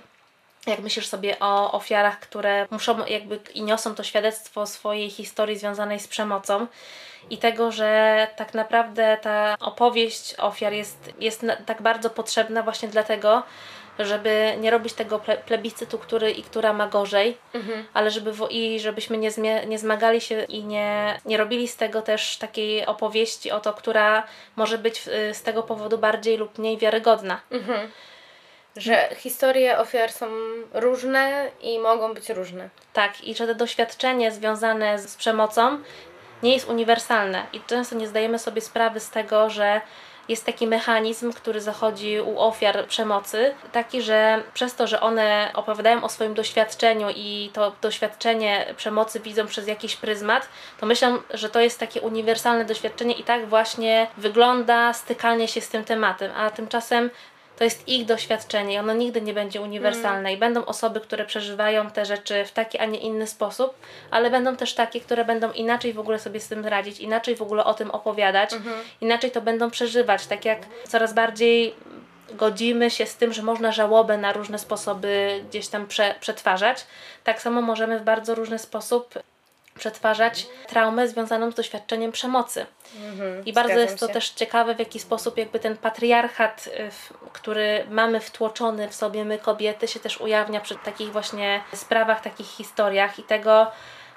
Jak 0.68 0.80
myślisz 0.80 1.08
sobie 1.08 1.40
o 1.40 1.72
ofiarach, 1.72 2.20
które 2.20 2.68
muszą 2.72 3.06
jakby 3.06 3.40
i 3.54 3.64
niosą 3.64 3.96
to 3.96 4.04
świadectwo 4.04 4.68
swojej 4.68 5.10
historii 5.10 5.58
związanej 5.58 6.00
z 6.00 6.08
przemocą 6.08 6.68
i 7.30 7.38
tego, 7.38 7.72
że 7.72 8.28
tak 8.36 8.54
naprawdę 8.54 9.18
ta 9.22 9.56
opowieść 9.60 10.36
ofiar 10.38 10.74
jest, 10.74 11.14
jest 11.20 11.46
tak 11.66 11.82
bardzo 11.82 12.10
potrzebna 12.10 12.64
właśnie 12.64 12.88
dlatego, 12.90 13.44
żeby 14.00 14.54
nie 14.60 14.72
robić 14.72 14.94
tego 14.94 15.18
ple- 15.18 15.38
plebiscytu, 15.38 15.98
który 15.98 16.32
i 16.32 16.44
która 16.44 16.74
ma 16.74 16.88
gorzej, 16.88 17.38
ale 17.94 18.12
żeby 18.12 18.32
i 18.50 18.80
żebyśmy 18.80 19.18
nie, 19.18 19.32
zmie- 19.32 19.68
nie 19.68 19.80
zmagali 19.80 20.22
się 20.22 20.44
i 20.44 20.64
nie, 20.64 21.20
nie 21.26 21.38
robili 21.38 21.68
z 21.68 21.76
tego 21.76 22.02
też 22.02 22.38
takiej 22.38 22.86
opowieści 22.86 23.52
o 23.52 23.60
to, 23.60 23.74
która 23.74 24.24
może 24.56 24.78
być 24.78 25.08
y, 25.08 25.34
z 25.34 25.42
tego 25.44 25.64
powodu 25.64 25.98
bardziej 25.98 26.38
lub 26.38 26.58
mniej 26.58 26.78
wiarygodna. 26.78 27.40
Że 28.78 29.10
historie 29.18 29.78
ofiar 29.80 30.12
są 30.12 30.26
różne 30.74 31.52
i 31.62 31.80
mogą 31.80 32.14
być 32.14 32.30
różne. 32.30 32.70
Tak, 32.94 33.24
i 33.24 33.36
że 33.36 33.48
to 33.48 33.56
doświadczenie 33.56 34.32
związane 34.32 35.00
z 35.00 35.16
przemocą 35.16 35.80
nie 36.44 36.54
jest 36.54 36.70
uniwersalne. 36.70 37.46
I 37.54 37.62
często 37.68 37.96
nie 37.96 38.08
zdajemy 38.08 38.40
sobie 38.40 38.62
sprawy 38.62 39.00
z 39.00 39.10
tego, 39.10 39.50
że 39.50 39.82
jest 40.30 40.46
taki 40.46 40.68
mechanizm, 40.68 41.34
który 41.34 41.62
zachodzi 41.62 42.20
u 42.22 42.40
ofiar 42.40 42.88
przemocy, 42.88 43.54
taki, 43.72 44.02
że 44.02 44.44
przez 44.54 44.76
to, 44.76 44.88
że 44.88 45.02
one 45.02 45.52
opowiadają 45.54 46.04
o 46.04 46.10
swoim 46.10 46.34
doświadczeniu 46.34 47.08
i 47.16 47.50
to 47.54 47.72
doświadczenie 47.82 48.74
przemocy 48.78 49.20
widzą 49.20 49.48
przez 49.48 49.68
jakiś 49.68 49.96
pryzmat, 49.96 50.50
to 50.80 50.86
myślę, 50.86 51.18
że 51.34 51.50
to 51.50 51.62
jest 51.62 51.80
takie 51.80 52.02
uniwersalne 52.02 52.66
doświadczenie 52.66 53.14
i 53.14 53.24
tak 53.24 53.48
właśnie 53.48 54.08
wygląda 54.18 54.94
stykanie 54.94 55.48
się 55.48 55.62
z 55.62 55.70
tym 55.70 55.84
tematem, 55.84 56.32
a 56.38 56.50
tymczasem 56.50 57.10
to 57.60 57.64
jest 57.64 57.88
ich 57.88 58.06
doświadczenie 58.06 58.74
i 58.74 58.78
ono 58.78 58.94
nigdy 58.94 59.22
nie 59.22 59.34
będzie 59.34 59.62
uniwersalne. 59.62 60.34
I 60.34 60.38
będą 60.38 60.66
osoby, 60.66 61.02
które 61.02 61.26
przeżywają 61.26 61.90
te 61.90 62.06
rzeczy 62.06 62.46
w 62.46 62.52
taki, 62.52 62.78
a 62.78 62.86
nie 62.86 63.00
inny 63.00 63.28
sposób, 63.28 63.74
ale 64.12 64.30
będą 64.30 64.56
też 64.56 64.74
takie, 64.74 65.02
które 65.02 65.26
będą 65.26 65.52
inaczej 65.52 65.94
w 65.94 66.00
ogóle 66.00 66.20
sobie 66.20 66.40
z 66.40 66.48
tym 66.48 66.66
radzić, 66.66 67.00
inaczej 67.00 67.36
w 67.36 67.42
ogóle 67.42 67.64
o 67.64 67.74
tym 67.74 67.92
opowiadać, 67.92 68.50
inaczej 69.02 69.32
to 69.32 69.42
będą 69.42 69.72
przeżywać. 69.72 70.28
Tak 70.28 70.46
jak 70.46 70.60
coraz 70.88 71.14
bardziej 71.14 71.76
godzimy 72.32 72.90
się 72.90 73.06
z 73.06 73.16
tym, 73.16 73.34
że 73.34 73.44
można 73.44 73.72
żałobę 73.72 74.18
na 74.18 74.34
różne 74.34 74.60
sposoby 74.60 75.44
gdzieś 75.50 75.68
tam 75.68 75.88
prze, 75.88 76.16
przetwarzać, 76.20 76.86
tak 77.24 77.42
samo 77.42 77.62
możemy 77.62 78.00
w 78.00 78.04
bardzo 78.04 78.36
różny 78.36 78.60
sposób 78.60 79.14
przetwarzać 79.80 80.48
traumę 80.68 81.08
związaną 81.08 81.52
z 81.52 81.56
doświadczeniem 81.56 82.12
przemocy. 82.12 82.66
I 83.46 83.54
bardzo 83.54 83.80
jest 83.80 84.00
to 84.00 84.08
się. 84.08 84.14
też 84.14 84.30
ciekawe, 84.30 84.76
w 84.76 84.80
jaki 84.80 85.00
sposób 85.00 85.38
jakby 85.38 85.60
ten 85.60 85.78
patriarchat, 85.78 86.68
y, 86.68 86.90
który 87.34 87.86
mamy 87.90 88.20
wtłoczony 88.20 88.88
w 88.88 88.96
sobie 88.96 89.26
my 89.26 89.38
kobiety, 89.38 89.88
się 89.88 90.00
też 90.00 90.22
ujawnia 90.22 90.60
przy 90.60 90.76
takich 90.76 91.12
właśnie 91.12 91.62
sprawach, 91.74 92.22
takich 92.22 92.48
historiach 92.48 93.20
i 93.20 93.24
tego 93.24 93.72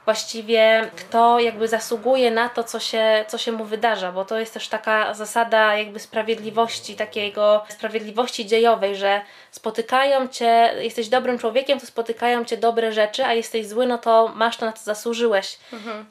właściwie 0.04 0.90
kto 0.96 1.38
jakby 1.38 1.68
zasługuje 1.68 2.30
na 2.30 2.48
to, 2.48 2.64
co 2.64 2.80
się, 2.80 3.24
co 3.28 3.38
się 3.38 3.52
mu 3.52 3.64
wydarza, 3.64 4.12
bo 4.12 4.24
to 4.24 4.38
jest 4.38 4.54
też 4.54 4.68
taka 4.68 5.14
zasada 5.14 5.76
jakby 5.76 6.00
sprawiedliwości, 6.00 6.96
takiego 6.96 7.64
sprawiedliwości 7.68 8.46
dziejowej, 8.46 8.96
że 8.96 9.20
spotykają 9.50 10.28
cię, 10.28 10.74
jesteś 10.80 11.08
dobrym 11.08 11.38
człowiekiem, 11.38 11.80
to 11.80 11.86
spotykają 11.86 12.44
cię 12.44 12.56
dobre 12.56 12.92
rzeczy, 12.92 13.24
a 13.24 13.32
jesteś 13.32 13.66
zły, 13.66 13.86
no 13.86 13.98
to 13.98 14.32
masz 14.34 14.56
to, 14.56 14.66
na 14.66 14.72
co 14.72 14.84
zasłużyłeś. 14.84 15.58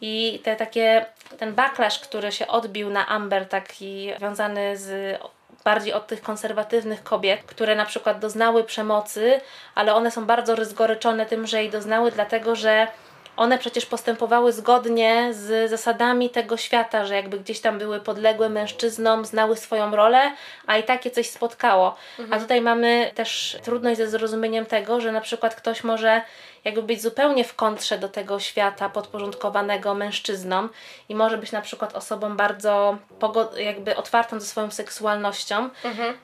I 0.02 0.42
te 0.44 0.56
takie, 0.56 1.06
ten 1.40 1.54
backlash, 1.54 2.00
który 2.00 2.32
się 2.32 2.48
odbił 2.48 2.90
na 2.90 3.08
Amber, 3.08 3.50
taki 3.50 4.12
związany 4.18 4.78
z 4.78 5.20
bardziej 5.64 5.94
od 5.94 6.08
tych 6.08 6.22
konserwatywnych 6.22 7.04
kobiet, 7.04 7.42
które 7.46 7.76
na 7.76 7.86
przykład 7.86 8.20
doznały 8.20 8.64
przemocy, 8.64 9.42
ale 9.76 9.96
one 9.96 10.12
są 10.12 10.26
bardzo 10.26 10.56
rozgoryczone 10.56 11.26
tym, 11.26 11.48
że 11.48 11.62
jej 11.62 11.70
doznały, 11.70 12.12
dlatego 12.12 12.56
że 12.56 12.88
one 13.38 13.58
przecież 13.58 13.86
postępowały 13.86 14.52
zgodnie 14.54 15.30
z 15.32 15.70
zasadami 15.70 16.30
tego 16.30 16.58
świata, 16.58 17.06
że 17.06 17.16
jakby 17.16 17.40
gdzieś 17.40 17.60
tam 17.60 17.80
były 17.80 18.00
podległe 18.00 18.50
mężczyznom, 18.50 19.26
znały 19.26 19.58
swoją 19.58 19.96
rolę, 19.96 20.32
a 20.68 20.78
i 20.78 20.84
takie 20.84 21.12
coś 21.12 21.30
spotkało. 21.30 21.96
A 22.32 22.40
tutaj 22.40 22.62
mamy 22.62 23.12
też 23.16 23.58
trudność 23.64 23.98
ze 23.98 24.08
zrozumieniem 24.08 24.66
tego, 24.66 25.02
że 25.02 25.12
na 25.12 25.22
przykład 25.22 25.56
ktoś 25.56 25.84
może 25.84 26.22
jakby 26.64 26.84
być 26.84 27.02
zupełnie 27.02 27.44
w 27.44 27.56
kontrze 27.56 27.98
do 27.98 28.10
tego 28.10 28.40
świata 28.40 28.90
podporządkowanego 28.90 29.94
mężczyznom 29.94 30.70
i 31.10 31.16
może 31.16 31.38
być 31.38 31.52
na 31.52 31.62
przykład 31.62 31.96
osobą 31.96 32.36
bardzo 32.38 32.98
jakby 33.58 33.96
otwartą 33.96 34.40
ze 34.40 34.46
swoją 34.46 34.72
seksualnością. 34.72 35.70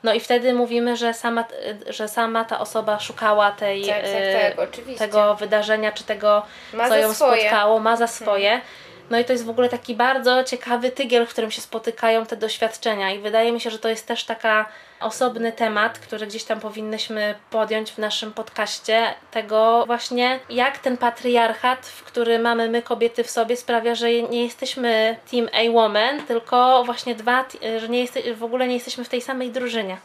No 0.04 0.14
i 0.14 0.20
wtedy 0.20 0.54
mówimy, 0.54 0.96
że 0.98 1.14
sama, 1.14 1.46
że 1.90 2.08
sama 2.08 2.46
ta 2.46 2.60
osoba 2.60 3.00
szukała 3.00 3.52
tej, 3.52 3.86
Tak, 3.86 3.96
tak, 3.96 4.06
e, 4.06 4.56
tak, 4.56 4.98
tego 4.98 5.36
wydarzenia, 5.36 5.92
czy 5.92 6.04
tego, 6.04 6.46
Ma 6.74 6.90
co 6.90 6.96
ją 6.98 7.14
swoje. 7.14 7.42
spotkało, 7.42 7.80
ma 7.80 7.96
za 7.96 8.08
swoje. 8.08 8.62
No 9.10 9.20
i 9.20 9.26
to 9.26 9.34
jest 9.34 9.46
w 9.46 9.50
ogóle 9.50 9.70
taki 9.70 9.96
bardzo 9.96 10.44
ciekawy 10.44 10.92
tygiel, 10.92 11.26
w 11.26 11.30
którym 11.30 11.52
się 11.52 11.62
spotykają 11.62 12.26
te 12.26 12.38
doświadczenia 12.38 13.12
i 13.12 13.20
wydaje 13.20 13.52
mi 13.52 13.62
się, 13.62 13.70
że 13.70 13.80
to 13.80 13.90
jest 13.90 14.08
też 14.08 14.24
taka 14.24 14.66
osobny 15.00 15.52
temat, 15.52 16.00
który 16.00 16.28
gdzieś 16.28 16.44
tam 16.44 16.60
powinnyśmy 16.60 17.36
podjąć 17.50 17.92
w 17.92 17.98
naszym 17.98 18.34
podcaście, 18.34 19.14
tego 19.32 19.84
właśnie 19.86 20.40
jak 20.50 20.78
ten 20.78 20.98
patriarchat, 20.98 21.86
w 21.86 22.04
który 22.04 22.40
mamy 22.40 22.70
my 22.70 22.82
kobiety 22.82 23.24
w 23.24 23.32
sobie 23.32 23.58
sprawia, 23.58 23.96
że 23.96 24.14
nie 24.14 24.44
jesteśmy 24.44 25.18
team 25.32 25.50
A-woman, 25.54 26.26
tylko 26.26 26.84
właśnie 26.84 27.16
dwa, 27.16 27.46
że 27.78 27.90
nie 27.90 28.02
jeste, 28.02 28.34
w 28.34 28.44
ogóle 28.44 28.68
nie 28.68 28.74
jesteśmy 28.74 29.04
w 29.04 29.10
tej 29.10 29.22
samej 29.22 29.52
drużynie. 29.52 29.98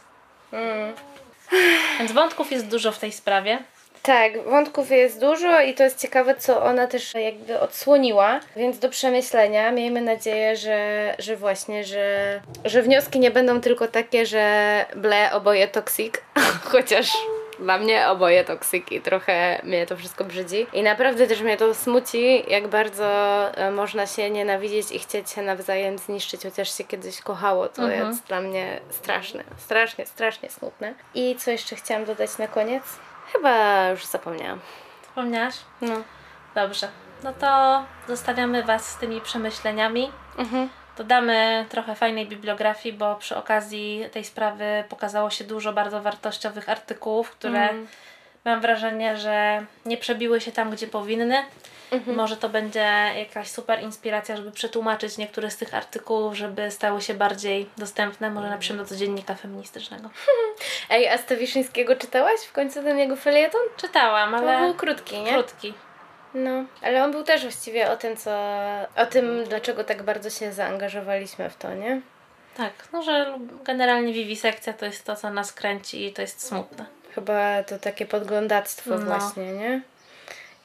Więc 1.99 2.11
wątków 2.11 2.51
jest 2.51 2.67
dużo 2.67 2.91
w 2.91 2.99
tej 2.99 3.11
sprawie. 3.11 3.59
Tak, 4.05 4.43
wątków 4.43 4.91
jest 4.91 5.19
dużo 5.19 5.61
i 5.61 5.73
to 5.73 5.83
jest 5.83 5.99
ciekawe, 6.01 6.35
co 6.35 6.63
ona 6.63 6.87
też 6.87 7.13
jakby 7.13 7.59
odsłoniła, 7.59 8.39
więc 8.55 8.79
do 8.79 8.89
przemyślenia. 8.89 9.71
Miejmy 9.71 10.01
nadzieję, 10.01 10.55
że, 10.57 11.15
że 11.19 11.35
właśnie, 11.35 11.83
że, 11.83 12.41
że 12.65 12.81
wnioski 12.81 13.19
nie 13.19 13.31
będą 13.31 13.61
tylko 13.61 13.87
takie, 13.87 14.25
że 14.25 14.85
ble, 14.95 15.31
oboje 15.33 15.67
toksik, 15.67 16.21
chociaż 16.71 17.07
Dla 17.59 17.77
mnie 17.77 18.07
oboje 18.07 18.43
toksyki, 18.43 19.01
trochę 19.01 19.59
mnie 19.63 19.85
to 19.85 19.97
wszystko 19.97 20.23
brzydzi. 20.23 20.67
I 20.73 20.83
naprawdę 20.83 21.27
też 21.27 21.41
mnie 21.41 21.57
to 21.57 21.73
smuci, 21.73 22.43
jak 22.51 22.67
bardzo 22.67 23.05
e, 23.57 23.71
można 23.71 24.07
się 24.07 24.29
nienawidzieć 24.29 24.91
i 24.91 24.99
chcieć 24.99 25.29
się 25.29 25.41
nawzajem 25.41 25.97
zniszczyć, 25.97 26.43
chociaż 26.43 26.77
się 26.77 26.83
kiedyś 26.83 27.21
kochało. 27.21 27.67
To 27.67 27.81
Mhm. 27.83 28.07
jest 28.09 28.23
dla 28.27 28.41
mnie 28.41 28.79
straszne, 28.89 29.43
strasznie, 29.57 30.05
strasznie 30.05 30.49
smutne. 30.49 30.93
I 31.15 31.35
co 31.39 31.51
jeszcze 31.51 31.75
chciałam 31.75 32.05
dodać 32.05 32.37
na 32.37 32.47
koniec? 32.47 32.83
Chyba 33.33 33.89
już 33.89 34.05
zapomniałam. 34.05 34.59
Wspomniałaś? 35.01 35.55
No. 35.81 35.95
Dobrze. 36.55 36.87
No 37.23 37.33
to 37.33 37.83
zostawiamy 38.07 38.63
Was 38.63 38.89
z 38.89 38.97
tymi 38.97 39.21
przemyśleniami. 39.21 40.11
Mhm. 40.37 40.69
Dodamy 40.97 41.65
trochę 41.69 41.95
fajnej 41.95 42.27
bibliografii, 42.27 42.97
bo 42.97 43.15
przy 43.15 43.35
okazji 43.35 44.05
tej 44.11 44.25
sprawy 44.25 44.83
pokazało 44.89 45.29
się 45.29 45.43
dużo 45.43 45.73
bardzo 45.73 46.01
wartościowych 46.01 46.69
artykułów, 46.69 47.31
które 47.31 47.69
Mm. 47.69 47.87
Mam 48.45 48.61
wrażenie, 48.61 49.17
że 49.17 49.65
nie 49.85 49.97
przebiły 49.97 50.41
się 50.41 50.51
tam, 50.51 50.71
gdzie 50.71 50.87
powinny. 50.87 51.43
Mhm. 51.91 52.17
Może 52.17 52.37
to 52.37 52.49
będzie 52.49 53.11
jakaś 53.17 53.47
super 53.47 53.81
inspiracja, 53.81 54.37
żeby 54.37 54.51
przetłumaczyć 54.51 55.17
niektóre 55.17 55.51
z 55.51 55.57
tych 55.57 55.73
artykułów, 55.73 56.35
żeby 56.35 56.71
stały 56.71 57.01
się 57.01 57.13
bardziej 57.13 57.69
dostępne. 57.77 58.29
Może 58.29 58.49
napiszemy 58.49 58.79
do 58.79 58.85
codziennika 58.85 59.35
feministycznego. 59.35 60.09
Ej, 60.89 61.09
a 61.09 61.17
Stawiszyńskiego 61.17 61.95
czytałaś 61.95 62.39
w 62.47 62.51
końcu 62.51 62.83
ten 62.83 62.99
jego 62.99 63.15
felieton? 63.15 63.61
Czytałam, 63.77 64.31
To 64.31 64.37
ale 64.37 64.59
był 64.67 64.73
krótki, 64.73 65.21
nie? 65.21 65.33
krótki. 65.33 65.73
No, 66.33 66.65
ale 66.81 67.03
on 67.03 67.11
był 67.11 67.23
też 67.23 67.41
właściwie 67.41 67.91
o 67.91 67.97
tym, 67.97 68.17
co... 68.17 68.31
o 68.95 69.05
tym, 69.05 69.43
dlaczego 69.43 69.83
tak 69.83 70.03
bardzo 70.03 70.29
się 70.29 70.53
zaangażowaliśmy 70.53 71.49
w 71.49 71.57
to, 71.57 71.73
nie? 71.73 72.01
Tak, 72.57 72.73
no 72.93 73.03
że 73.03 73.39
generalnie 73.63 74.13
wiwisekcja 74.13 74.73
to 74.73 74.85
jest 74.85 75.05
to, 75.05 75.15
co 75.15 75.29
nas 75.29 75.53
kręci 75.53 76.05
i 76.05 76.13
to 76.13 76.21
jest 76.21 76.47
smutne. 76.47 76.85
Chyba 77.15 77.63
to 77.63 77.79
takie 77.79 78.05
podglądactwo 78.05 78.89
No. 78.89 78.97
właśnie, 78.97 79.53
nie? 79.53 79.81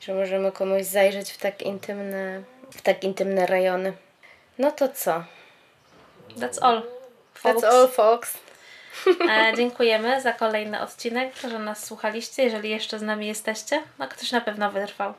Że 0.01 0.15
możemy 0.15 0.53
komuś 0.53 0.83
zajrzeć 0.83 1.33
w 1.33 1.39
tak 1.39 1.63
intymne, 1.63 2.43
w 2.71 2.83
tak 2.83 3.05
intymne 3.05 3.47
rejony. 3.47 3.93
No 4.59 4.71
to 4.73 4.89
co? 4.89 5.25
That's 6.37 6.59
all. 6.63 6.83
That's 7.43 7.53
folks. 7.53 7.65
all, 7.65 7.89
folks. 7.89 8.39
E, 9.31 9.53
dziękujemy 9.57 10.21
za 10.21 10.33
kolejny 10.33 10.81
odcinek, 10.81 11.33
że 11.51 11.59
nas 11.59 11.85
słuchaliście, 11.87 12.43
jeżeli 12.43 12.71
jeszcze 12.71 12.99
z 12.99 13.03
nami 13.03 13.27
jesteście. 13.27 13.83
No 13.99 14.09
ktoś 14.09 14.33
na 14.33 14.41
pewno 14.41 14.71
wytrwał. 14.71 15.15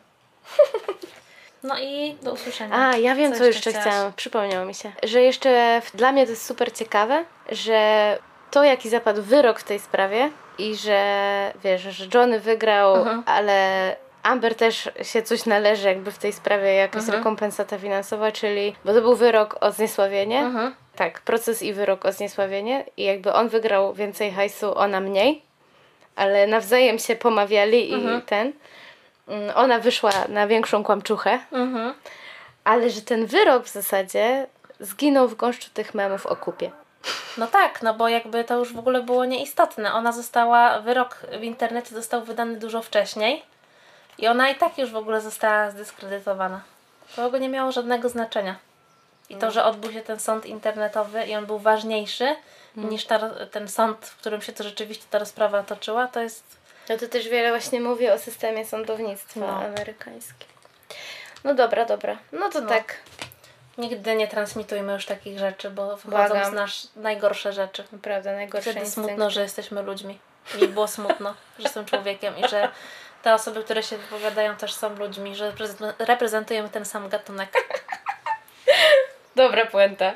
No 1.64 1.80
i 1.80 2.18
do 2.22 2.34
usłyszenia. 2.34 2.76
A, 2.90 2.98
ja 2.98 3.16
wiem, 3.16 3.36
co, 3.36 3.44
jeszcze 3.46 3.70
chciałaś? 3.70 3.88
chciałam. 3.88 4.14
Przypomniało 4.14 4.66
mi 4.66 4.74
się. 4.76 4.92
Że 5.04 5.22
jeszcze 5.22 5.82
w, 5.86 5.96
dla 5.96 6.12
mnie 6.12 6.26
to 6.26 6.32
jest 6.32 6.46
super 6.46 6.74
ciekawe, 6.74 7.26
że 7.52 8.18
to, 8.52 8.64
jaki 8.64 8.90
zapadł 8.90 9.22
wyrok 9.22 9.60
w 9.60 9.64
tej 9.64 9.80
sprawie 9.80 10.32
i 10.60 10.76
że, 10.76 11.54
wiesz, 11.64 11.82
że 11.82 12.06
Johnny 12.14 12.40
wygrał, 12.40 12.96
ale 13.26 13.96
Amber 14.24 14.56
też 14.56 14.90
się 15.04 15.22
coś 15.22 15.46
należy 15.46 15.88
jakby 15.88 16.12
w 16.12 16.18
tej 16.18 16.34
sprawie, 16.34 16.74
jakaś 16.74 17.02
rekompensata 17.12 17.78
finansowa, 17.80 18.32
czyli, 18.32 18.76
bo 18.86 18.94
to 18.94 19.02
był 19.02 19.16
wyrok 19.16 19.56
o 19.62 19.72
zniesławienie. 19.72 20.42
Tak, 20.96 21.22
proces 21.22 21.62
i 21.62 21.74
wyrok 21.74 22.06
o 22.06 22.12
zniesławienie 22.12 22.86
i 22.98 23.04
jakby 23.04 23.34
on 23.34 23.50
wygrał 23.50 23.94
więcej 23.94 24.32
hajsu, 24.32 24.78
ona 24.78 25.00
mniej, 25.00 25.42
ale 26.16 26.48
nawzajem 26.48 27.00
się 27.00 27.16
pomawiali 27.16 27.92
i 27.94 27.96
ten. 28.22 28.54
Mm, 29.28 29.52
Ona 29.56 29.80
wyszła 29.80 30.12
na 30.30 30.48
większą 30.48 30.84
kłamczuchę, 30.84 31.40
ale 32.64 32.90
że 32.90 33.02
ten 33.02 33.26
wyrok 33.26 33.64
w 33.64 33.70
zasadzie 33.70 34.48
zginął 34.80 35.28
w 35.28 35.36
gąszczu 35.36 35.70
tych 35.74 35.94
memów 35.94 36.26
o 36.26 36.36
kupie. 36.36 36.72
No 37.38 37.48
tak, 37.48 37.82
no 37.82 37.94
bo 37.94 38.10
jakby 38.10 38.44
to 38.44 38.58
już 38.58 38.74
w 38.74 38.80
ogóle 38.80 39.04
było 39.04 39.26
nieistotne. 39.26 39.94
Ona 39.94 40.12
została, 40.12 40.80
wyrok 40.80 41.18
w 41.40 41.44
internecie 41.44 41.96
został 41.96 42.24
wydany 42.24 42.56
dużo 42.56 42.82
wcześniej 42.82 43.44
i 44.18 44.28
ona 44.28 44.50
i 44.50 44.56
tak 44.56 44.78
już 44.78 44.92
w 44.92 44.96
ogóle 44.96 45.22
została 45.22 45.72
zdyskredytowana. 45.72 46.62
To 47.16 47.22
w 47.22 47.26
ogóle 47.26 47.40
nie 47.40 47.50
miało 47.50 47.72
żadnego 47.72 48.10
znaczenia. 48.10 48.56
I 49.30 49.36
to, 49.36 49.52
że 49.52 49.64
odbył 49.64 49.92
się 49.92 50.02
ten 50.02 50.20
sąd 50.20 50.46
internetowy 50.46 51.26
i 51.26 51.36
on 51.36 51.46
był 51.46 51.60
ważniejszy 51.60 52.36
niż 52.76 53.06
ta, 53.06 53.20
ten 53.52 53.68
sąd, 53.68 54.06
w 54.06 54.18
którym 54.18 54.42
się 54.42 54.54
to 54.54 54.64
rzeczywiście 54.64 55.06
ta 55.10 55.20
rozprawa 55.20 55.64
toczyła, 55.64 56.08
to 56.08 56.20
jest 56.20 56.44
No 56.90 56.98
to 56.98 57.08
też 57.08 57.28
wiele 57.30 57.50
właśnie 57.50 57.82
mówi 57.82 58.10
o 58.10 58.20
systemie 58.20 58.66
sądownictwa 58.66 59.40
No. 59.40 59.64
amerykańskim. 59.64 60.48
No 61.44 61.54
dobra, 61.54 61.86
dobra. 61.86 62.18
No 62.32 62.50
to 62.50 62.62
No. 62.62 62.68
tak. 62.70 62.96
Nigdy 63.80 64.16
nie 64.16 64.28
transmitujmy 64.28 64.94
już 64.94 65.06
takich 65.06 65.40
rzeczy, 65.40 65.70
bo 65.70 65.96
wychodzą 65.98 66.28
Błagam. 66.28 66.52
z 66.52 66.56
nas 66.56 66.88
najgorsze 66.96 67.54
rzeczy. 67.54 67.84
Naprawdę 67.92 68.34
najgorsze 68.36 68.72
Wtedy 68.72 68.86
smutno, 68.92 69.30
że 69.30 69.42
jesteśmy 69.42 69.82
ludźmi. 69.82 70.20
Mi 70.62 70.68
było 70.68 70.88
smutno, 70.88 71.34
że 71.58 71.64
jestem 71.64 71.86
człowiekiem 71.86 72.38
i 72.38 72.50
że 72.50 72.70
te 73.24 73.34
osoby, 73.34 73.64
które 73.64 73.84
się 73.84 73.98
wypowiadają, 73.98 74.56
też 74.56 74.74
są 74.74 74.96
ludźmi, 74.96 75.36
że 75.36 75.52
reprezentu- 75.52 75.94
reprezentujemy 76.00 76.70
ten 76.70 76.86
sam 76.86 77.10
gatunek. 77.10 77.54
Dobra 79.36 79.66
puenta. 79.66 80.14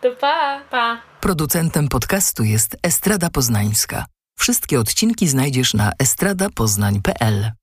To 0.00 0.10
pa! 0.10 0.60
Pa! 0.70 1.00
Producentem 1.20 1.88
podcastu 1.88 2.44
jest 2.44 2.76
Estrada 2.82 3.30
Poznańska. 3.30 4.04
Wszystkie 4.38 4.80
odcinki 4.80 5.28
znajdziesz 5.28 5.74
na 5.74 5.92
estradapoznań.pl. 5.98 7.50